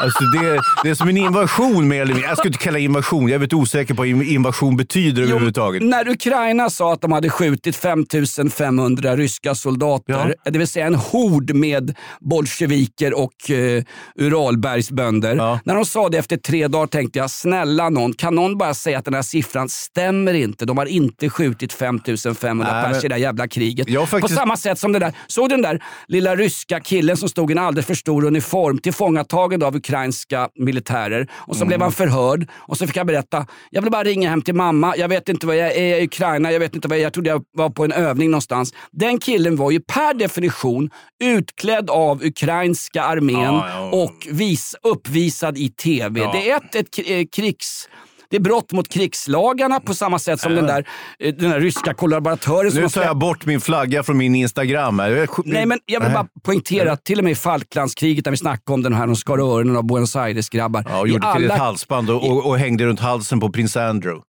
Alltså 0.00 0.24
det, 0.24 0.60
det 0.82 0.90
är 0.90 0.94
som 0.94 1.08
en 1.08 1.16
invasion 1.16 1.88
mer 1.88 2.02
eller 2.02 2.14
mindre. 2.14 2.28
Jag 2.30 2.38
ska 2.38 2.46
inte 2.48 2.58
kalla 2.58 2.78
det 2.78 2.84
invasion, 2.84 3.22
jag 3.22 3.30
är 3.34 3.38
väldigt 3.38 3.52
osäker 3.52 3.94
på 3.94 3.98
vad 4.00 4.08
in- 4.08 4.22
invasion 4.22 4.76
betyder 4.76 5.22
Jo, 5.22 5.28
överhuvudtaget. 5.28 5.82
När 5.82 6.08
Ukraina 6.08 6.70
sa 6.70 6.92
att 6.92 7.00
de 7.00 7.12
hade 7.12 7.30
skjutit 7.30 7.76
5500 7.76 9.16
ryska 9.16 9.54
soldater, 9.54 10.34
det 10.44 10.58
vill 10.58 10.68
säga 10.68 10.86
en 10.86 10.94
hord 10.94 11.54
med 11.54 11.96
bolsjeviker 12.20 13.18
och 13.18 13.50
eh, 13.50 13.82
Uralbergsbönder. 14.18 15.36
Ja. 15.36 15.60
När 15.64 15.74
de 15.74 15.84
sa 15.84 16.08
det 16.08 16.18
efter 16.18 16.36
tre 16.36 16.68
dagar 16.68 16.86
tänkte 16.86 17.18
jag, 17.18 17.30
snälla 17.30 17.88
någon, 17.88 18.12
kan 18.12 18.34
någon 18.34 18.58
bara 18.58 18.74
säga 18.74 18.98
att 18.98 19.04
den 19.04 19.14
här 19.14 19.22
siffran 19.22 19.68
stämmer 19.68 20.34
inte? 20.34 20.66
De 20.66 20.78
har 20.78 20.86
inte 20.86 21.30
skjutit 21.30 21.72
5500 21.72 22.72
Nej, 22.72 22.84
pers 22.94 23.04
i 23.04 23.08
det 23.08 23.14
där 23.14 23.20
jävla 23.22 23.48
kriget. 23.48 23.88
Faktiskt- 24.08 24.20
På 24.20 24.28
samma 24.28 24.56
sätt 24.56 24.78
som 24.78 24.92
det 24.92 24.98
där, 24.98 25.12
såg 25.26 25.48
den 25.50 25.62
där 25.62 25.82
lilla 26.08 26.36
ryska 26.36 26.80
killen 26.80 27.16
som 27.16 27.28
stod 27.28 27.50
i 27.50 27.52
en 27.52 27.58
alldeles 27.58 27.86
för 27.86 27.94
stor 27.94 28.24
uniform 28.24 28.78
tillfångatagen 28.78 29.62
av 29.62 29.76
ukrainska 29.88 30.48
militärer 30.54 31.28
och 31.32 31.56
så 31.56 31.58
Mm. 31.62 31.68
blev 31.68 31.80
han 31.80 31.92
förhörd 31.92 32.48
och 32.54 32.76
så 32.78 32.86
fick 32.86 32.96
han 32.96 33.06
berätta, 33.06 33.46
jag 33.70 33.82
vill 33.82 33.90
bara 33.90 34.04
ringa 34.04 34.30
hem 34.30 34.42
till 34.42 34.54
mamma, 34.54 34.96
jag 34.96 35.08
vet 35.08 35.28
inte 35.28 35.46
vad 35.46 35.56
jag 35.56 35.72
är 35.76 36.00
i 36.00 36.04
Ukraina, 36.04 36.52
jag 36.52 36.60
vet 36.60 36.74
inte 36.74 36.88
vad 36.88 36.98
jag, 36.98 37.04
jag 37.04 37.12
trodde 37.12 37.30
jag 37.30 37.44
var 37.52 37.70
på 37.70 37.84
en 37.84 37.92
övning 37.92 38.30
någonstans. 38.30 38.74
Den 38.92 39.18
killen 39.18 39.56
var 39.56 39.70
ju 39.70 39.80
per 39.80 40.14
definition 40.14 40.90
utklädd 41.24 41.90
av 41.90 42.22
ukrainska 42.24 43.02
armén 43.02 43.38
Ja, 43.40 43.68
ja. 43.70 43.90
och 44.02 44.26
vis, 44.30 44.74
uppvisad 44.82 45.58
i 45.58 45.68
TV. 45.68 46.20
Ja. 46.20 46.32
Det 46.32 46.50
är 46.50 46.56
ett, 46.56 46.74
ett 46.74 47.34
krigs... 47.34 47.88
Det 48.30 48.36
är 48.36 48.40
brott 48.40 48.72
mot 48.72 48.88
krigslagarna 48.88 49.80
på 49.80 49.94
samma 49.94 50.18
sätt 50.18 50.40
som 50.40 50.54
den 50.54 50.66
där, 50.66 50.84
eh, 51.18 51.34
den 51.34 51.50
där 51.50 51.60
ryska 51.60 51.94
kollaboratören 51.94 52.72
Nu 52.74 52.88
tar 52.88 53.02
jag 53.02 53.18
bort 53.18 53.46
min 53.46 53.60
flagga 53.60 54.02
från 54.02 54.16
min 54.18 54.34
Instagram. 54.34 54.98
här. 54.98 55.10
Jag- 55.10 55.28
Nej, 55.44 55.66
men 55.66 55.78
jag 55.86 56.00
vill 56.00 56.08
Nej. 56.08 56.14
bara 56.14 56.26
poängtera 56.44 56.92
att 56.92 57.04
till 57.04 57.18
och 57.18 57.24
med 57.24 57.30
i 57.30 57.34
Falklandskriget 57.34 58.24
när 58.24 58.30
vi 58.30 58.36
snackade 58.36 58.74
om 58.74 58.82
den 58.82 58.92
här, 58.94 59.06
de 59.06 59.16
skar 59.16 59.38
öronen 59.38 59.76
av 59.76 59.86
Buenos 59.86 60.16
Aires-grabbar. 60.16 60.84
Ja, 60.88 61.00
och 61.00 61.08
gjorde 61.08 61.20
till 61.20 61.44
alla- 61.44 61.54
ett 61.54 61.60
halsband 61.60 62.10
och, 62.10 62.30
och, 62.30 62.46
och 62.46 62.58
hängde 62.58 62.84
runt 62.84 63.00
halsen 63.00 63.40
på 63.40 63.50
prins 63.52 63.76
Andrew. 63.76 64.22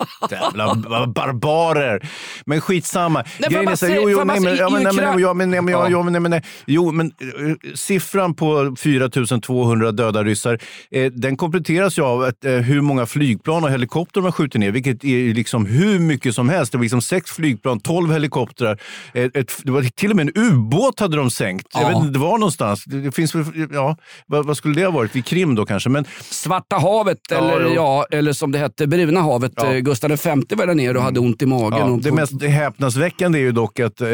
Jävla 0.30 0.74
barbarer. 1.06 2.08
Men 2.46 2.60
skitsamma. 2.60 3.24
jag 3.38 3.50
Grejen 3.52 3.68
är 3.68 3.76
så 3.76 3.86
jo, 3.86 4.10
jag 4.10 4.26
nej, 4.26 4.40
men, 4.40 4.42
säga, 4.42 4.56
ja, 4.56 4.70
men, 4.70 4.80
i 4.80 4.84
nej, 4.84 4.92
men, 4.94 5.04
Ukra- 5.04 5.20
ja, 5.20 5.34
men, 5.34 5.50
nej, 5.50 5.62
men, 5.62 5.72
ja, 5.72 5.84
Ja. 5.84 5.90
ja, 5.90 6.02
men, 6.02 6.12
nej, 6.12 6.20
men, 6.20 6.30
nej. 6.30 6.42
Jo, 6.66 6.92
men 6.92 7.06
eh, 7.06 7.72
siffran 7.74 8.34
på 8.34 8.76
4 8.78 9.08
200 9.42 9.92
döda 9.92 10.24
ryssar, 10.24 10.58
eh, 10.90 11.12
den 11.12 11.36
kompletteras 11.36 11.98
ju 11.98 12.02
av 12.02 12.22
att, 12.22 12.44
eh, 12.44 12.52
hur 12.52 12.80
många 12.80 13.06
flygplan 13.06 13.64
och 13.64 13.70
helikoptrar 13.70 14.22
man 14.22 14.32
skjuter 14.32 14.58
ner, 14.58 14.70
vilket 14.70 15.04
är 15.04 15.34
liksom 15.34 15.66
hur 15.66 15.98
mycket 15.98 16.34
som 16.34 16.48
helst. 16.48 16.72
Det 16.72 16.78
var 16.78 16.82
liksom 16.82 17.00
sex 17.02 17.30
flygplan, 17.30 17.80
12 17.80 18.12
helikoptrar. 18.12 18.78
Eh, 19.14 19.24
ett, 19.34 19.52
det 19.62 19.72
var 19.72 19.82
till 19.82 20.10
och 20.10 20.16
med 20.16 20.28
en 20.36 20.42
ubåt 20.52 21.00
hade 21.00 21.16
de 21.16 21.30
sänkt. 21.30 21.66
Jag 21.74 21.82
Ja. 21.82 21.88
vet 21.98 22.06
inte, 22.06 22.18
var 22.18 22.38
någonstans. 22.38 22.84
Det, 22.84 23.00
det 23.00 23.12
finns, 23.12 23.32
ja, 23.72 23.96
vad, 24.26 24.46
vad 24.46 24.56
skulle 24.56 24.74
det 24.74 24.84
ha 24.84 24.90
varit? 24.90 25.16
Vid 25.16 25.24
Krim 25.24 25.54
då 25.54 25.66
kanske? 25.66 25.88
Men 25.90 26.04
Svarta 26.20 26.76
havet, 26.78 27.32
eller, 27.32 27.74
ja, 27.74 28.06
eller 28.10 28.32
som 28.32 28.52
det 28.52 28.58
hette, 28.58 28.86
Bruna 28.86 29.20
havet, 29.20 29.52
Ja. 29.56 29.62
Gustav 29.86 30.10
V 30.10 30.56
var 30.56 30.66
där 30.66 30.74
nere 30.74 30.98
och 30.98 31.04
hade 31.04 31.20
ont 31.20 31.42
i 31.42 31.46
magen. 31.46 31.78
Ja, 31.78 31.84
och 31.84 32.02
det 32.02 32.08
på- 32.08 32.14
mest 32.14 32.42
häpnadsväckande 32.42 33.38
är 33.38 33.42
ju 33.42 33.52
dock 33.52 33.80
att 33.80 34.00
eh, 34.00 34.08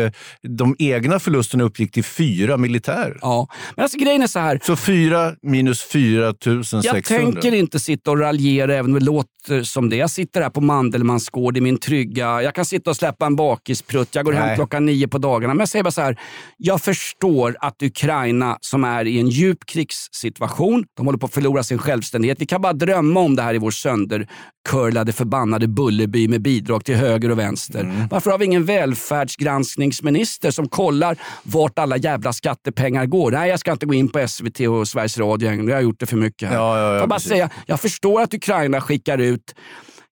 de 0.49 0.77
egna 0.79 1.19
förlusterna 1.19 1.65
uppgick 1.65 1.93
till 1.93 2.05
fyra 2.05 2.57
militärer. 2.57 3.19
Ja, 3.21 3.49
men 3.77 3.83
alltså 3.83 3.99
grejen 3.99 4.23
är 4.23 4.27
så 4.27 4.39
här. 4.39 4.61
Så 4.63 4.77
fyra 4.77 5.33
minus 5.43 5.83
4 5.83 6.35
600. 6.43 6.83
Jag 6.85 7.05
tänker 7.05 7.55
inte 7.55 7.81
sitta 7.81 8.11
och 8.11 8.19
raljera 8.19 8.75
även 8.75 8.91
om 8.93 8.99
det 8.99 9.05
låter 9.05 9.63
som 9.63 9.89
det. 9.91 9.97
Jag 9.97 10.11
sitter 10.11 10.43
här 10.43 10.51
på 10.51 10.61
Mandelmans 10.61 11.31
gård 11.31 11.57
i 11.57 11.61
min 11.61 11.79
trygga... 11.79 12.43
Jag 12.43 12.55
kan 12.55 12.65
sitta 12.65 12.91
och 12.91 12.97
släppa 12.97 13.27
en 13.27 13.37
bakisprutt. 13.37 14.15
Jag 14.15 14.25
går 14.25 14.33
hem 14.33 14.47
Nej. 14.47 14.57
klockan 14.57 14.87
nio 14.87 15.09
på 15.09 15.19
dagarna. 15.19 15.55
Men 15.55 15.59
jag 15.59 15.69
säger 15.69 15.83
bara 15.83 15.91
så 15.91 16.01
här. 16.01 16.21
Jag 16.57 16.83
förstår 16.83 17.57
att 17.61 17.83
Ukraina 17.83 18.59
som 18.61 18.85
är 18.85 19.05
i 19.05 19.21
en 19.21 19.29
djup 19.29 19.67
krigssituation, 19.67 20.85
de 20.97 21.07
håller 21.07 21.19
på 21.19 21.27
att 21.27 21.35
förlora 21.35 21.63
sin 21.63 21.79
självständighet. 21.79 22.41
Vi 22.41 22.47
kan 22.47 22.61
bara 22.63 22.73
drömma 22.73 23.21
om 23.21 23.37
det 23.37 23.43
här 23.43 23.55
i 23.55 23.59
vår 23.59 23.71
söndercurlade 23.71 25.13
förbannade 25.13 25.62
Bullerby 25.67 26.29
med 26.29 26.43
bidrag 26.43 26.85
till 26.85 26.97
höger 26.97 27.31
och 27.31 27.39
vänster. 27.39 27.81
Mm. 27.81 28.09
Varför 28.11 28.31
har 28.31 28.39
vi 28.39 28.45
ingen 28.45 28.65
välfärdsgranskningsminister 28.65 30.51
som 30.51 30.69
kollar 30.69 31.17
vart 31.43 31.79
alla 31.79 31.97
jävla 31.97 32.33
skattepengar 32.33 33.07
går? 33.07 33.31
Nej, 33.31 33.51
jag 33.51 33.61
ska 33.61 33.73
inte 33.73 33.87
gå 33.87 33.95
in 33.95 34.09
på 34.09 34.29
SVT 34.29 34.61
och 34.61 34.89
Sveriges 34.89 35.19
Radio. 35.19 35.69
Jag 35.69 35.75
har 35.77 35.83
gjort 35.83 36.01
det 36.01 36.07
för 36.07 36.17
mycket. 36.17 36.53
Ja, 36.53 36.79
ja, 36.79 36.79
ja, 36.79 36.95
jag, 36.97 37.09
bara 37.09 37.17
precis. 37.19 37.31
säga, 37.31 37.51
jag 37.67 37.81
förstår 37.81 38.23
att 38.23 38.35
Ukraina 38.35 38.81
skickar 38.81 39.19
ut 39.19 39.55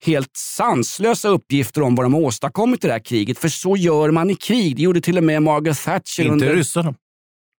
helt 0.06 0.36
sanslösa 0.36 1.28
uppgifter 1.28 1.82
om 1.82 1.94
vad 1.94 2.04
de 2.04 2.14
har 2.14 2.20
åstadkommit 2.20 2.84
i 2.84 2.86
det 2.86 2.92
här 2.92 3.04
kriget. 3.04 3.38
För 3.38 3.48
så 3.48 3.76
gör 3.76 4.10
man 4.10 4.30
i 4.30 4.34
krig. 4.34 4.76
Det 4.76 4.82
gjorde 4.82 5.00
till 5.00 5.18
och 5.18 5.24
med 5.24 5.42
Margaret 5.42 5.84
Thatcher. 5.84 6.20
Inte 6.22 6.32
under... 6.32 6.54
ryssarna. 6.54 6.94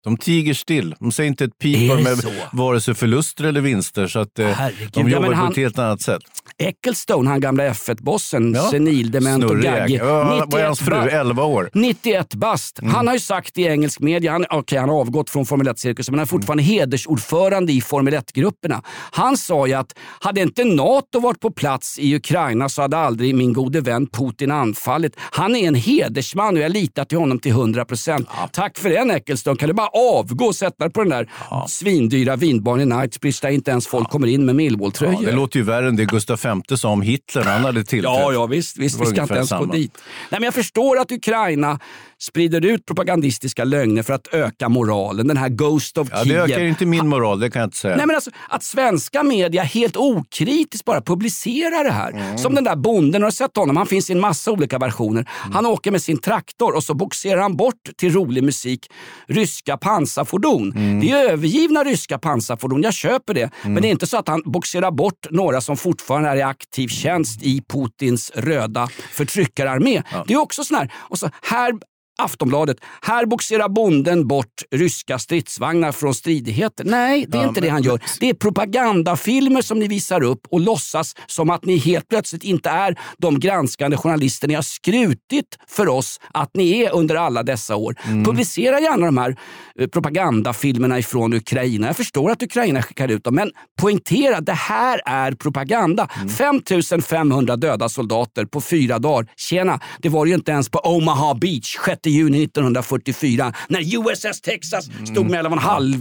De 0.05 0.17
tiger 0.17 0.55
still. 0.55 0.95
De 1.01 1.13
säger 1.13 1.29
inte 1.29 1.45
ett 1.45 1.59
pip 1.59 1.91
så? 2.23 2.31
vare 2.53 2.81
sig 2.81 2.95
förluster 2.95 3.45
eller 3.45 3.61
vinster. 3.61 4.07
Så 4.07 4.19
att, 4.19 4.39
eh, 4.39 4.47
de 4.93 5.01
Ja, 5.03 5.09
jobbar 5.09 5.29
på 5.29 5.35
han- 5.35 5.51
ett 5.51 5.57
helt 5.57 5.79
annat 5.79 6.03
sätt. 6.03 6.23
Ecclestone, 6.61 7.31
han 7.31 7.41
gamla 7.41 7.65
F1-bossen, 7.73 8.53
Ja. 8.55 8.71
senildement 8.71 9.45
och 9.45 9.51
Snurrig. 9.51 9.65
gaggig. 9.65 10.01
Ja, 10.03 10.45
Vad 10.49 10.61
är 10.61 10.67
hans 10.67 10.81
fru? 10.81 10.91
ba- 10.91 11.09
11 11.09 11.45
år. 11.45 11.71
91 11.75 12.35
bast. 12.35 12.79
Mm. 12.79 12.95
Han 12.95 13.07
har 13.07 13.15
ju 13.15 13.21
sagt 13.21 13.59
i 13.59 13.63
engelsk 13.67 14.01
media, 14.01 14.33
han, 14.33 14.47
okay, 14.51 14.79
han 14.79 14.89
har 14.89 14.97
avgått 15.01 15.31
från 15.31 15.47
Formel 15.47 15.69
1-cirkusen 15.69 16.13
men 16.13 16.19
han 16.19 16.27
är 16.27 16.33
Mm. 16.33 16.41
fortfarande 16.41 16.63
hedersordförande 16.63 17.73
i 17.73 17.81
Formel 17.81 18.15
1-grupperna. 18.15 18.83
Han 19.13 19.37
sa 19.37 19.67
ju 19.67 19.75
att 19.75 19.93
hade 20.21 20.41
inte 20.41 20.65
NATO 20.65 21.21
varit 21.21 21.41
på 21.41 21.51
plats 21.51 21.99
i 21.99 22.15
Ukraina 22.17 22.69
så 22.69 22.83
hade 22.83 22.97
aldrig 22.97 23.35
min 23.35 23.53
gode 23.53 23.81
vän 23.81 24.07
Putin 24.07 24.51
anfallit. 24.51 25.13
Han 25.19 25.57
är 25.57 25.69
en 25.69 25.75
hedersman 25.75 26.57
och 26.57 26.63
jag 26.63 26.73
litar 26.73 27.05
till 27.05 27.19
honom 27.19 27.39
till 27.39 27.53
100%. 27.53 28.27
Tack 28.53 28.79
för 28.79 28.91
den 28.91 29.11
Ecclestone. 29.11 29.57
Kan 29.57 29.69
du 29.69 29.75
bara 29.75 29.89
avgå 29.89 30.45
och 30.47 30.57
sätta 30.57 30.85
dig 30.85 30.93
på 30.93 31.01
den 31.01 31.11
där 31.11 31.29
svindyra 31.69 32.37
vinbaren 32.37 32.81
i 32.81 32.95
Knightsbridge 32.95 33.39
där 33.43 33.49
inte 33.51 33.71
ens 33.71 33.87
folk 33.87 34.09
kommer 34.11 34.27
in 34.27 34.47
med 34.47 34.57
Millwall-tröjor? 34.57 35.23
Ja, 35.23 35.31
det 35.31 35.37
låter 35.37 35.59
ju 35.59 35.65
värre 35.65 35.89
än 35.89 35.97
det 35.97 36.05
Gustav 36.05 36.37
V 36.55 36.77
sa 36.77 36.89
om 36.89 37.03
Hitler 37.03 37.45
när 37.45 37.53
han 37.53 37.65
hade 37.65 37.85
tillträtt. 37.85 38.13
Ja, 38.15 38.33
ja 38.33 38.47
visst. 38.47 38.77
visst 38.79 38.99
Det 38.99 39.05
vi 39.05 39.11
ska 39.11 39.23
inte 39.23 39.35
ens 39.35 39.51
gå 39.51 39.57
samma. 39.57 39.73
dit. 39.73 39.99
Nej, 40.31 40.41
men 40.41 40.43
jag 40.43 40.55
förstår 40.55 40.99
att 40.99 41.13
Ukraina 41.13 41.79
sprider 42.19 42.65
ut 42.67 42.87
propagandistiska 42.87 43.65
lögner 43.65 44.03
för 44.03 44.13
att 44.13 44.35
öka 44.35 44.69
moralen. 44.69 45.27
Den 45.27 45.37
här 45.37 45.49
Ghost 45.49 45.99
of 45.99 46.09
Ja, 46.11 46.19
det 46.19 46.25
Kiev. 46.25 46.39
ökar 46.41 46.61
inte 46.61 46.87
min 46.87 47.09
moral, 47.09 47.41
det 47.41 47.51
kan 47.51 47.61
jag 47.61 47.67
inte 47.67 47.77
säga. 47.77 47.97
Nej, 47.97 48.07
men 48.07 48.17
alltså, 48.17 48.31
att 48.49 48.63
svenska 48.63 49.23
media 49.23 49.63
helt 49.63 49.97
okritiskt 49.97 50.85
bara 50.85 51.01
publicerar 51.01 51.85
det 51.85 51.91
här. 51.93 52.11
Mm. 52.11 52.39
Som 52.39 52.55
den 52.55 52.65
där 52.65 52.77
bonden, 52.77 53.23
har 53.23 53.31
du 53.31 53.37
sett 53.37 53.57
honom? 53.57 53.77
Han 53.77 53.87
finns 53.87 54.11
i 54.11 54.13
en 54.13 54.21
massa 54.21 54.51
olika 54.51 54.79
versioner. 54.79 55.21
Mm. 55.43 55.55
Han 55.55 55.67
åker 55.67 55.91
med 55.91 56.03
sin 56.03 56.19
traktor 56.19 56.77
och 56.77 56.85
så 56.85 56.95
boxerar 56.95 57.41
han 57.43 57.57
bort 57.57 57.75
till 57.97 58.13
rolig 58.13 58.45
musik 58.45 58.91
ryska 59.27 59.77
pansarfordon. 59.77 60.73
Mm. 60.77 61.01
Det 61.01 61.11
är 61.11 61.31
övergivna 61.31 61.85
ryska 61.85 62.19
pansarfordon, 62.19 62.83
jag 62.83 62.95
köper 62.95 63.35
det. 63.35 63.51
Men 63.63 63.83
det 63.83 63.89
är 63.89 63.91
inte 63.91 64.07
så 64.07 64.17
att 64.17 64.29
han 64.29 64.43
boxerar 64.45 64.91
bort 64.91 65.27
några 65.31 65.61
som 65.61 65.77
fortfarande 65.77 66.29
är 66.31 66.40
i 66.41 66.43
aktiv 66.43 66.89
tjänst 66.89 67.43
i 67.43 67.63
Putins 67.69 68.31
röda 68.35 68.89
förtryckararmé. 69.11 70.03
Det 70.27 70.35
är 70.35 70.39
också 70.39 70.65
sån 70.65 70.77
här, 70.77 70.93
och 70.97 71.19
så 71.19 71.31
här 71.43 71.73
Aftonbladet. 72.21 72.77
Här 73.03 73.27
boxerar 73.27 73.69
bonden 73.69 74.29
bort 74.29 74.63
ryska 74.71 75.19
stridsvagnar 75.19 75.93
från 75.93 76.15
stridigheter. 76.15 76.85
Nej, 76.85 77.27
det 77.29 77.39
är 77.39 77.43
Ja, 77.43 77.49
inte 77.49 77.61
men- 77.61 77.67
det 77.69 77.73
han 77.73 77.83
gör. 77.83 78.01
Det 78.21 78.29
är 78.29 78.35
propagandafilmer 78.35 79.63
som 79.63 79.79
ni 79.79 79.89
visar 79.89 80.23
upp 80.23 80.41
och 80.51 80.61
låtsas 80.61 81.15
som 81.27 81.51
att 81.51 81.65
ni 81.65 81.77
helt 81.79 82.09
plötsligt 82.09 82.45
inte 82.45 82.71
är 82.71 82.99
de 83.19 83.41
granskande 83.41 83.97
journalister 83.97 84.49
ni 84.49 84.55
har 84.55 84.63
skrutit 84.63 85.59
för 85.69 85.89
oss 85.89 86.21
att 86.35 86.51
ni 86.55 86.81
är 86.83 86.95
under 86.95 87.15
alla 87.15 87.43
dessa 87.43 87.77
år. 87.77 87.95
Mm. 88.05 88.25
Publicera 88.25 88.81
gärna 88.81 89.07
de 89.07 89.19
här 89.19 89.37
eh, 89.79 89.87
propagandafilmerna 89.87 90.99
ifrån 90.99 91.33
Ukraina. 91.35 91.87
Jag 91.87 91.97
förstår 91.97 92.31
att 92.31 92.43
Ukraina 92.43 92.83
skickar 92.83 93.09
ut 93.09 93.25
dem, 93.25 93.35
men 93.35 93.51
poängtera, 93.81 94.41
det 94.41 94.53
här 94.53 95.01
är 95.07 95.33
propaganda. 95.33 96.09
Mm. 96.17 96.29
5500 96.29 97.57
döda 97.57 97.89
soldater 97.89 98.45
på 98.45 98.61
fyra 98.61 98.99
dagar. 98.99 99.27
Tjena, 99.37 99.81
det 99.99 100.09
var 100.09 100.27
ju 100.27 100.35
inte 100.35 100.51
ens 100.53 100.69
på 100.69 100.79
Omaha 100.79 101.35
Beach 101.35 101.77
6 101.87 102.01
juni 102.11 102.45
1944 102.45 103.53
när 103.69 103.81
USS 103.81 104.41
Texas 104.41 104.89
stod 105.13 105.31
med 105.31 105.39
elva 105.39 105.51
och 105.51 105.57
en 105.57 105.63
halv 105.63 105.97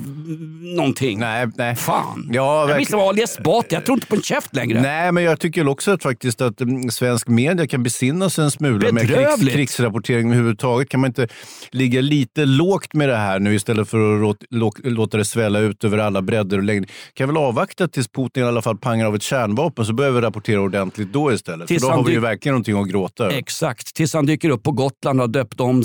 någonting. 0.76 1.18
Mm. 1.18 1.30
Nej, 1.30 1.48
nej. 1.58 1.76
Fan. 1.76 2.30
Ja, 2.32 2.70
jag 2.70 2.98
vad 2.98 3.08
Ali 3.10 3.22
Esbati, 3.24 3.76
jag 3.76 3.86
tror 3.86 3.96
inte 3.98 4.08
på 4.08 4.16
en 4.16 4.22
käft 4.22 4.56
längre. 4.56 4.82
Nej, 4.82 5.12
men 5.12 5.24
jag 5.24 5.40
tycker 5.40 5.68
också 5.68 5.92
att 5.92 6.04
faktiskt 6.04 6.42
att 6.42 6.62
mm, 6.62 6.92
svensk 6.92 7.28
media 7.28 7.68
kan 7.68 7.84
besinna 7.84 8.30
sig 8.30 8.44
en 8.44 8.52
smula 8.52 8.92
med 8.92 9.02
krigs, 9.08 9.16
Bedrövligt. 9.16 9.54
krigsrapportering 9.54 10.26
överhuvudtaget. 10.28 10.90
Kan 10.90 11.00
man 11.00 11.08
inte 11.08 11.28
ligga 11.72 12.02
lite 12.02 12.46
lågt 12.46 12.94
med 12.94 13.10
det 13.10 13.16
här 13.18 13.40
nu 13.40 13.56
istället 13.56 13.90
för 13.90 14.14
att 14.16 14.22
låt, 14.22 14.44
lå- 14.50 14.90
låta 14.90 15.18
det 15.18 15.26
svälla 15.26 15.60
ut 15.60 15.84
över 15.84 15.98
alla 15.98 16.22
bredder 16.22 16.58
och 16.58 16.64
längder? 16.64 16.90
Kan 17.14 17.28
väl 17.28 17.38
avvakta 17.38 17.88
tills 17.88 18.08
Putin 18.08 18.44
i 18.44 18.46
alla 18.46 18.62
fall 18.62 18.78
pangar 18.78 19.06
av 19.06 19.16
ett 19.16 19.24
kärnvapen 19.24 19.86
så 19.86 19.94
börjar 19.94 20.12
vi 20.12 20.22
rapportera 20.22 20.62
ordentligt 20.62 21.14
då 21.14 21.34
istället. 21.34 21.68
Tills 21.68 21.84
för 21.84 21.90
då 21.92 21.96
har 21.98 22.04
vi 22.04 22.12
ju 22.12 22.20
verkligen 22.20 22.54
någonting 22.54 22.80
att 22.82 22.88
gråta 22.90 23.24
över. 23.26 23.38
Exakt, 23.38 23.96
tills 23.96 24.14
han 24.14 24.26
dyker 24.26 24.50
upp 24.50 24.64
på 24.64 24.72
Gotland 24.72 25.20
och 25.22 25.24
har 25.28 25.34
döpt 25.34 25.60
om 25.60 25.84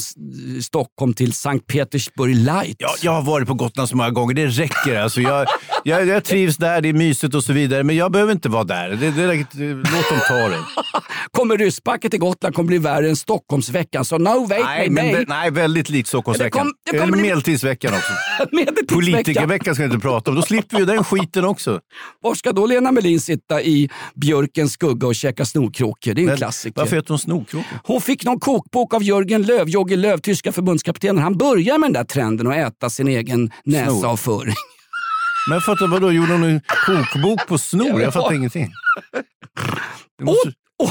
Stockholm 0.62 1.14
till 1.14 1.32
Sankt 1.32 1.66
Petersburg 1.66 2.36
light. 2.36 2.76
Ja, 2.78 2.94
jag 3.02 3.12
har 3.12 3.22
varit 3.22 3.48
på 3.48 3.54
Gotland 3.54 3.88
så 3.88 3.96
många 3.96 4.10
gånger, 4.10 4.34
det 4.34 4.46
räcker. 4.46 5.00
Alltså, 5.00 5.20
jag, 5.20 5.46
jag, 5.84 6.06
jag 6.06 6.24
trivs 6.24 6.56
där, 6.56 6.80
det 6.80 6.88
är 6.88 6.92
mysigt 6.92 7.34
och 7.34 7.44
så 7.44 7.52
vidare, 7.52 7.84
men 7.84 7.96
jag 7.96 8.12
behöver 8.12 8.32
inte 8.32 8.48
vara 8.48 8.64
där. 8.64 8.90
Det, 8.90 9.10
det, 9.10 9.74
låt 9.74 10.08
dem 10.08 10.20
ta 10.28 10.34
det. 10.48 10.58
Kommer 11.30 11.58
rysspacket 11.58 12.10
till 12.10 12.20
Gotland 12.20 12.54
kommer 12.54 12.66
bli 12.66 12.78
värre 12.78 13.08
än 13.08 13.16
Stockholmsveckan. 13.16 14.04
Så 14.04 14.18
no 14.18 14.46
wait 14.46 14.64
Nej, 14.64 14.90
men 14.90 15.12
det, 15.12 15.24
nej, 15.28 15.50
väldigt 15.50 15.88
likt 15.88 16.08
Stockholmsveckan. 16.08 16.66
Det 16.84 16.92
kom- 16.92 16.98
det 17.00 17.12
Eller 17.12 17.22
medeltidsveckan 17.22 17.94
också. 17.94 18.12
Medeltidsveckan. 18.52 18.96
Politikerveckan 18.98 19.74
ska 19.74 19.84
vi 19.84 19.92
inte 19.94 20.02
prata 20.02 20.30
om. 20.30 20.36
Då 20.36 20.42
slipper 20.42 20.78
vi 20.78 20.84
den 20.84 21.04
skiten 21.04 21.44
också. 21.44 21.80
Var 22.22 22.34
ska 22.34 22.52
då 22.52 22.66
Lena 22.66 22.92
Melin 22.92 23.20
sitta 23.20 23.62
i 23.62 23.90
björkens 24.14 24.72
skugga 24.72 25.06
och 25.06 25.14
käka 25.14 25.44
snorkråkor? 25.44 26.14
Det 26.14 26.20
är 26.20 26.22
en 26.22 26.26
Men 26.26 26.36
klassiker. 26.36 26.80
Varför 26.80 26.96
heter 26.96 27.08
hon 27.08 27.18
Snorkråka? 27.18 27.66
Hon 27.84 28.00
fick 28.00 28.24
någon 28.24 28.40
kokbok 28.40 28.94
av 28.94 29.02
Jörgen 29.02 29.42
Löv, 29.42 29.68
Jogge 29.68 29.96
Löv, 29.96 30.18
tyska 30.18 30.52
förbundskaptenen. 30.52 31.22
Han 31.22 31.38
börjar 31.38 31.78
med 31.78 31.86
den 31.86 31.92
där 31.92 32.04
trenden 32.04 32.46
att 32.46 32.56
äta 32.56 32.90
sin 32.90 33.08
egen 33.08 33.50
näsavföring. 33.64 34.54
Men 35.48 35.54
jag 35.54 35.64
fattar, 35.64 35.86
vadå? 35.86 36.12
Gjorde 36.12 36.32
hon 36.32 36.44
en 36.44 36.60
kokbok 36.86 37.46
på 37.46 37.58
snor? 37.58 38.02
Jag 38.02 38.12
fattar 38.12 38.34
ingenting. 38.34 38.72
Måste, 40.22 40.52
Åh, 40.82 40.90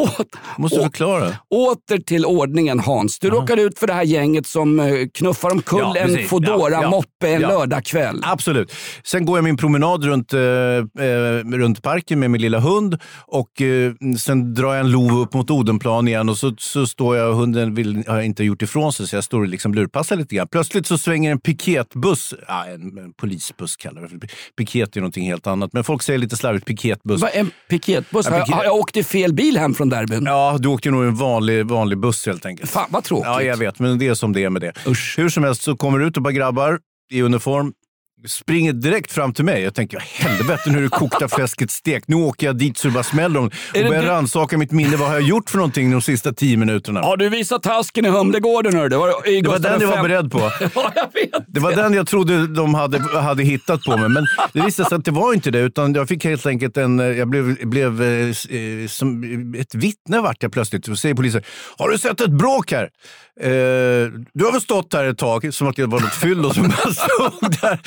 åh, 0.00 0.10
du 0.56 0.62
måste 0.62 0.78
åh. 0.78 0.84
förklara. 0.84 1.32
Åter 1.54 1.98
till 1.98 2.24
ordningen 2.26 2.80
Hans. 2.80 3.18
Du 3.18 3.30
råkar 3.30 3.56
ut 3.56 3.78
för 3.78 3.86
det 3.86 3.92
här 3.92 4.02
gänget 4.02 4.46
som 4.46 4.80
eh, 4.80 4.94
knuffar 5.14 5.50
omkull 5.50 5.78
Ja, 5.80 5.96
en 5.96 6.06
precis. 6.08 6.28
Foodora 6.28 6.72
Ja, 6.72 7.02
ja, 7.20 7.28
en 7.28 7.40
ja. 7.40 7.48
lördagkväll. 7.48 8.20
Absolut. 8.24 8.72
Sen 9.04 9.24
går 9.24 9.38
jag 9.38 9.44
min 9.44 9.56
promenad 9.56 10.04
runt, 10.04 10.32
eh, 10.32 10.40
eh, 10.40 11.44
runt 11.52 11.82
parken 11.82 12.20
med 12.20 12.30
min 12.30 12.40
lilla 12.40 12.58
hund 12.58 12.98
och 13.26 13.62
eh, 13.62 13.92
sen 14.18 14.54
drar 14.54 14.74
jag 14.74 14.80
en 14.80 14.90
lov 14.90 15.18
upp 15.18 15.34
mot 15.34 15.50
Odenplan 15.50 16.08
igen 16.08 16.28
och 16.28 16.38
så, 16.38 16.54
så 16.58 16.86
står 16.86 17.16
jag 17.16 17.30
och 17.30 17.36
hunden 17.36 17.74
vill, 17.74 18.04
har 18.08 18.20
inte 18.20 18.44
gjort 18.44 18.62
ifrån 18.62 18.92
sig 18.92 19.08
så 19.08 19.16
jag 19.16 19.24
står 19.24 19.40
och 19.40 19.48
liksom 19.48 19.74
lurpassar 19.74 20.16
lite 20.16 20.34
grann. 20.34 20.48
Plötsligt 20.48 20.86
så 20.86 20.98
svänger 20.98 21.30
en 21.32 21.40
piketbuss, 21.40 22.34
ja, 22.48 22.64
en, 22.66 22.98
en 22.98 23.12
polisbuss 23.12 23.76
kallar 23.76 24.02
det 24.02 24.08
för. 24.08 24.18
Piket 24.56 24.96
är 24.96 25.00
någonting 25.00 25.26
helt 25.26 25.46
annat, 25.46 25.72
men 25.72 25.84
folk 25.84 26.02
säger 26.02 26.18
lite 26.18 26.36
slarvigt 26.36 26.66
piketbuss. 26.66 27.20
Vad, 27.22 27.30
en 27.34 27.50
piketbuss? 27.70 28.26
Ja, 28.30 28.32
piket- 28.44 28.59
jag 28.64 28.74
åkt 28.74 28.96
i 28.96 29.04
fel 29.04 29.34
bil 29.34 29.56
hem 29.56 29.74
från 29.74 29.88
derbyn? 29.88 30.24
Ja, 30.24 30.56
du 30.60 30.68
åkte 30.68 30.90
nog 30.90 31.04
en 31.04 31.14
vanlig, 31.14 31.66
vanlig 31.66 31.98
buss 31.98 32.26
helt 32.26 32.46
enkelt. 32.46 32.70
Fan 32.70 32.86
vad 32.90 33.04
tråkigt. 33.04 33.26
Ja, 33.26 33.42
jag 33.42 33.56
vet, 33.56 33.78
men 33.78 33.98
det 33.98 34.06
är 34.06 34.14
som 34.14 34.32
det 34.32 34.44
är 34.44 34.50
med 34.50 34.62
det. 34.62 34.72
Usch. 34.86 35.14
Hur 35.18 35.28
som 35.28 35.44
helst 35.44 35.62
så 35.62 35.76
kommer 35.76 35.98
det 35.98 36.04
ut 36.06 36.16
ett 36.16 36.22
par 36.22 36.30
grabbar 36.30 36.78
i 37.10 37.22
uniform, 37.22 37.72
springer 38.26 38.72
direkt 38.72 39.12
fram 39.12 39.32
till 39.34 39.44
mig. 39.44 39.62
Jag 39.62 39.74
tänker, 39.74 39.98
helvete, 39.98 40.70
nu 40.70 40.78
är 40.78 40.82
det 40.82 40.88
kokta 40.88 41.28
fläsket 41.28 41.70
stekt. 41.70 42.08
Nu 42.08 42.16
åker 42.16 42.46
jag 42.46 42.58
dit 42.58 42.78
så 42.78 42.88
det 42.88 42.94
bara 42.94 43.02
smäller 43.04 43.40
om. 43.40 43.46
Och 43.46 43.52
börjar 43.72 44.02
du- 44.02 44.08
rannsaka 44.08 44.58
mitt 44.58 44.70
minne. 44.72 44.96
Vad 44.96 45.08
har 45.08 45.14
jag 45.14 45.22
gjort 45.28 45.50
för 45.50 45.58
någonting 45.58 45.90
de 45.90 46.02
sista 46.02 46.32
tio 46.32 46.56
minuterna? 46.56 47.00
Har 47.00 47.16
du 47.16 47.28
visat 47.28 47.62
tasken 47.62 48.04
i 48.06 48.08
Humlegården? 48.08 48.90
Det 48.90 48.96
var, 48.96 49.28
i 49.28 49.40
det 49.40 49.48
var 49.48 49.58
den 49.58 49.80
jag 49.80 49.88
var 49.88 50.02
beredd 50.02 50.30
på. 50.32 50.38
Ja, 50.74 50.92
jag 50.94 51.10
vet. 51.14 51.44
Det 51.48 51.60
var 51.60 51.72
den 51.72 51.94
jag 51.94 52.06
trodde 52.06 52.46
de 52.46 52.74
hade, 52.74 53.20
hade 53.20 53.42
hittat 53.42 53.82
på 53.82 53.96
mig. 53.96 54.08
Men 54.08 54.26
det 54.52 54.60
visade 54.60 54.88
sig 54.88 54.96
att 54.96 55.04
det 55.04 55.10
var 55.10 55.34
inte 55.34 55.50
det. 55.50 55.58
Utan 55.60 55.94
jag 55.94 56.08
fick 56.08 56.24
helt 56.24 56.46
enkelt 56.46 56.76
en... 56.76 56.98
Jag 56.98 57.28
blev, 57.30 57.68
blev 57.68 58.02
eh, 58.02 58.08
eh, 58.28 58.86
som 58.88 59.24
ett 59.58 59.74
vittne 59.74 60.20
vart 60.20 60.42
jag 60.42 60.52
plötsligt. 60.52 60.88
Och 60.88 60.98
säger 60.98 61.14
polisen, 61.14 61.42
har 61.78 61.88
du 61.88 61.98
sett 61.98 62.20
ett 62.20 62.30
bråk 62.30 62.72
här? 62.72 62.88
Eh, 63.40 63.50
du 64.34 64.44
har 64.44 64.52
väl 64.52 64.60
stått 64.60 64.94
här 64.94 65.04
ett 65.04 65.18
tag, 65.18 65.54
som 65.54 65.68
att 65.68 65.76
det 65.76 65.86
var 65.86 66.00
något 66.00 66.14
fyllo 66.14 66.50
som 66.54 66.62
bara 66.68 66.94
stod 66.94 67.50
där. 67.60 67.80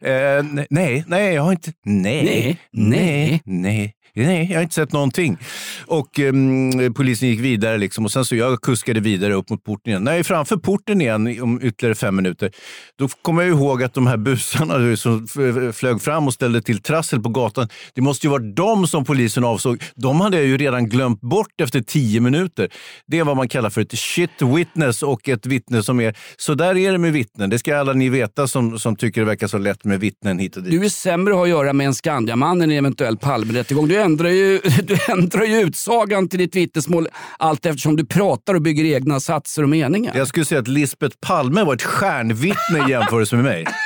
Eh, 0.00 0.64
nej, 0.70 1.04
nej, 1.06 1.34
jag 1.34 1.42
har 1.42 1.52
inte... 1.52 1.72
Nej, 1.84 2.24
Nej, 2.24 2.58
nej, 2.72 3.42
nej. 3.44 3.95
Nej, 4.24 4.46
jag 4.50 4.58
har 4.58 4.62
inte 4.62 4.74
sett 4.74 4.92
någonting. 4.92 5.38
Och 5.86 6.18
um, 6.18 6.94
polisen 6.94 7.28
gick 7.28 7.40
vidare 7.40 7.78
liksom, 7.78 8.04
och 8.04 8.12
sen 8.12 8.24
så 8.24 8.36
jag 8.36 8.60
kuskade 8.60 9.00
vidare 9.00 9.34
upp 9.34 9.50
mot 9.50 9.64
porten 9.64 9.90
igen. 9.90 10.04
När 10.04 10.12
jag 10.12 10.18
är 10.18 10.24
framför 10.24 10.56
porten 10.56 11.00
igen 11.00 11.42
om 11.42 11.60
ytterligare 11.62 11.94
fem 11.94 12.16
minuter, 12.16 12.50
då 12.98 13.08
kommer 13.08 13.42
jag 13.42 13.50
ihåg 13.50 13.82
att 13.82 13.94
de 13.94 14.06
här 14.06 14.16
busarna 14.16 14.96
som 14.96 15.26
flög 15.72 16.02
fram 16.02 16.26
och 16.26 16.34
ställde 16.34 16.62
till 16.62 16.78
trassel 16.78 17.20
på 17.20 17.28
gatan, 17.28 17.68
det 17.94 18.00
måste 18.00 18.26
ju 18.26 18.30
vara 18.30 18.42
de 18.42 18.86
som 18.86 19.04
polisen 19.04 19.44
avsåg. 19.44 19.82
De 19.94 20.20
hade 20.20 20.36
jag 20.36 20.46
ju 20.46 20.56
redan 20.56 20.88
glömt 20.88 21.20
bort 21.20 21.60
efter 21.60 21.80
tio 21.80 22.20
minuter. 22.20 22.68
Det 23.06 23.18
är 23.18 23.24
vad 23.24 23.36
man 23.36 23.48
kallar 23.48 23.70
för 23.70 23.80
ett 23.80 23.98
shit 23.98 24.42
witness 24.56 25.02
och 25.02 25.28
ett 25.28 25.46
vittne 25.46 25.82
som 25.82 26.00
är... 26.00 26.16
Så 26.36 26.54
där 26.54 26.76
är 26.76 26.92
det 26.92 26.98
med 26.98 27.12
vittnen. 27.12 27.50
Det 27.50 27.58
ska 27.58 27.76
alla 27.76 27.92
ni 27.92 28.08
veta 28.08 28.48
som, 28.48 28.78
som 28.78 28.96
tycker 28.96 29.20
det 29.20 29.26
verkar 29.26 29.46
så 29.46 29.58
lätt 29.58 29.84
med 29.84 30.00
vittnen 30.00 30.38
hit 30.38 30.56
och 30.56 30.62
dit. 30.62 30.72
Du 30.72 30.84
är 30.84 30.88
sämre 30.88 31.32
att 31.32 31.38
ha 31.38 31.46
att 31.46 31.50
göra 31.50 31.72
med 31.72 31.86
en 31.86 31.94
Skandiaman 31.94 32.62
än 32.62 32.70
en 32.70 32.76
eventuell 32.78 33.16
Palmerättegång. 33.16 33.88
Du 33.88 33.94
ändrar, 34.06 34.28
ju, 34.28 34.60
du 34.82 34.98
ändrar 35.08 35.44
ju 35.44 35.60
utsagan 35.60 36.28
till 36.28 36.38
ditt 36.38 36.56
vittnesmål 36.56 37.08
allt 37.38 37.66
eftersom 37.66 37.96
du 37.96 38.06
pratar 38.06 38.54
och 38.54 38.62
bygger 38.62 38.84
egna 38.84 39.20
satser 39.20 39.62
och 39.62 39.68
meningar. 39.68 40.16
Jag 40.16 40.28
skulle 40.28 40.44
säga 40.44 40.60
att 40.60 40.68
Lisbeth 40.68 41.16
Palme 41.20 41.64
var 41.64 41.74
ett 41.74 41.82
stjärnvittne 41.82 42.88
i 42.88 42.90
jämförelse 42.90 43.36
med 43.36 43.44
mig. 43.44 43.66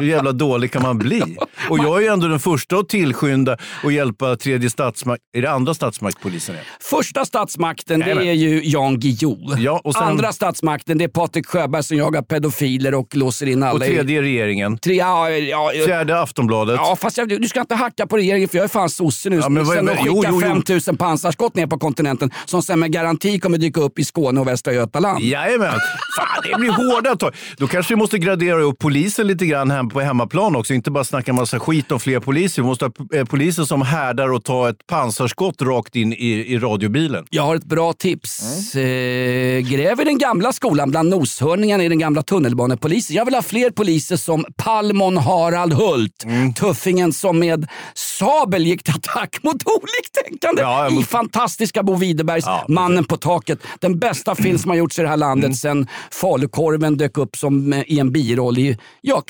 Hur 0.00 0.08
jävla 0.08 0.32
dålig 0.32 0.72
kan 0.72 0.82
man 0.82 0.98
bli? 0.98 1.22
Och 1.68 1.78
jag 1.78 1.96
är 1.96 2.00
ju 2.00 2.06
ändå 2.06 2.26
den 2.28 2.40
första 2.40 2.76
att 2.76 2.88
tillskynda 2.88 3.56
och 3.84 3.92
hjälpa 3.92 4.36
tredje 4.36 4.70
statsmakt. 4.70 5.22
Är 5.36 5.42
det 5.42 5.50
andra 5.50 5.74
statsmaktpolisen? 5.74 6.54
är? 6.54 6.62
Första 6.80 7.24
statsmakten 7.24 8.00
det 8.00 8.10
är 8.10 8.32
ju 8.32 8.60
Jan 8.64 9.00
Guillou. 9.00 9.56
Ja, 9.58 9.80
och 9.84 9.94
sen- 9.94 10.02
Andra 10.02 10.32
statsmakten 10.32 10.98
det 10.98 11.04
är 11.04 11.08
Patrik 11.08 11.46
Sjöberg 11.46 11.82
som 11.82 11.96
jagar 11.96 12.22
pedofiler 12.22 12.94
och 12.94 13.16
låser 13.16 13.46
in 13.46 13.62
alla 13.62 13.72
Och 13.72 13.80
tredje 13.80 14.18
är 14.18 14.22
regeringen. 14.22 14.78
Tre, 14.78 14.94
ja, 14.94 15.30
ja, 15.30 15.72
Fjärde 15.86 16.20
Aftonbladet. 16.20 16.76
Ja, 16.76 16.96
fast 17.00 17.18
jag, 17.18 17.28
du 17.28 17.48
ska 17.48 17.60
inte 17.60 17.74
hacka 17.74 18.06
på 18.06 18.16
regeringen 18.16 18.48
för 18.48 18.56
jag 18.58 18.64
är 18.64 18.68
fan 18.68 18.90
sosse 18.90 19.30
nu. 19.30 19.36
Ja, 19.36 19.48
men 19.48 19.66
sen 19.66 19.90
jo, 20.04 20.16
skickar 20.16 20.30
jo, 20.32 20.40
jo. 20.42 20.48
5000 20.48 20.96
pansarskott 20.96 21.54
ner 21.54 21.66
på 21.66 21.78
kontinenten 21.78 22.30
som 22.44 22.62
sen 22.62 22.80
med 22.80 22.92
garanti 22.92 23.38
kommer 23.40 23.58
dyka 23.58 23.80
upp 23.80 23.98
i 23.98 24.04
Skåne 24.04 24.40
och 24.40 24.46
Västra 24.46 24.72
Götaland. 24.72 25.20
Jajamän! 25.24 25.70
Fan, 26.16 26.42
det 26.44 26.58
blir 26.58 26.70
hårda 26.70 27.16
tag. 27.16 27.34
Då 27.56 27.66
kanske 27.66 27.94
vi 27.94 27.98
måste 27.98 28.18
gradera 28.18 28.60
upp 28.62 28.78
polisen 28.78 29.26
lite 29.26 29.46
grann 29.46 29.70
på 29.90 30.00
hemmaplan 30.00 30.56
också. 30.56 30.74
Inte 30.74 30.90
bara 30.90 31.04
snacka 31.04 31.32
massa 31.32 31.60
skit 31.60 31.92
om 31.92 32.00
fler 32.00 32.20
poliser. 32.20 32.62
Vi 32.62 32.68
måste 32.68 32.84
ha 32.84 32.92
eh, 33.18 33.24
poliser 33.24 33.64
som 33.64 33.82
härdar 33.82 34.32
och 34.32 34.44
tar 34.44 34.68
ett 34.70 34.86
pansarskott 34.86 35.62
rakt 35.62 35.96
in 35.96 36.12
i, 36.12 36.26
i 36.54 36.58
radiobilen. 36.58 37.26
Jag 37.30 37.42
har 37.42 37.56
ett 37.56 37.64
bra 37.64 37.92
tips. 37.92 38.40
Mm. 38.74 38.86
Eh, 38.86 39.70
gräv 39.70 40.00
i 40.00 40.04
den 40.04 40.18
gamla 40.18 40.52
skolan 40.52 40.90
bland 40.90 41.08
noshörningarna 41.08 41.84
i 41.84 41.88
den 41.88 41.98
gamla 41.98 42.22
tunnelbanepolisen. 42.22 43.16
Jag 43.16 43.24
vill 43.24 43.34
ha 43.34 43.42
fler 43.42 43.70
poliser 43.70 44.16
som 44.16 44.44
Palmon 44.56 45.16
Harald 45.16 45.72
Hult. 45.72 46.24
Mm. 46.24 46.54
Tuffingen 46.54 47.12
som 47.12 47.38
med 47.38 47.66
sabel 47.94 48.66
gick 48.66 48.82
till 48.82 48.94
attack 48.94 49.38
mot 49.42 49.62
oliktänkande 49.66 50.62
Ja, 50.62 51.00
i 51.00 51.02
fantastiska 51.04 51.82
Bo 51.82 51.94
Widerbergs 51.94 52.44
Ja, 52.46 52.64
Mannen 52.68 53.04
på 53.04 53.16
taket. 53.16 53.58
Den 53.80 53.98
bästa 53.98 54.34
film 54.34 54.58
som 54.58 54.70
har 54.70 54.76
gjorts 54.76 54.98
i 54.98 55.02
det 55.02 55.08
här 55.08 55.16
landet 55.16 55.40
Mm. 55.40 55.54
sen 55.54 55.86
Falukorven 56.10 56.96
dök 56.96 57.18
upp 57.18 57.36
som, 57.36 57.72
eh, 57.72 57.82
i 57.86 57.98
en 57.98 58.12
biroll 58.12 58.58
i 58.58 58.78
ja, 59.00 59.22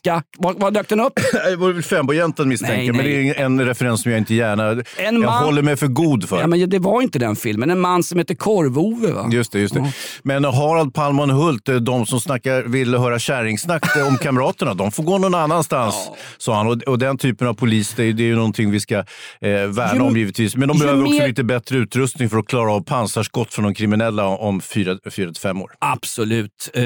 klassiska... 0.00 0.22
Vad, 0.38 0.60
vad 0.60 0.74
dök 0.74 0.88
den 0.88 1.00
upp? 1.00 1.12
Det 1.50 1.56
var 1.56 1.72
väl 1.72 1.82
Fembojäntan 1.82 2.48
misstänker 2.48 2.76
Nej, 2.76 2.86
men 2.92 2.96
nej. 3.06 3.24
det 3.34 3.40
är 3.40 3.44
en 3.44 3.66
referens 3.66 4.02
som 4.02 4.10
jag 4.12 4.18
inte 4.18 4.34
gärna 4.34 4.82
jag 4.98 5.14
man- 5.14 5.44
håller 5.44 5.62
mig 5.62 5.76
för 5.76 5.86
god 5.86 6.28
för. 6.28 6.40
Ja, 6.40 6.46
men 6.46 6.70
det 6.70 6.78
var 6.78 7.02
inte 7.02 7.18
den 7.18 7.36
filmen. 7.36 7.70
En 7.70 7.80
man 7.80 8.02
som 8.02 8.18
heter 8.18 8.34
Korv-Ove 8.34 9.12
va? 9.12 9.28
Just 9.32 9.52
det, 9.52 9.60
just 9.60 9.74
det. 9.74 9.92
Men 10.22 10.44
Harald 10.44 10.94
Palman 10.94 11.30
Hult, 11.30 11.68
eh, 11.68 11.74
de 11.76 12.06
som 12.06 12.20
snackar, 12.20 12.62
vill 12.62 12.94
höra 12.94 13.18
kärringsnack 13.18 13.96
eh, 13.96 14.06
om 14.08 14.16
kamraterna, 14.18 14.74
de 14.74 14.92
får 14.92 15.02
gå 15.02 15.18
någon 15.18 15.34
annanstans, 15.34 15.94
sa 16.38 16.54
han. 16.56 16.66
Och, 16.66 16.82
och 16.82 16.98
den 16.98 17.18
typen 17.18 17.48
av 17.48 17.54
polis, 17.54 17.94
det 17.96 18.04
är, 18.04 18.12
det 18.12 18.22
är 18.22 18.26
ju 18.26 18.36
någonting 18.36 18.70
vi 18.70 18.80
ska 18.80 18.94
eh, 18.98 19.04
värna 19.50 19.94
Ju- 19.94 20.00
om 20.00 20.16
givetvis. 20.16 20.56
Men 20.56 20.68
de 20.68 20.78
behöver 20.78 21.02
också 21.02 21.12
mer- 21.14 21.28
lite 21.28 21.44
bättre 21.44 21.76
utrustning 21.78 22.30
för 22.30 22.38
att 22.38 22.46
klara 22.46 22.72
av 22.72 22.80
pansarskott 22.80 23.54
från 23.54 23.64
de 23.64 23.74
kriminella 23.74 24.26
om 24.26 24.60
fyra, 24.60 24.98
fyra 25.10 25.32
till 25.32 25.40
fem 25.42 25.62
år. 25.62 25.70
Absolut. 25.78 26.70
Eh, 26.74 26.82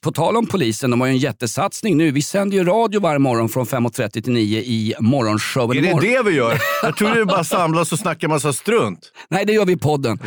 på 0.00 0.12
tal 0.12 0.36
om 0.36 0.46
polisen, 0.46 0.90
de 0.90 1.00
har 1.00 1.08
ju 1.08 1.12
en 1.12 1.18
jättesatsning 1.18 1.96
nu. 1.96 2.10
Vi 2.10 2.22
sänder 2.22 2.56
ju 2.56 2.64
radio 2.64 3.00
varje 3.00 3.18
morgon 3.18 3.48
från 3.48 3.66
5.30 3.66 4.22
till 4.22 4.32
9 4.32 4.60
i 4.60 4.94
morgonshowen. 5.00 5.84
Är 5.84 6.00
det 6.00 6.08
det 6.08 6.22
vi 6.22 6.30
gör? 6.36 6.58
Jag 6.82 6.96
tror 6.96 7.14
det 7.14 7.24
bara 7.24 7.44
samlas 7.56 7.92
och 7.92 7.98
snacka 7.98 8.28
massa 8.28 8.52
strunt. 8.52 9.12
Nej, 9.28 9.44
det 9.46 9.52
gör 9.52 9.64
vi 9.64 9.72
i 9.72 9.76
podden. 9.76 10.18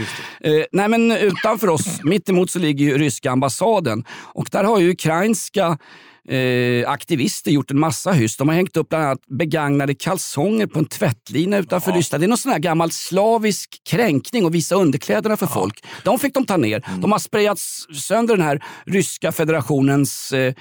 Eh, 0.41 0.51
nej, 0.71 0.87
men 0.87 1.11
utanför 1.11 1.67
oss, 1.67 2.03
mitt 2.03 2.29
emot 2.29 2.51
så 2.51 2.59
ligger 2.59 2.85
ju 2.85 2.97
ryska 2.97 3.31
ambassaden. 3.31 4.03
Och 4.33 4.49
där 4.51 4.63
har 4.63 4.79
ju 4.79 4.91
ukrainska 4.91 5.77
eh, 6.29 6.89
aktivister 6.89 7.51
gjort 7.51 7.71
en 7.71 7.79
massa 7.79 8.11
hyss. 8.11 8.37
De 8.37 8.47
har 8.47 8.55
hängt 8.55 8.77
upp 8.77 8.89
bland 8.89 9.05
annat 9.05 9.25
begagnade 9.27 9.95
kalsonger 9.95 10.67
på 10.67 10.79
en 10.79 10.85
tvättlina 10.85 11.57
utanför 11.57 11.91
Ryssland. 11.91 12.21
Det 12.21 12.25
är 12.25 12.27
någon 12.27 12.37
sån 12.37 12.51
här 12.51 12.59
gammal 12.59 12.91
slavisk 12.91 13.81
kränkning 13.89 14.45
och 14.45 14.55
visa 14.55 14.75
underkläderna 14.75 15.37
för 15.37 15.47
folk. 15.47 15.83
De 16.03 16.19
fick 16.19 16.33
de 16.33 16.45
ta 16.45 16.57
ner. 16.57 16.83
De 17.01 17.11
har 17.11 17.19
sprayat 17.19 17.59
sönder 17.93 18.37
den 18.37 18.45
här 18.45 18.63
ryska 18.85 19.31
federationens 19.31 20.31
eh, 20.31 20.53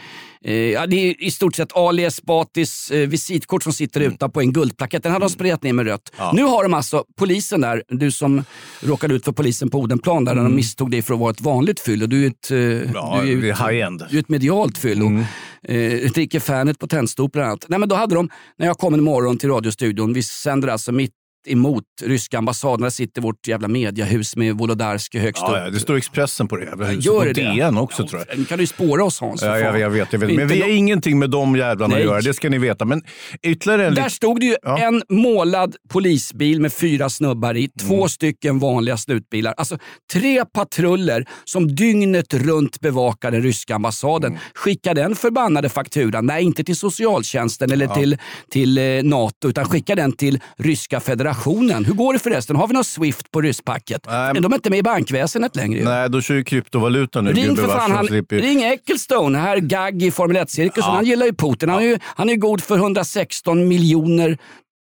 Eh, 0.45 0.55
ja, 0.55 0.87
det 0.87 0.97
är 0.97 1.23
i 1.23 1.31
stort 1.31 1.57
sett 1.57 1.77
Ali 1.77 2.05
Esbatis 2.05 2.91
eh, 2.91 3.09
visitkort 3.09 3.63
som 3.63 3.73
sitter 3.73 4.01
utan 4.01 4.31
på 4.31 4.41
en 4.41 4.53
guldplakett. 4.53 5.03
Den 5.03 5.13
hade 5.13 5.25
de 5.25 5.31
sprayat 5.31 5.63
ner 5.63 5.73
med 5.73 5.87
rött. 5.87 6.13
Nu 6.33 6.43
har 6.43 6.63
de 6.63 6.75
alltså 6.75 7.05
polisen 7.19 7.61
där, 7.61 7.83
du 7.89 8.11
som 8.11 8.45
råkade 8.81 9.15
ut 9.15 9.25
för 9.25 9.33
polisen 9.33 9.71
på 9.71 9.79
Odenplan 9.79 10.25
där 10.25 10.35
de 10.35 10.55
misstog 10.55 10.91
dig 10.91 11.03
för 11.03 11.15
att 11.15 11.21
vara 11.21 11.31
ett 11.31 11.41
vanligt 11.41 11.81
fyllo. 11.81 12.07
Du 12.07 12.25
är 12.25 12.29
ett, 12.31 12.51
eh, 12.51 12.59
Ja, 12.95 13.21
du 13.23 13.49
är 13.49 13.53
ett, 13.53 13.61
är 13.61 13.69
high-end. 13.69 14.05
Du 14.11 14.17
är 14.17 14.21
ett 14.21 14.29
medialt 14.29 14.79
fyllo. 14.79 15.25
Eh, 15.63 16.11
dricker 16.13 16.41
Fanet 16.41 16.79
på 16.79 16.87
tändstop 16.87 17.33
bland 17.33 17.49
annat. 17.49 17.65
Nej, 17.69 17.79
men 17.79 17.89
då 17.89 17.95
hade 17.97 18.15
de, 18.15 18.29
när 18.59 18.67
jag 18.67 18.79
kom 18.79 18.95
en 18.95 19.05
morgon 19.05 19.39
till 19.39 19.49
radiostudion, 19.49 20.13
vi 20.13 20.23
sänder 20.23 20.69
alltså 20.69 20.93
mitt 20.93 21.13
emot 21.53 21.85
ryska 22.03 22.39
ambassaden. 22.39 22.81
Där 22.83 22.91
sitter 22.91 23.23
vårt 23.23 23.47
jävla 23.47 23.69
mediahus 23.69 24.37
med 24.37 24.55
Wolodarski 24.59 25.19
högst 25.19 25.43
upp. 25.43 25.49
Ja, 25.53 25.65
ja, 25.65 25.71
det 25.71 25.81
står 25.81 25.97
Expressen 25.97 26.49
på 26.49 26.57
det 26.57 26.65
jävla 26.65 26.87
huset. 26.87 27.05
Gör 27.05 27.25
det? 27.25 27.33
DN 27.33 27.79
också 27.79 28.07
tror 28.09 28.25
jag. 28.29 28.39
Nu 28.39 28.45
kan 28.45 28.59
du 28.59 28.63
ju 28.63 28.67
spåra 28.67 29.05
oss 29.05 29.21
Hans. 29.21 29.43
Ja, 29.43 29.59
jag, 29.59 29.79
jag 29.81 29.91
vet, 29.91 30.13
jag 30.13 30.21
vet. 30.21 30.29
Vi 30.29 30.33
är 30.35 30.37
Men 30.37 30.49
vi 30.49 30.61
har 30.63 30.69
ingenting 30.69 31.19
med 31.19 31.31
de 31.31 31.57
jävlarna 31.57 31.95
Nej. 31.95 32.03
att 32.03 32.09
göra, 32.11 32.21
det 32.21 32.35
ska 32.35 32.49
ni 32.49 32.59
veta. 32.59 32.85
Men 32.85 33.03
ytterligare 33.43 33.87
en 33.87 33.95
Där 33.95 34.09
stod 34.09 34.41
det 34.41 34.47
ju 34.47 34.57
Ja. 34.63 34.79
en 34.79 35.03
målad 35.09 35.77
polisbil 35.89 36.61
med 36.61 36.73
fyra 36.73 37.09
snubbar 37.09 37.57
i, 37.57 37.69
två 37.81 37.95
Mm. 37.95 38.09
stycken 38.09 38.59
vanliga 38.59 38.97
slutbilar. 38.97 39.55
Alltså 39.57 39.79
tre 40.13 40.45
patruller 40.45 41.25
som 41.45 41.75
dygnet 41.75 42.35
runt 42.35 42.81
bevakar 42.81 43.31
den 43.31 43.43
ryska 43.43 43.75
ambassaden. 43.75 44.31
Mm. 44.31 44.43
Skicka 44.55 44.95
den 44.95 45.15
förbannade 45.17 45.69
fakturan, 45.69 46.27
nej 46.27 46.45
inte 46.45 46.65
till 46.65 46.77
socialtjänsten 46.77 47.73
eller 47.73 47.87
till, 47.87 48.17
till 48.51 48.79
eh, 48.79 48.85
NATO, 49.03 49.49
utan 49.49 49.65
skicka 49.65 49.95
den 49.95 50.13
till 50.13 50.41
ryska 50.59 51.01
federationen. 51.01 51.38
Hur 51.45 51.95
går 51.95 52.13
det 52.13 52.19
förresten? 52.19 52.57
Har 52.57 52.67
vi 52.67 52.75
något 52.75 52.87
Swift 52.87 53.31
på 53.31 53.41
rysspacket? 53.41 54.07
Nej, 54.07 54.33
Men 54.33 54.43
de 54.43 54.53
är 54.53 54.57
inte 54.57 54.71
med 54.71 54.79
i 54.79 54.83
bankväsendet 54.83 55.57
längre. 55.57 55.85
Nej, 55.85 56.11
då 56.11 56.21
kör 56.21 56.35
ju 56.35 56.45
kryptovaluta 56.45 57.21
nu. 57.21 57.33
Ring 57.33 57.57
för 57.57 57.67
fan, 57.67 57.91
han, 57.91 58.07
ring 58.29 58.63
Ecclestone, 58.63 59.39
här 59.39 59.57
Gagg 59.57 60.03
i 60.03 60.11
Formel 60.11 60.37
1-cirkusen. 60.37 60.83
Han 60.83 61.05
gillar 61.05 61.27
ju 61.27 61.33
Putin. 61.33 61.69
Han 61.69 61.83
är 61.83 61.87
ju, 61.87 61.99
han 62.03 62.31
är 62.31 62.37
god 62.37 62.63
för 62.63 62.77
116 62.77 63.69
miljoner 63.69 64.39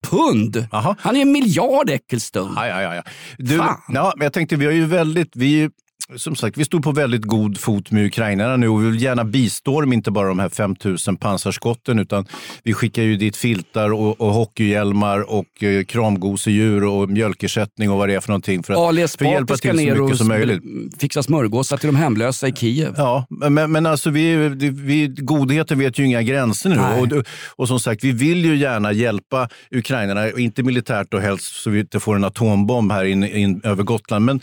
pund. 0.07 0.67
Aha. 0.71 0.95
Han 0.99 1.15
är 1.15 1.21
en 1.21 1.31
miljard 1.31 1.89
Ecclestone. 1.89 2.51
Ja, 2.55 2.67
ja, 2.67 2.81
ja, 2.81 2.95
ja. 2.95 3.01
Du, 3.37 3.55
ja, 3.55 4.13
men 4.15 4.25
jag 4.25 4.33
tänkte, 4.33 4.55
vi 4.55 4.65
har 4.65 4.73
ju 4.73 4.85
väldigt... 4.85 5.35
Vi, 5.35 5.69
som 6.15 6.35
sagt, 6.35 6.57
vi 6.57 6.65
stod 6.65 6.83
på 6.83 6.91
väldigt 6.91 7.21
god 7.21 7.59
fot 7.59 7.91
med 7.91 8.05
ukrainarna 8.05 8.57
nu 8.57 8.67
och 8.67 8.83
vi 8.83 8.89
vill 8.89 9.01
gärna 9.01 9.23
bistå 9.23 9.81
dem, 9.81 9.93
inte 9.93 10.11
bara 10.11 10.27
de 10.27 10.39
här 10.39 10.49
5000 10.49 11.17
pansarskotten, 11.17 11.99
utan 11.99 12.25
vi 12.63 12.73
skickar 12.73 13.03
ju 13.03 13.17
dit 13.17 13.37
filtar 13.37 13.93
och, 13.93 14.21
och 14.21 14.33
hockeyhjälmar 14.33 15.31
och 15.31 15.63
eh, 15.63 15.83
kramgosedjur 15.83 16.83
och 16.83 17.09
mjölkersättning 17.09 17.91
och 17.91 17.97
vad 17.97 18.09
det 18.09 18.15
är 18.15 18.19
för 18.19 18.29
någonting 18.29 18.63
för 18.63 18.73
att, 18.73 18.79
Ali 18.79 19.07
för 19.07 19.25
att 19.25 19.31
hjälpa 19.31 19.55
till 19.55 19.69
så 19.69 20.03
mycket 20.03 20.17
som 20.17 20.27
möjligt. 20.27 20.63
fixa 20.99 21.23
smörgåsar 21.23 21.77
till 21.77 21.87
de 21.87 21.95
hemlösa 21.95 22.47
i 22.47 22.53
Kiev. 22.53 22.93
Ja, 22.97 23.25
men, 23.29 23.71
men 23.71 23.85
alltså 23.85 24.09
vi, 24.09 24.49
vi, 24.71 25.07
godheten 25.07 25.79
vet 25.79 25.99
ju 25.99 26.05
inga 26.05 26.21
gränser 26.21 26.69
nu. 26.69 27.17
Och, 27.17 27.23
och 27.55 27.67
som 27.67 27.79
sagt, 27.79 28.03
vi 28.03 28.11
vill 28.11 28.45
ju 28.45 28.55
gärna 28.55 28.91
hjälpa 28.91 29.49
ukrainarna, 29.71 30.31
inte 30.31 30.63
militärt 30.63 31.13
och 31.13 31.21
helst 31.21 31.55
så 31.55 31.69
vi 31.69 31.79
inte 31.79 31.99
får 31.99 32.15
en 32.15 32.23
atombomb 32.23 32.91
här 32.91 33.05
in, 33.05 33.23
in, 33.23 33.61
över 33.63 33.83
Gotland. 33.83 34.25
Men, 34.25 34.41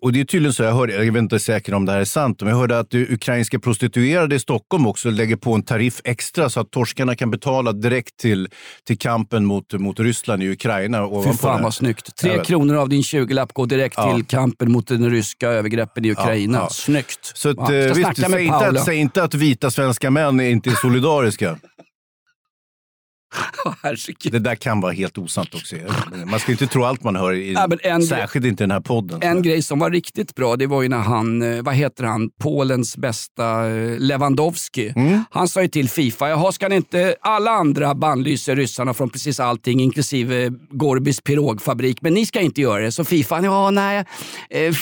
och 0.00 0.12
det 0.12 0.20
är 0.20 0.24
tydligen 0.24 0.52
så, 0.52 0.62
jag 0.62 0.72
hörde, 0.72 1.01
jag 1.04 1.12
vet 1.12 1.20
inte 1.22 1.38
säkert 1.38 1.74
om 1.74 1.84
det 1.86 1.92
här 1.92 2.00
är 2.00 2.04
sant, 2.04 2.40
men 2.40 2.48
jag 2.50 2.56
hörde 2.56 2.78
att 2.78 2.94
ukrainska 2.94 3.58
prostituerade 3.58 4.34
i 4.34 4.38
Stockholm 4.38 4.86
också 4.86 5.10
lägger 5.10 5.36
på 5.36 5.54
en 5.54 5.62
tariff 5.62 6.00
extra 6.04 6.50
så 6.50 6.60
att 6.60 6.70
torskarna 6.70 7.14
kan 7.16 7.30
betala 7.30 7.72
direkt 7.72 8.16
till, 8.16 8.48
till 8.86 8.98
kampen 8.98 9.44
mot, 9.44 9.72
mot 9.72 10.00
Ryssland 10.00 10.42
i 10.42 10.50
Ukraina. 10.52 11.08
Fy 11.24 11.30
det 11.30 11.36
fan 11.36 11.62
vad 11.62 11.74
snyggt. 11.74 12.16
Tre 12.16 12.44
kronor 12.44 12.76
av 12.76 12.88
din 12.88 13.02
20-lapp 13.02 13.52
går 13.52 13.66
direkt 13.66 13.94
Ja. 13.98 14.14
till 14.14 14.24
kampen 14.24 14.72
mot 14.72 14.86
den 14.88 15.10
ryska 15.10 15.48
övergreppen 15.48 16.04
i 16.04 16.10
Ukraina. 16.12 16.58
ja. 16.58 16.68
Snyggt. 16.70 17.32
Så 17.34 17.48
att, 17.48 17.56
Ja, 17.58 17.74
eh, 17.74 17.94
visst, 17.94 18.30
säg, 18.30 18.44
inte 18.44 18.56
att, 18.56 18.84
säg 18.84 18.96
inte 18.96 19.22
att 19.22 19.34
vita 19.34 19.70
svenska 19.70 20.10
män 20.10 20.40
inte 20.40 20.70
är 20.70 20.74
solidariska. 20.74 21.58
Herregud. 23.82 24.32
Det 24.32 24.38
där 24.38 24.54
kan 24.54 24.80
vara 24.80 24.92
helt 24.92 25.18
osant 25.18 25.54
också. 25.54 25.76
Man 26.26 26.40
ska 26.40 26.52
inte 26.52 26.66
tro 26.66 26.84
allt 26.84 27.04
man 27.04 27.16
hör, 27.16 27.32
i, 27.32 27.52
Ja, 27.52 27.68
en- 27.82 28.02
särskilt 28.02 28.46
inte 28.46 28.62
i 28.62 28.64
den 28.64 28.70
här 28.70 28.80
podden. 28.80 29.22
En 29.22 29.42
grej 29.42 29.62
som 29.62 29.78
var 29.78 29.90
riktigt 29.90 30.34
bra, 30.34 30.56
det 30.56 30.66
var 30.66 30.82
ju 30.82 30.88
när 30.88 30.98
han, 30.98 31.42
eh, 31.42 31.62
vad 31.62 31.74
heter 31.74 32.04
han, 32.04 32.30
Polens 32.40 32.96
bästa 32.96 33.68
eh, 33.70 33.98
Lewandowski. 33.98 34.94
Han 35.30 35.48
sa 35.48 35.62
ju 35.62 35.68
till 35.68 35.88
Fifa, 35.88 36.28
jaha 36.28 36.52
ska 36.52 36.68
ni 36.68 36.76
inte, 36.76 37.16
alla 37.20 37.50
andra 37.50 37.94
bannlyser 37.94 38.56
ryssarna 38.56 38.94
från 38.94 39.10
precis 39.10 39.40
allting, 39.40 39.80
inklusive 39.80 40.50
Gorbis 40.70 41.20
pirogfabrik, 41.20 42.02
men 42.02 42.14
ni 42.14 42.26
ska 42.26 42.40
inte 42.40 42.60
göra 42.60 42.82
det. 42.82 42.92
Så 42.92 43.04
Fifa, 43.04 43.40
ja 43.42 43.70
nej, 43.70 44.04
eh, 44.50 44.74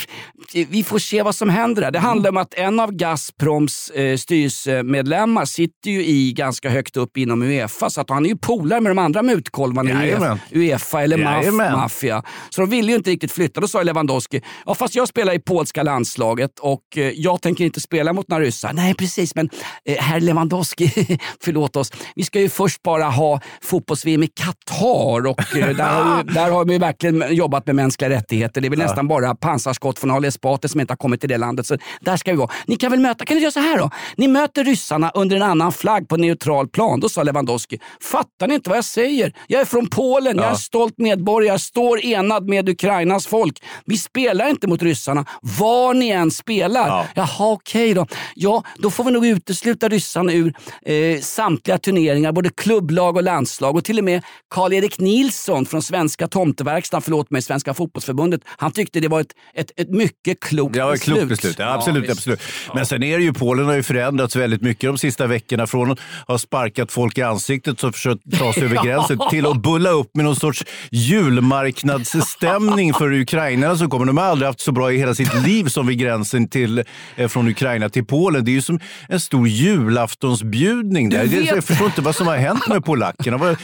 vi 0.68 0.84
får 0.84 0.98
se 0.98 1.22
vad 1.22 1.34
som 1.34 1.48
händer 1.48 1.82
där. 1.82 1.90
Det 1.90 1.98
handlar 1.98 2.30
om 2.30 2.36
att 2.36 2.55
en 2.55 2.80
av 2.80 2.92
Gazproms 2.92 3.90
eh, 3.90 4.16
styrelsemedlemmar 4.16 5.44
sitter 5.44 5.90
ju 5.90 6.05
i 6.07 6.32
ganska 6.32 6.70
högt 6.70 6.96
upp 6.96 7.16
inom 7.16 7.42
Uefa, 7.42 7.90
så 7.90 8.01
att 8.01 8.11
han 8.11 8.24
är 8.24 8.28
ju 8.30 8.36
polare 8.41 8.80
med 8.80 8.91
de 8.91 8.99
andra 8.99 9.22
mutkolvarna 9.22 9.91
i 9.91 9.93
Jajamän. 9.93 10.41
Uefa, 10.53 10.59
Uefa 10.59 11.03
eller 11.03 11.16
MAF, 11.16 11.72
maffia. 11.76 12.22
Så 12.51 12.61
de 12.61 12.70
ville 12.70 12.93
ju 12.93 12.97
inte 12.97 13.11
riktigt 13.11 13.32
flytta. 13.32 13.61
Då 13.61 13.68
sa 13.68 13.82
Lewandowski, 13.82 14.43
ja 14.66 14.74
fast 14.74 14.95
jag 14.95 15.09
spelar 15.09 15.32
i 15.32 15.38
polska 15.38 15.82
landslaget 15.82 16.59
och 16.59 16.82
eh, 16.97 17.03
jag 17.03 17.43
tänker 17.43 17.64
inte 17.64 17.80
spela 17.80 18.12
mot 18.12 18.28
några 18.28 18.45
ryssar. 18.45 18.72
Nej 18.72 18.95
precis, 18.95 19.34
men 19.34 19.51
eh, 19.84 19.97
herr 19.97 20.20
Lewandowski, 20.20 21.18
förlåt 21.45 21.76
oss. 21.76 21.93
Vi 22.14 22.24
ska 22.24 22.41
ju 22.41 22.49
först 22.49 22.82
bara 22.82 23.05
ha 23.05 23.41
fotbolls-VM 23.62 24.22
i 24.22 24.26
Qatar 24.26 25.26
och 25.26 25.57
eh, 25.57 25.76
där, 25.76 26.24
där 26.34 26.51
har 26.51 26.64
vi 26.64 26.78
verkligen 26.78 27.24
jobbat 27.34 27.66
med 27.66 27.76
mänskliga 27.76 28.11
rättigheter. 28.11 28.61
Det 28.61 28.68
är 28.68 28.70
väl 28.70 28.78
nästan 28.78 29.09
bara 29.09 29.34
pansarskott 29.34 29.99
från 29.99 30.11
Ali 30.11 30.28
Esbati 30.28 30.68
som 30.68 30.80
inte 30.80 30.93
har 30.93 30.97
kommit 30.97 31.20
till 31.20 31.28
det 31.28 31.38
landet. 31.38 31.66
Så 31.66 31.76
där 32.01 32.16
ska 32.16 32.30
vi 32.30 32.36
vara. 32.36 32.51
Ni 32.66 32.76
kan 32.76 32.91
väl 32.91 33.01
möta, 33.01 33.24
kan 33.24 33.36
ni 33.36 33.43
göra 33.43 33.53
så 33.53 33.61
här 33.61 33.78
då? 33.78 33.91
Ni 34.16 34.28
möter 34.28 34.64
ryssarna 34.64 35.11
under 35.14 35.36
en 35.36 35.43
annan 35.43 35.72
flagg 35.72 36.09
på 36.09 36.16
neutral 36.16 36.68
plan. 36.68 37.01
Då 37.01 37.09
sa 37.09 37.22
Lewandowski, 37.22 37.80
fattar 38.03 38.30
ni 38.47 38.55
inte 38.55 38.70
vad 38.70 38.76
jag 38.76 38.85
säger? 38.85 39.33
Jag 39.47 39.61
är 39.61 39.64
från 39.64 39.89
Polen, 39.89 40.37
jag 40.37 40.51
är 40.51 40.55
stolt 40.55 40.99
medborgare, 40.99 41.53
jag 41.53 41.61
står 41.61 42.05
enad 42.05 42.49
med 42.49 42.68
Ukrainas 42.68 43.26
folk. 43.26 43.62
Vi 43.85 43.97
spelar 43.99 44.49
inte 44.51 44.66
mot 44.66 44.83
ryssarna, 44.83 45.24
var 45.43 45.95
ni 45.95 46.09
än 46.09 46.31
spelar. 46.31 46.87
Ja. 46.89 47.07
Jaha, 47.14 47.53
okej 47.53 47.95
då. 47.95 48.07
Ja, 48.35 48.64
då 48.78 48.91
får 48.91 49.05
vi 49.05 49.11
nog 49.11 49.26
utesluta 49.26 49.89
ryssarna 49.89 50.33
ur 50.33 50.55
eh, 50.87 51.20
samtliga 51.20 51.78
turneringar, 51.78 52.33
både 52.33 52.51
klubblag 52.51 53.16
och 53.16 53.22
landslag. 53.22 53.76
Och 53.76 53.85
till 53.85 53.99
och 53.99 54.05
med 54.05 54.22
Karl-Erik 54.55 54.99
Nilsson 54.99 55.66
från 55.66 55.83
Svenska 55.83 56.28
Tomteverkstan, 56.28 57.03
förlåt 57.03 57.31
mig, 57.31 57.43
Svenska 57.43 57.74
fotbollsförbundet, 57.74 58.41
han 58.47 58.72
tyckte 58.72 59.01
det 59.01 59.09
var 59.09 59.20
ett, 59.20 59.33
ett, 59.55 59.70
ett 59.76 59.91
mycket 59.91 60.41
klokt 60.41 60.76
Ja, 60.76 60.95
ett 60.95 61.01
beslut. 61.01 61.16
klokt 61.16 61.28
beslut. 61.28 61.57
Ja, 61.59 61.74
absolut. 61.74 62.03
visst. 62.03 62.12
absolut. 62.12 62.41
Men 62.74 62.87
sen 62.87 63.03
är 63.03 63.18
det 63.18 63.24
ju, 63.24 63.33
Polen 63.33 63.66
har 63.66 63.74
ju 63.74 63.83
förändrats 63.83 64.37
väldigt 64.37 64.62
mycket 64.62 64.89
de 64.89 64.99
sista 64.99 65.26
veckorna. 65.26 65.66
Från 65.66 65.91
att 65.93 65.99
ha 66.28 66.39
sparkat 66.39 66.93
folk 66.93 67.18
i 67.18 67.22
ansiktet 67.22 67.85
och 67.85 67.95
ta 68.39 68.53
sig 68.53 68.64
över 68.64 68.85
gränsen 68.85 69.18
till 69.31 69.47
att 69.47 69.62
bulla 69.62 69.91
upp 69.91 70.11
med 70.16 70.25
någon 70.25 70.37
sorts 70.37 70.64
julmarknadsstämning 70.91 72.95
för 72.95 73.12
ukrainarna 73.12 73.77
som 73.77 73.91
kommer. 73.91 74.07
De 74.07 74.16
har 74.18 74.25
aldrig 74.25 74.47
haft 74.47 74.61
så 74.61 74.73
bra 74.73 74.93
i 74.93 74.99
hela 74.99 75.14
sitt 75.14 75.43
liv 75.43 75.64
som 75.64 75.87
vid 75.87 75.99
gränsen 75.99 76.49
till, 76.49 76.85
eh, 77.16 77.29
från 77.29 77.49
Ukraina 77.49 77.89
till 77.89 78.05
Polen. 78.05 78.45
Det 78.45 78.51
är 78.51 78.53
ju 78.53 78.62
som 78.62 78.81
en 79.09 79.21
stor 79.21 79.49
julaftonsbjudning 79.49 81.09
där. 81.11 81.27
Vet- 81.27 81.47
Jag 81.47 81.64
förstår 81.64 81.87
inte 81.87 82.01
vad 82.03 82.16
som 82.16 82.27
har 82.27 82.37
hänt 82.37 82.68
med 82.68 82.85
polackerna. 82.85 83.57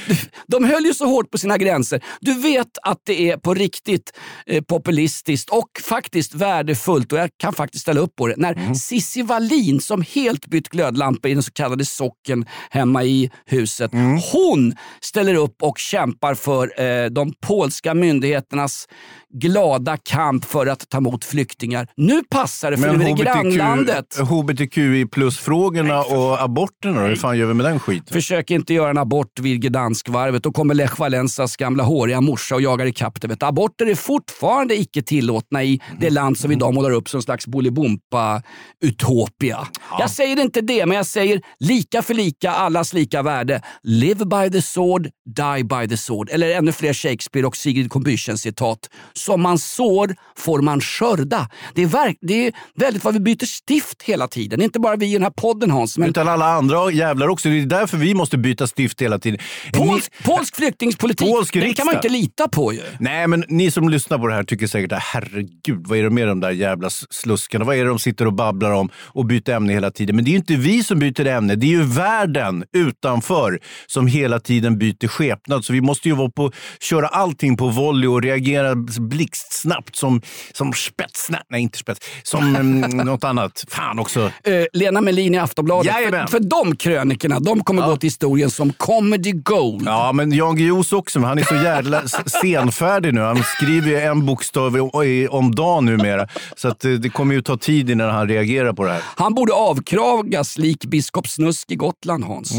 De 0.47 0.65
höll 0.65 0.85
ju 0.85 0.95
så 0.95 1.07
hårt 1.07 1.31
på 1.31 1.39
sina 1.39 1.59
gränser. 1.59 2.01
Du 2.21 2.35
vet 2.35 2.67
att 2.83 2.99
det 3.07 3.31
är 3.31 3.37
på 3.37 3.55
riktigt 3.55 4.13
eh, 4.47 4.63
populistiskt 4.63 5.51
och 5.51 5.69
faktiskt 5.85 6.35
värdefullt 6.35 7.13
och 7.13 7.19
jag 7.19 7.31
kan 7.41 7.53
faktiskt 7.53 7.83
ställa 7.83 8.01
upp 8.01 8.17
på 8.17 8.27
det. 8.27 8.35
När 8.37 8.57
Mm. 8.57 8.75
Cissi 8.75 9.23
Wallin 9.23 9.81
som 9.81 10.05
helt 10.15 10.47
bytt 10.47 10.69
glödlampa 10.69 11.29
i 11.29 11.35
den 11.35 11.43
så 11.43 11.53
kallade 11.53 11.85
socken 11.85 12.47
hemma 12.71 13.05
i 13.05 13.31
huset. 13.47 13.93
Mm. 13.93 14.19
Hon 14.51 14.75
ställer 15.01 15.35
upp 15.35 15.63
och 15.63 15.79
kämpar 15.79 16.35
för 16.35 16.81
eh, 16.81 17.07
de 17.07 17.33
polska 17.41 17.95
myndigheternas 17.95 18.89
glada 19.35 19.97
kamp 19.97 20.45
för 20.45 20.67
att 20.67 20.89
ta 20.89 20.99
emot 20.99 21.25
flyktingar. 21.25 21.89
Nu 21.97 22.23
passar 22.31 22.71
det 22.71 22.77
för 22.77 22.93
nu 22.93 23.05
är 23.05 23.17
det 23.17 23.23
grannlandet. 23.23 24.19
hbtqi 24.19 25.07
plus-frågorna 25.07 26.03
och 26.03 26.43
aborterna 26.43 27.01
då? 27.01 27.07
Hur 27.07 27.17
fan 27.17 27.39
gör 27.39 27.47
vi 27.47 27.55
med 27.55 27.67
den 27.67 27.81
skiten? 27.81 28.13
Försök 28.13 28.51
inte 28.51 28.75
göra 28.75 28.91
en 28.91 28.99
abort 28.99 29.41
vid 29.41 29.63
Gdanskvarvet. 29.63 30.43
Då 30.43 30.53
kommer 30.53 30.75
Lech 30.75 30.99
Walesas 30.99 31.57
gamla 31.57 31.85
håriga 31.85 32.21
morsa 32.21 32.55
och 32.55 32.63
jagar 32.63 32.87
ikapp 32.87 33.21
det. 33.21 33.29
Du. 33.29 33.37
Aborter 33.47 33.87
är 33.87 33.95
fortfarande 33.95 34.77
icke 34.77 35.03
tillåtna 35.03 35.65
i 35.65 35.81
det 36.01 36.11
land 36.11 36.39
som 36.39 36.49
vi 36.49 36.57
idag 36.57 36.75
målar 36.75 36.91
upp 36.91 37.09
som 37.09 37.19
en 37.19 37.23
slags 37.23 37.47
Bolibompa-utopia. 37.47 39.67
Jag 39.99 40.11
säger 40.11 40.41
inte 40.41 40.61
det, 40.61 40.87
men 40.87 40.97
jag 40.97 41.07
säger 41.07 41.41
lika 41.61 42.03
för 42.03 42.15
lika, 42.15 42.51
allas 42.51 42.93
lika 42.93 43.23
värde. 43.23 43.63
Live 43.83 44.25
by 44.25 44.51
the 44.51 44.63
sword, 44.63 45.09
die 45.27 45.65
by 45.65 45.89
the 45.89 45.97
sword. 45.97 46.31
Eller 46.31 46.51
ännu 46.51 46.73
fler 46.73 46.93
Shakespeare 46.93 47.47
och 47.47 47.57
Sigrid 47.57 47.93
Combüchen 47.93 48.37
citat. 48.37 48.79
Som 49.17 49.43
man 49.43 49.59
sår 49.59 50.15
får 50.39 50.63
man 50.63 50.81
skörda. 50.81 51.49
Det 51.75 51.83
är, 51.83 51.87
verk- 51.87 52.19
det 52.21 52.47
är 52.47 52.53
väldigt 52.75 53.05
vad 53.05 53.15
vi 53.15 53.21
byter 53.21 53.45
stift 53.47 54.03
hela 54.03 54.29
tiden. 54.29 54.63
Inte 54.63 54.81
bara 54.81 54.97
vi 54.97 55.07
i 55.11 55.13
den 55.13 55.23
här 55.23 55.31
podden 55.31 55.71
Hans, 55.71 55.99
men 55.99 56.09
Utan 56.09 56.29
alla 56.29 56.47
andra 56.47 56.91
jävlar 56.91 57.29
också. 57.29 57.49
Det 57.49 57.59
är 57.61 57.67
därför 57.67 57.97
vi 57.97 58.15
måste 58.15 58.39
byta 58.39 58.67
stift 58.67 59.03
hela 59.03 59.19
tiden. 59.19 59.41
Polsk, 59.73 60.13
polsk 60.25 60.57
flyktingpolitik, 60.57 61.29
Polsk 61.29 61.55
den 61.55 61.75
kan 61.75 61.87
man 61.87 61.95
inte 61.95 62.09
lita 62.09 62.49
på 62.49 62.73
ju. 62.73 62.81
Nej, 63.01 63.27
men 63.27 63.45
ni 63.49 63.71
som 63.71 63.89
lyssnar 63.89 64.19
på 64.19 64.27
det 64.27 64.35
här 64.35 64.45
tycker 64.45 64.67
säkert 64.67 64.93
att 64.93 65.03
herregud, 65.03 65.87
vad 65.87 65.99
är 65.99 66.03
det 66.03 66.11
med 66.11 66.29
de 66.29 66.41
där 66.41 66.51
jävla 66.51 66.91
sluskarna? 67.11 67.65
Vad 67.65 67.77
är 67.77 67.85
det 67.85 67.89
de 67.91 67.99
sitter 67.99 68.27
och 68.27 68.33
babblar 68.33 68.71
om 68.73 68.91
och 68.97 69.27
byter 69.27 69.51
ämne 69.51 69.73
hela 69.73 69.91
tiden? 69.91 70.17
Men 70.17 70.25
det 70.25 70.29
är 70.29 70.33
ju 70.33 70.39
inte 70.39 70.57
vi 70.57 70.83
som 70.85 70.99
byter 70.99 71.27
ämne. 71.27 71.55
Det 71.55 71.67
är 71.67 71.71
ju 71.71 71.83
världen 71.83 72.65
utanför 72.77 73.59
som 73.87 74.07
hela 74.07 74.41
tiden 74.41 74.79
byter 74.79 75.09
skepnad. 75.09 75.65
Så 75.65 75.73
vi 75.73 75.81
måste 75.81 76.09
ju 76.09 76.15
vara 76.15 76.31
på, 76.31 76.53
köra 76.81 77.07
allting 77.07 77.57
på 77.57 77.69
volley 77.69 78.09
och 78.09 78.23
reagera 78.23 78.75
blixtsnabbt 79.09 79.97
som, 79.97 80.23
som 80.53 80.73
spetsnät. 80.73 81.47
Nej, 81.49 81.63
inte 81.63 81.79
spets. 81.79 82.01
Som 82.23 82.57
mm, 82.57 82.81
något 83.07 83.25
annat. 83.25 83.65
Fan 83.69 83.99
också. 83.99 84.21
Eh, 84.45 84.65
Lena 84.73 85.01
Melin 85.01 85.35
i 85.35 85.39
Aftonbladet. 85.39 85.93
För, 85.93 86.01
Jajamän. 86.01 86.29
för 86.29 86.41
de 86.41 86.77
krönikorna, 86.77 87.41
de 87.41 87.65
kommer 87.65 87.87
gå 87.87 87.97
till 87.97 88.07
historien 88.07 88.51
som 88.51 88.73
comedy 88.73 89.33
gold. 89.33 89.83
Ja, 89.87 90.13
men 90.13 90.33
Jan 90.33 90.57
Guillous 90.57 90.93
också. 90.93 91.21
Men 91.21 91.29
han 91.29 91.39
är 91.39 91.45
så 91.45 91.55
jävla 91.55 92.03
senfärdig 92.43 93.15
nu. 93.15 93.21
Han 93.21 93.43
skriver 93.57 93.89
ju 93.89 94.01
en 94.01 94.27
bokstav 94.27 94.77
om, 94.77 95.29
om 95.31 95.55
dagen 95.55 95.85
numera. 95.85 96.29
Så 96.57 96.69
att 96.69 96.85
eh, 96.85 96.91
det 96.91 97.09
kommer 97.09 97.35
ju 97.35 97.43
ta 97.43 97.57
tid 97.57 97.91
innan 97.91 98.11
han 98.11 98.29
reagerar 98.29 98.73
på 98.73 98.85
det 98.85 98.93
här. 98.93 99.03
Han 99.17 99.35
borde 99.35 99.53
avkragas 99.53 100.59
lik 100.59 100.85
biskop 100.85 101.29
Snusk 101.29 101.71
i 101.71 101.77
Gotland, 101.77 102.25
Hans. 102.25 102.53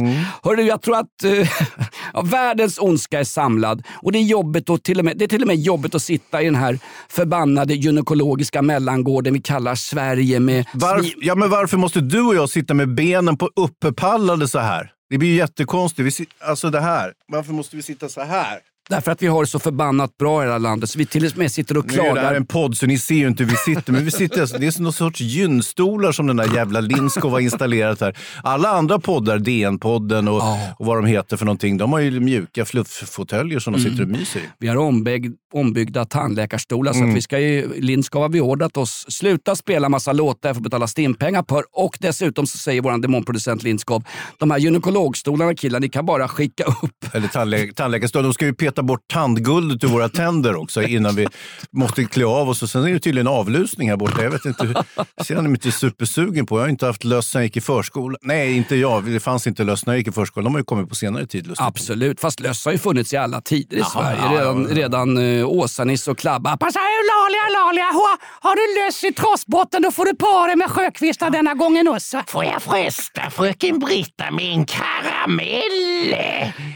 Hörru, 0.43 0.62
jag 0.62 0.82
tror 0.82 0.98
att 0.98 1.24
ja, 2.14 2.22
världens 2.22 2.78
ondska 2.80 3.20
är 3.20 3.24
samlad 3.24 3.84
och 3.95 4.12
det 4.12 4.20
är, 4.20 4.24
jobbigt 4.24 4.70
och 4.70 4.84
till 4.84 5.00
och 5.00 5.06
med, 5.06 5.18
det 5.18 5.24
är 5.24 5.28
till 5.28 5.41
och 5.41 5.48
med 5.48 5.56
jobbigt 5.56 5.95
att 5.95 6.02
sitta 6.02 6.37
i 6.42 6.46
den 6.46 6.56
här 6.56 6.80
förbannade 7.10 7.74
gynekologiska 7.74 8.62
mellangården 8.62 9.34
vi 9.34 9.42
kallar 9.42 9.76
Sverige 9.76 10.40
med 10.40 10.66
Varf, 10.74 11.06
ja, 11.18 11.36
men 11.36 11.50
varför 11.50 11.78
måste 11.78 12.02
du 12.02 12.22
och 12.22 12.36
jag 12.36 12.50
sitta 12.50 12.74
med 12.74 12.96
benen 12.96 13.38
på 13.38 13.50
uppepallade 13.56 14.48
så 14.48 14.60
här? 14.60 14.92
Det 15.10 15.18
blir 15.18 15.30
ju 15.30 15.36
jättekonstigt. 15.36 16.20
Vi, 16.20 16.26
alltså 16.40 16.70
det 16.70 16.80
här. 16.80 17.14
Varför 17.28 17.54
måste 17.54 17.76
vi 17.76 17.82
sitta 17.82 18.10
så 18.10 18.22
här? 18.22 18.60
Därför 18.90 19.12
att 19.12 19.22
vi 19.22 19.28
har 19.28 19.44
det 19.44 19.48
så 19.48 19.60
förbannat 19.60 20.18
bra 20.18 20.44
i 20.44 20.46
det 20.46 20.52
här 20.52 20.60
landet 20.60 20.90
så 20.90 21.00
vi 21.00 21.06
till 21.06 21.26
och 21.26 21.38
med 21.38 21.52
sitter 21.52 21.78
och 21.78 21.86
Nu 21.86 21.94
är 21.94 21.98
det 21.98 22.04
här 22.04 22.14
klagar. 22.14 22.34
en 22.34 22.46
podd 22.46 22.78
så 22.78 22.86
ni 22.86 22.98
ser 22.98 23.16
ju 23.16 23.28
inte 23.28 23.44
hur 23.44 23.50
vi 23.52 23.58
sitter. 23.58 23.94
Men 23.94 24.06
vi 24.06 24.12
sitter, 24.12 24.42
alltså- 24.42 24.58
det 24.58 24.68
är 24.80 24.82
någon 24.82 24.94
sorts 24.94 25.22
gynstolar 25.22 26.12
som 26.12 26.28
den 26.28 26.38
där 26.38 26.56
jävla 26.56 26.80
Lindskov 26.80 27.32
har 27.32 27.40
installerat 27.40 28.02
här. 28.02 28.18
Alla 28.44 28.70
andra 28.70 29.00
poddar, 29.00 29.38
DN-podden 29.40 30.28
och, 30.28 30.42
och 30.80 30.86
vad 30.86 30.98
de 30.98 31.06
heter 31.06 31.38
för 31.38 31.46
någonting, 31.46 31.78
de 31.78 31.92
har 31.94 32.00
ju 32.00 32.20
mjuka 32.20 32.66
flufffåtöljer 32.66 33.60
som 33.60 33.74
de 33.74 33.80
sitter 33.80 34.02
och 34.04 34.10
myser 34.10 34.40
i. 34.40 34.44
Vi 34.60 34.68
har 34.68 34.76
ombyggd, 34.76 35.36
ombyggda 35.54 36.06
tandläkarstolar 36.06 36.94
så 36.94 37.04
att 37.04 37.16
vi 37.16 37.22
ska 37.22 37.40
ju, 37.40 37.82
Lindskov 37.82 38.22
har 38.22 38.30
beordrat 38.30 38.78
oss 38.78 39.06
sluta 39.10 39.56
spela 39.56 39.90
massa 39.90 40.14
låtar 40.14 40.50
för 40.54 40.60
att 40.60 40.64
betala 40.64 40.88
stimpengar 40.88 41.46
för. 41.50 41.64
Och 41.72 41.98
dessutom 42.00 42.48
så 42.48 42.58
säger 42.58 42.82
vår 42.82 42.98
demonproducent 43.02 43.64
Lindskov, 43.64 44.04
de 44.40 44.52
här 44.52 44.58
gynekologstolarna 44.58 45.56
killar, 45.56 45.80
ni 45.80 45.90
kan 45.90 46.06
bara 46.06 46.28
skicka 46.28 46.64
upp. 46.64 47.14
Eller 47.16 47.28
tandlä 47.28 47.68
tandläkarstund. 47.76 48.26
De 48.26 48.34
ska 48.34 48.46
ju 48.46 48.54
peta 48.54 48.76
bort 48.84 49.07
tandguldet 49.13 49.84
ur 49.84 49.88
våra 49.88 50.09
tänder 50.09 50.55
också 50.55 50.82
innan 50.84 51.15
vi 51.15 51.28
måste 51.71 52.03
klä 52.05 52.25
av 52.25 52.49
oss. 52.49 52.63
Och 52.63 52.69
sen 52.69 52.84
är 52.84 52.93
det 52.93 52.99
tydligen 52.99 53.28
avlusning 53.28 53.89
här 53.89 53.97
borta. 53.97 54.23
Jag 54.23 54.32
vet 54.32 54.45
inte, 54.45 54.84
ser 55.25 55.36
han 55.36 55.45
inte 55.45 55.71
supersugen 55.71 56.45
på. 56.45 56.57
Jag 56.57 56.63
har 56.63 56.69
inte 56.69 56.86
haft 56.86 57.03
löss 57.03 57.28
sen 57.28 57.41
jag 57.41 57.45
gick 57.45 57.57
i 57.57 57.61
förskolan. 57.61 58.17
Nej, 58.21 58.57
inte 58.57 58.75
jag. 58.75 59.05
Det 59.05 59.19
fanns 59.19 59.47
inte 59.47 59.63
löss 59.63 59.86
när 59.86 59.93
jag 59.93 59.97
gick 59.97 60.07
i 60.07 60.11
förskolan. 60.11 60.43
De 60.43 60.53
har 60.53 60.59
ju 60.59 60.65
kommit 60.65 60.89
på 60.89 60.95
senare 60.95 61.28
tid. 61.28 61.47
lustigt. 61.47 61.67
Absolut, 61.67 62.19
fast 62.19 62.39
löss 62.39 62.65
har 62.65 62.71
ju 62.71 62.78
funnits 62.78 63.13
i 63.13 63.17
alla 63.17 63.41
tider 63.41 63.78
i 63.78 63.80
Jaha, 63.80 63.89
Sverige. 63.89 64.17
ja, 64.21 64.34
ja, 64.34 64.39
Redan, 64.39 64.67
ja. 64.69 64.75
redan 64.75 65.17
uh, 65.17 65.47
Åsa-Nisse 65.49 66.11
och 66.11 66.17
Klabba. 66.17 66.57
Passa 66.57 66.80
Lalia, 66.80 67.59
Lalia, 67.59 67.84
har, 67.86 68.17
har 68.49 68.55
du 68.55 68.86
löss 68.86 69.03
i 69.03 69.13
trossbotten 69.13 69.82
då 69.82 69.91
får 69.91 70.05
du 70.05 70.15
para 70.15 70.55
med 70.55 70.69
sjökvistar 70.71 71.30
denna 71.30 71.53
gången 71.53 71.88
också. 71.88 72.23
Får 72.28 72.43
jag 72.43 72.61
fresta 72.61 73.30
fröken 73.30 73.80
Britta 73.80 74.32
med 74.32 74.45
en 74.53 74.65
karamell? 74.65 76.15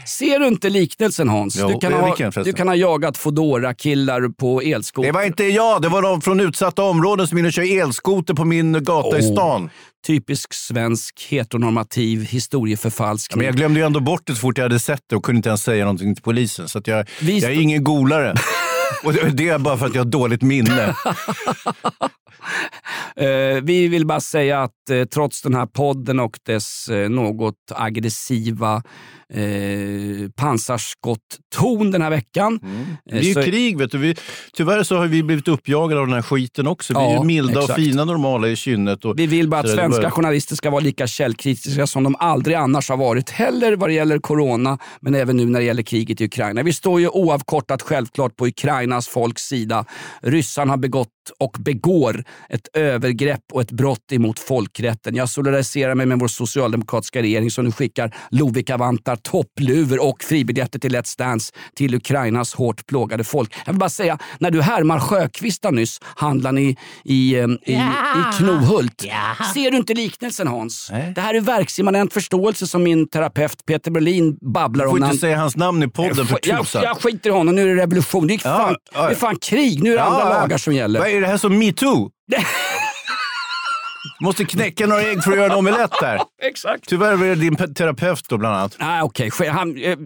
Ser 0.06 0.38
du 0.38 0.46
inte 0.48 0.70
liknelsen 0.70 1.28
Hans? 1.28 1.56
Jo, 1.60 1.68
du 1.68 1.78
kan 1.78 1.91
Eh, 1.92 2.00
ha, 2.00 2.06
vilken 2.06 2.44
du 2.44 2.52
kan 2.52 2.68
ha 2.68 2.74
jagat 2.74 3.16
fodora 3.16 3.74
killar 3.74 4.28
på 4.28 4.60
elskoter. 4.60 5.08
Det 5.08 5.12
var 5.12 5.22
inte 5.22 5.44
jag, 5.44 5.82
det 5.82 5.88
var 5.88 6.02
de 6.02 6.20
från 6.20 6.40
utsatta 6.40 6.82
områden 6.82 7.26
som 7.26 7.38
in 7.38 7.46
och 7.46 7.52
kör 7.52 7.80
elskoter 7.80 8.34
på 8.34 8.44
min 8.44 8.84
gata 8.84 9.18
i 9.18 9.22
Åh. 9.22 9.32
stan. 9.32 9.70
Typisk 10.06 10.54
svensk 10.54 11.26
heteronormativ 11.30 12.24
historieförfalskning. 12.24 13.38
Men 13.38 13.46
jag 13.46 13.56
glömde 13.56 13.80
ju 13.80 13.86
ändå 13.86 14.00
bort 14.00 14.22
det 14.24 14.34
så 14.34 14.40
fort 14.40 14.58
jag 14.58 14.64
hade 14.64 14.78
sett 14.78 15.02
det 15.06 15.16
och 15.16 15.24
kunde 15.24 15.36
inte 15.36 15.48
ens 15.48 15.62
säga 15.62 15.84
någonting 15.84 16.14
till 16.14 16.24
polisen. 16.24 16.68
Så 16.68 16.78
att 16.78 16.86
jag, 16.86 17.08
jag 17.20 17.42
är 17.42 17.60
ingen 17.60 17.84
golare. 17.84 18.34
och 19.04 19.12
det, 19.12 19.30
det 19.30 19.48
är 19.48 19.58
bara 19.58 19.76
för 19.78 19.86
att 19.86 19.94
jag 19.94 20.04
har 20.04 20.10
dåligt 20.10 20.42
minne. 20.42 20.94
Eh, 23.16 23.62
vi 23.62 23.88
vill 23.88 24.06
bara 24.06 24.20
säga 24.20 24.62
att 24.62 24.90
eh, 24.90 25.04
trots 25.04 25.42
den 25.42 25.54
här 25.54 25.66
podden 25.66 26.20
och 26.20 26.38
dess 26.46 26.88
eh, 26.88 27.08
något 27.08 27.54
aggressiva 27.74 28.82
eh, 29.34 30.30
pansarskott-ton 30.36 31.90
den 31.90 32.02
här 32.02 32.10
veckan. 32.10 32.58
Det 33.04 33.16
är 33.18 33.22
ju 33.22 33.34
så- 33.34 33.42
krig, 33.42 33.78
vet 33.78 33.90
du. 33.92 33.98
Vi, 33.98 34.14
tyvärr 34.52 34.82
så 34.82 34.96
har 34.96 35.06
vi 35.06 35.22
blivit 35.22 35.48
uppjagade 35.48 36.00
av 36.00 36.06
den 36.06 36.14
här 36.14 36.22
skiten 36.22 36.66
också. 36.66 36.98
Vi 36.98 37.04
är 37.04 37.18
ju 37.18 37.24
milda 37.24 37.52
exakt. 37.60 37.70
och 37.78 37.84
fina 37.84 38.04
normala 38.04 38.48
i 38.48 38.56
kynnet. 38.56 39.04
Och, 39.04 39.18
Vi 39.18 39.26
vill 39.26 39.48
bara 39.48 39.60
att 39.60 39.70
svenska 39.70 40.02
bara- 40.02 40.10
journalister 40.10 40.56
ska 40.56 40.70
vara 40.70 40.80
lika 40.80 41.06
källkritiska 41.06 41.86
som 41.86 42.02
de 42.04 42.16
aldrig 42.18 42.56
annars 42.56 42.88
har 42.88 42.96
varit. 42.96 43.30
Heller 43.30 43.76
vad 43.76 43.88
det 43.88 43.94
gäller 43.94 44.18
corona, 44.18 44.78
men 45.00 45.14
även 45.14 45.36
nu 45.36 45.46
när 45.46 45.58
det 45.60 45.66
gäller 45.66 45.82
kriget 45.82 46.20
i 46.20 46.24
Ukraina. 46.24 46.62
Vi 46.62 46.72
står 46.72 47.00
ju 47.00 47.08
oavkortat 47.08 47.82
självklart 47.82 48.36
på 48.36 48.46
Ukrainas 48.46 49.08
folks 49.08 49.42
sida. 49.42 49.84
Ryssarna 50.22 50.72
har 50.72 50.76
begått 50.78 51.08
och 51.38 51.56
begår 51.60 52.24
ett 52.48 52.68
övergrepp 52.76 53.40
och 53.52 53.60
ett 53.60 53.70
brott 53.70 54.12
emot 54.12 54.38
folkrätten. 54.38 55.14
Jag 55.16 55.28
solidariserar 55.28 55.94
mig 55.94 56.06
med 56.06 56.18
vår 56.18 56.28
socialdemokratiska 56.28 57.22
regering 57.22 57.50
som 57.50 57.64
nu 57.64 57.72
skickar 57.72 58.14
Lovikkavantar, 58.30 59.16
toppluvor 59.16 60.02
och 60.08 60.22
fribiljetter 60.22 60.78
till 60.78 60.96
Let's 60.96 61.18
Dance 61.18 61.52
till 61.76 61.94
Ukrainas 61.94 62.54
hårt 62.54 62.86
plågade 62.86 63.24
folk. 63.24 63.54
Jag 63.66 63.72
vill 63.72 63.78
bara 63.80 63.90
säga, 63.90 64.18
när 64.38 64.50
du 64.50 64.62
härmar 64.62 65.00
Sjökvista 65.00 65.70
nyss, 65.70 65.98
handlaren 66.16 66.58
i, 66.58 66.76
i, 67.04 67.34
eh, 67.38 67.46
i, 67.66 67.72
i 67.72 67.80
Knohult. 68.38 69.04
Ser 69.54 69.70
du 69.70 69.76
inte 69.76 69.94
liknelsen 69.94 70.46
Hans? 70.46 70.88
Nej. 70.92 71.12
Det 71.14 71.20
här 71.20 71.34
är 71.34 71.40
verksimmanent 71.40 72.12
förståelse 72.12 72.66
som 72.66 72.82
min 72.82 73.08
terapeut 73.08 73.66
Peter 73.66 73.90
Berlin 73.90 74.36
babblar 74.54 74.84
Du 74.84 74.88
om. 74.90 74.94
får 74.94 75.00
när 75.00 75.06
inte 75.06 75.14
han- 75.14 75.18
säga 75.20 75.38
hans 75.38 75.56
namn 75.56 75.82
i 75.82 75.88
podden 75.88 76.26
för 76.26 76.38
jag, 76.42 76.60
tusan. 76.60 76.82
jag 76.82 76.96
skiter 77.02 77.30
i 77.30 77.32
honom, 77.32 77.54
nu 77.54 77.62
är 77.70 77.76
det 77.76 77.82
revolution. 77.82 78.26
Det 78.26 78.34
är, 78.34 78.40
Ja, 78.44 78.56
fan, 78.58 78.74
ja, 78.92 79.00
ja. 79.00 79.06
det 79.06 79.12
är 79.12 79.14
fan 79.14 79.36
krig, 79.36 79.82
nu 79.82 79.92
är 79.92 79.96
det 79.96 80.02
andra 80.02 80.28
lagar 80.40 80.58
som 80.58 80.72
gäller. 80.74 81.00
Är 81.12 81.20
det 81.20 81.26
här 81.26 81.36
som 81.36 81.58
metoo? 81.58 82.10
Måste 84.20 84.44
knäcka 84.44 84.86
några 84.86 85.02
ägg 85.02 85.24
för 85.24 85.30
att 85.32 85.36
göra 85.36 85.52
en 85.52 85.58
omelett 85.58 85.90
där. 86.00 86.20
Exakt. 86.42 86.88
Tyvärr 86.88 87.16
var 87.16 87.26
det 87.26 87.34
din 87.34 87.56
pe- 87.56 87.74
terapeut 87.74 88.28
då 88.28 88.38
bland 88.38 88.56
annat. 88.56 88.76
Nej, 88.78 89.02
okej. 89.02 89.30
han, 89.48 89.78
eh, 89.78 89.96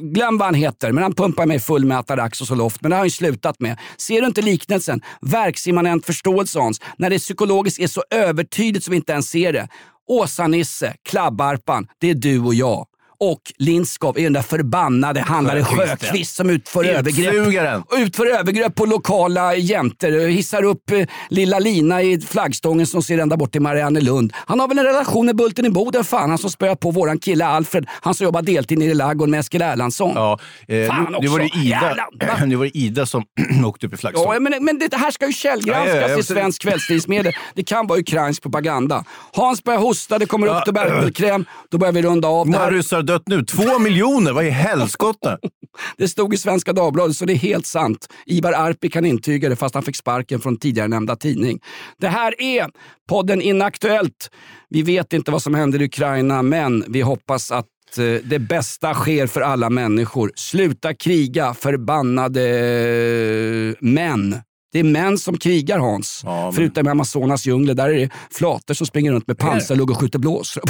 glöm 0.00 0.38
vad 0.38 0.46
han 0.46 0.54
heter, 0.54 0.92
men 0.92 1.02
han 1.02 1.14
pumpar 1.14 1.46
mig 1.46 1.60
full 1.60 1.84
med 1.84 1.98
Atarax 1.98 2.40
och 2.40 2.46
Zoloft. 2.46 2.82
Men 2.82 2.90
det 2.90 2.94
har 2.96 2.98
han 3.00 3.06
ju 3.06 3.10
slutat 3.10 3.60
med. 3.60 3.78
Ser 3.98 4.20
du 4.20 4.26
inte 4.26 4.42
liknelsen? 4.42 5.00
Verksimmanent 5.20 6.06
förståelse 6.06 6.58
Hans. 6.58 6.80
När 6.98 7.10
det 7.10 7.18
psykologiskt 7.18 7.80
är 7.80 7.86
så 7.86 8.02
övertydligt 8.10 8.84
som 8.84 8.90
vi 8.90 8.96
inte 8.96 9.12
ens 9.12 9.28
ser 9.30 9.52
det. 9.52 9.68
Åsa-Nisse, 10.08 10.94
Klabbarpan, 11.08 11.86
det 12.00 12.10
är 12.10 12.14
du 12.14 12.40
och 12.40 12.54
jag. 12.54 12.86
Och 13.20 13.40
Lindskov 13.58 14.18
är 14.18 14.22
den 14.22 14.32
där 14.32 14.42
förbannade 14.42 15.24
ja. 15.28 15.64
Sjökvist 15.64 16.36
som 16.36 16.50
utför 16.50 16.84
övergrepp, 16.84 17.34
Utsugaren. 17.34 17.82
utför 17.96 18.26
övergrepp 18.26 18.74
på 18.74 18.86
lokala 18.86 19.54
jäntor. 19.54 20.28
Hissar 20.28 20.62
upp 20.62 20.90
eh, 20.90 21.06
lilla 21.28 21.58
Lina 21.58 22.02
i 22.02 22.20
flaggstången 22.20 22.86
som 22.86 23.02
ser 23.02 23.18
ända 23.18 23.36
bort 23.36 23.52
till 23.52 23.60
Mariannelund. 23.60 24.32
Han 24.36 24.60
har 24.60 24.68
väl 24.68 24.78
en 24.78 24.84
relation 24.84 25.26
med 25.26 25.36
Bulten 25.36 25.66
i 25.66 25.70
Boden, 25.70 26.04
fan 26.04 26.30
han 26.30 26.38
som 26.38 26.50
spöar 26.50 26.74
på 26.74 26.90
våran 26.90 27.18
kille 27.18 27.46
Alfred. 27.46 27.86
Han 27.90 28.14
som 28.14 28.24
jobbar 28.24 28.42
deltid 28.42 28.78
nere 28.78 28.90
i 28.90 28.94
ladugården 28.94 29.30
med 29.30 29.40
Eskil 29.40 29.62
Erlandsson. 29.62 30.12
Ja, 30.14 30.38
eh, 30.68 30.86
Fan 30.86 31.06
nu, 31.12 31.18
nu, 31.20 31.28
var 31.28 31.38
det 31.38 31.44
också. 31.44 31.58
Ida, 31.58 31.80
Jävlar, 31.80 32.06
nu 32.46 32.56
var 32.56 32.64
det 32.64 32.78
Ida 32.78 33.06
som 33.06 33.24
åkte 33.64 33.86
upp 33.86 33.94
i 33.94 33.96
flaggstång. 33.96 34.32
Ja, 34.32 34.40
men, 34.40 34.64
men 34.64 34.78
det 34.78 34.96
här 34.96 35.10
ska 35.10 35.26
ju 35.26 35.32
källgranskas 35.32 35.94
Ja, 35.94 36.00
ja, 36.00 36.08
ja, 36.08 36.18
i 36.18 36.22
svensk 36.22 36.62
kvällstidningsmedia. 36.62 37.32
Det 37.54 37.62
kan 37.62 37.86
vara 37.86 37.98
ukrainsk 37.98 38.42
propaganda. 38.42 39.04
Hans 39.32 39.64
börjar 39.64 39.80
hosta, 39.80 40.18
det 40.18 40.26
kommer 40.26 40.46
upp 40.46 40.64
tuberkelkräm. 40.64 41.44
Då 41.70 41.78
börjar 41.78 41.92
vi 41.92 42.02
runda 42.02 42.28
av. 42.28 42.46
Det, 42.46 42.52
många 42.52 42.64
här, 42.64 42.70
ryssar 42.70 43.02
dött 43.10 43.28
nu? 43.28 43.44
Två 43.44 43.78
miljoner? 43.78 44.32
Vad 44.32 44.44
i 44.44 44.50
helskotta? 44.50 45.38
det 45.98 46.08
stod 46.08 46.34
i 46.34 46.36
Svenska 46.36 46.72
Dagbladet, 46.72 47.16
så 47.16 47.24
det 47.24 47.32
är 47.32 47.36
helt 47.36 47.66
sant. 47.66 48.08
Ivar 48.26 48.52
Arpi 48.52 48.90
kan 48.90 49.04
intyga 49.04 49.48
det, 49.48 49.56
fast 49.56 49.74
han 49.74 49.84
fick 49.84 49.96
sparken 49.96 50.40
från 50.40 50.56
tidigare 50.56 50.88
nämnda 50.88 51.16
tidning. 51.16 51.60
Det 52.00 52.08
här 52.08 52.42
är 52.42 52.66
podden 53.08 53.42
Inaktuellt. 53.42 54.30
Vi 54.68 54.82
vet 54.82 55.12
inte 55.12 55.30
vad 55.30 55.42
som 55.42 55.54
händer 55.54 55.82
i 55.82 55.84
Ukraina, 55.84 56.42
men 56.42 56.84
vi 56.88 57.00
hoppas 57.00 57.50
att 57.50 57.66
eh, 57.98 58.04
det 58.24 58.38
bästa 58.38 58.94
sker 58.94 59.26
för 59.26 59.40
alla 59.40 59.70
människor. 59.70 60.32
Sluta 60.34 60.94
kriga, 60.94 61.54
förbannade 61.54 62.48
eh, 62.48 63.74
män. 63.80 64.40
Det 64.72 64.78
är 64.78 64.84
män 64.84 65.18
som 65.18 65.38
krigar 65.38 65.78
Hans. 65.78 66.20
Ja, 66.24 66.42
men- 66.44 66.52
Förutom 66.52 66.86
i 66.86 66.90
Amazonas 66.90 67.46
djungler, 67.46 67.74
där 67.74 67.88
är 67.88 67.94
det 67.98 68.10
flator 68.30 68.74
som 68.74 68.86
springer 68.86 69.12
runt 69.12 69.26
med 69.26 69.38
pansarlugg 69.38 69.90
och 69.90 69.98
skjuter 70.00 70.18
blåsor. 70.18 70.62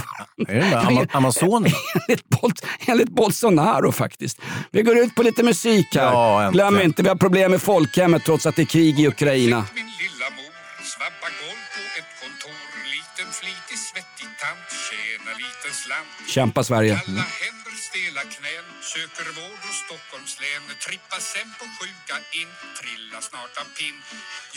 Är 0.49 0.55
det 0.55 0.63
Ama- 0.77 1.09
Amazonen? 1.13 1.73
enligt, 2.09 2.29
Bolt, 2.29 2.67
enligt 2.87 3.09
Bolsonaro 3.09 3.93
faktiskt. 3.93 4.41
Vi 4.71 4.83
går 4.83 4.99
ut 4.99 5.15
på 5.15 5.23
lite 5.23 5.43
musik 5.43 5.87
här. 5.95 6.03
Ja. 6.03 6.51
Glöm 6.53 6.81
inte, 6.81 7.03
vi 7.03 7.09
har 7.09 7.17
problem 7.17 7.51
med 7.51 7.63
folkhemmet 7.63 8.25
trots 8.25 8.47
att 8.47 8.57
det 8.57 8.63
är 8.63 8.67
krig 8.67 9.01
i 9.01 9.07
Ukraina. 9.09 9.65
Min 9.75 9.85
lilla 9.85 10.27
mor 10.37 10.53
svabba 10.93 11.29
golv 11.41 11.61
på 11.75 11.83
ett 12.01 12.11
kontor 12.21 12.57
Liten 12.95 13.33
flitig 13.41 13.79
svettig 13.79 14.29
tant 14.43 14.69
tjäna 14.87 15.31
liten 15.45 15.73
slant 15.83 16.31
Kämpa 16.35 16.65
Sverige. 16.65 16.95
Kalla 17.07 17.19
händer, 17.43 17.73
stela 17.89 18.21
knän 18.21 18.67
Söker 18.95 19.29
vård 19.39 19.61
hos 19.67 19.79
Stockholms 19.85 20.35
län 20.43 20.65
Trippa 20.85 21.19
sen 21.33 21.51
på 21.59 21.65
sjuka 21.79 22.17
in 22.41 22.53
Trilla 22.79 23.21
snart 23.29 23.55
av 23.63 23.69
pinn 23.79 23.99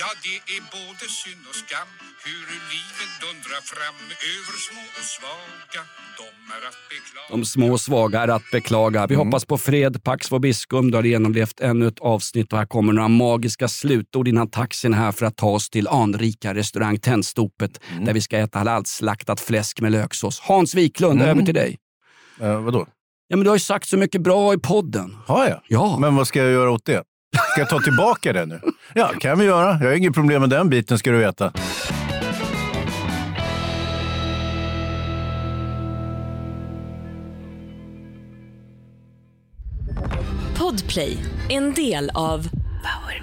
Ja, 0.01 0.09
det 0.25 0.37
är 0.55 0.61
både 0.77 1.05
synd 1.21 1.43
och 1.49 1.57
skam 1.63 1.91
Hur 2.25 2.45
livet 2.73 3.11
dundrar 3.23 3.61
fram 3.73 3.99
Över 4.35 4.57
små 4.67 4.83
och 4.99 5.07
svaga 5.15 5.81
De 6.21 6.29
är 6.55 6.63
att 6.69 6.81
beklaga 6.93 7.27
De 7.33 7.45
små 7.53 7.67
och 7.75 7.81
svaga 7.87 8.17
är 8.25 8.27
att 8.27 8.51
beklaga. 8.51 9.07
Vi 9.07 9.15
hoppas 9.15 9.45
på 9.45 9.57
fred, 9.57 10.03
Pax 10.03 10.31
Vobiscum. 10.31 10.91
Du 10.91 10.97
har 10.97 11.03
genomlevt 11.03 11.59
ännu 11.59 11.87
ett 11.87 11.99
avsnitt 11.99 12.53
och 12.53 12.59
här 12.59 12.65
kommer 12.65 12.93
några 12.93 13.07
magiska 13.07 13.67
slutord 13.67 14.27
innan 14.27 14.49
taxin 14.49 14.93
är 14.93 14.97
här 14.97 15.11
för 15.11 15.25
att 15.25 15.37
ta 15.37 15.49
oss 15.49 15.69
till 15.69 15.87
anrika 15.87 16.53
restaurang 16.53 16.99
Tennstopet 16.99 17.73
där 18.05 18.13
vi 18.13 18.21
ska 18.21 18.37
äta 18.37 18.59
halalslaktat 18.59 19.39
fläsk 19.39 19.81
med 19.81 19.91
löksås. 19.91 20.39
Hans 20.39 20.75
Wiklund, 20.75 21.21
över 21.21 21.41
till 21.41 21.55
dig. 21.55 21.77
Eh, 22.41 22.61
vadå? 22.61 22.87
Ja, 23.27 23.37
men 23.37 23.43
du 23.43 23.49
har 23.49 23.55
ju 23.55 23.59
sagt 23.59 23.87
så 23.87 23.97
mycket 23.97 24.21
bra 24.21 24.53
i 24.53 24.57
podden. 24.57 25.17
Har 25.27 25.47
jag? 25.47 25.59
Ja. 25.67 25.97
Men 25.99 26.15
vad 26.15 26.27
ska 26.27 26.39
jag 26.39 26.51
göra 26.51 26.71
åt 26.71 26.85
det? 26.85 27.03
Ska 27.51 27.61
jag 27.61 27.69
ta 27.69 27.79
tillbaka 27.79 28.33
det 28.33 28.45
nu? 28.45 28.61
Ja, 28.93 29.11
kan 29.19 29.39
vi 29.39 29.45
göra. 29.45 29.77
Jag 29.81 29.87
har 29.89 29.93
inget 29.95 30.13
problem 30.13 30.41
med 30.41 30.49
den 30.49 30.69
biten 30.69 30.97
ska 30.97 31.11
du 31.11 31.17
veta. 31.17 31.53
Podplay, 40.57 41.17
en 41.49 41.73
del 41.73 42.09
av 42.13 42.49
Power. 42.83 43.22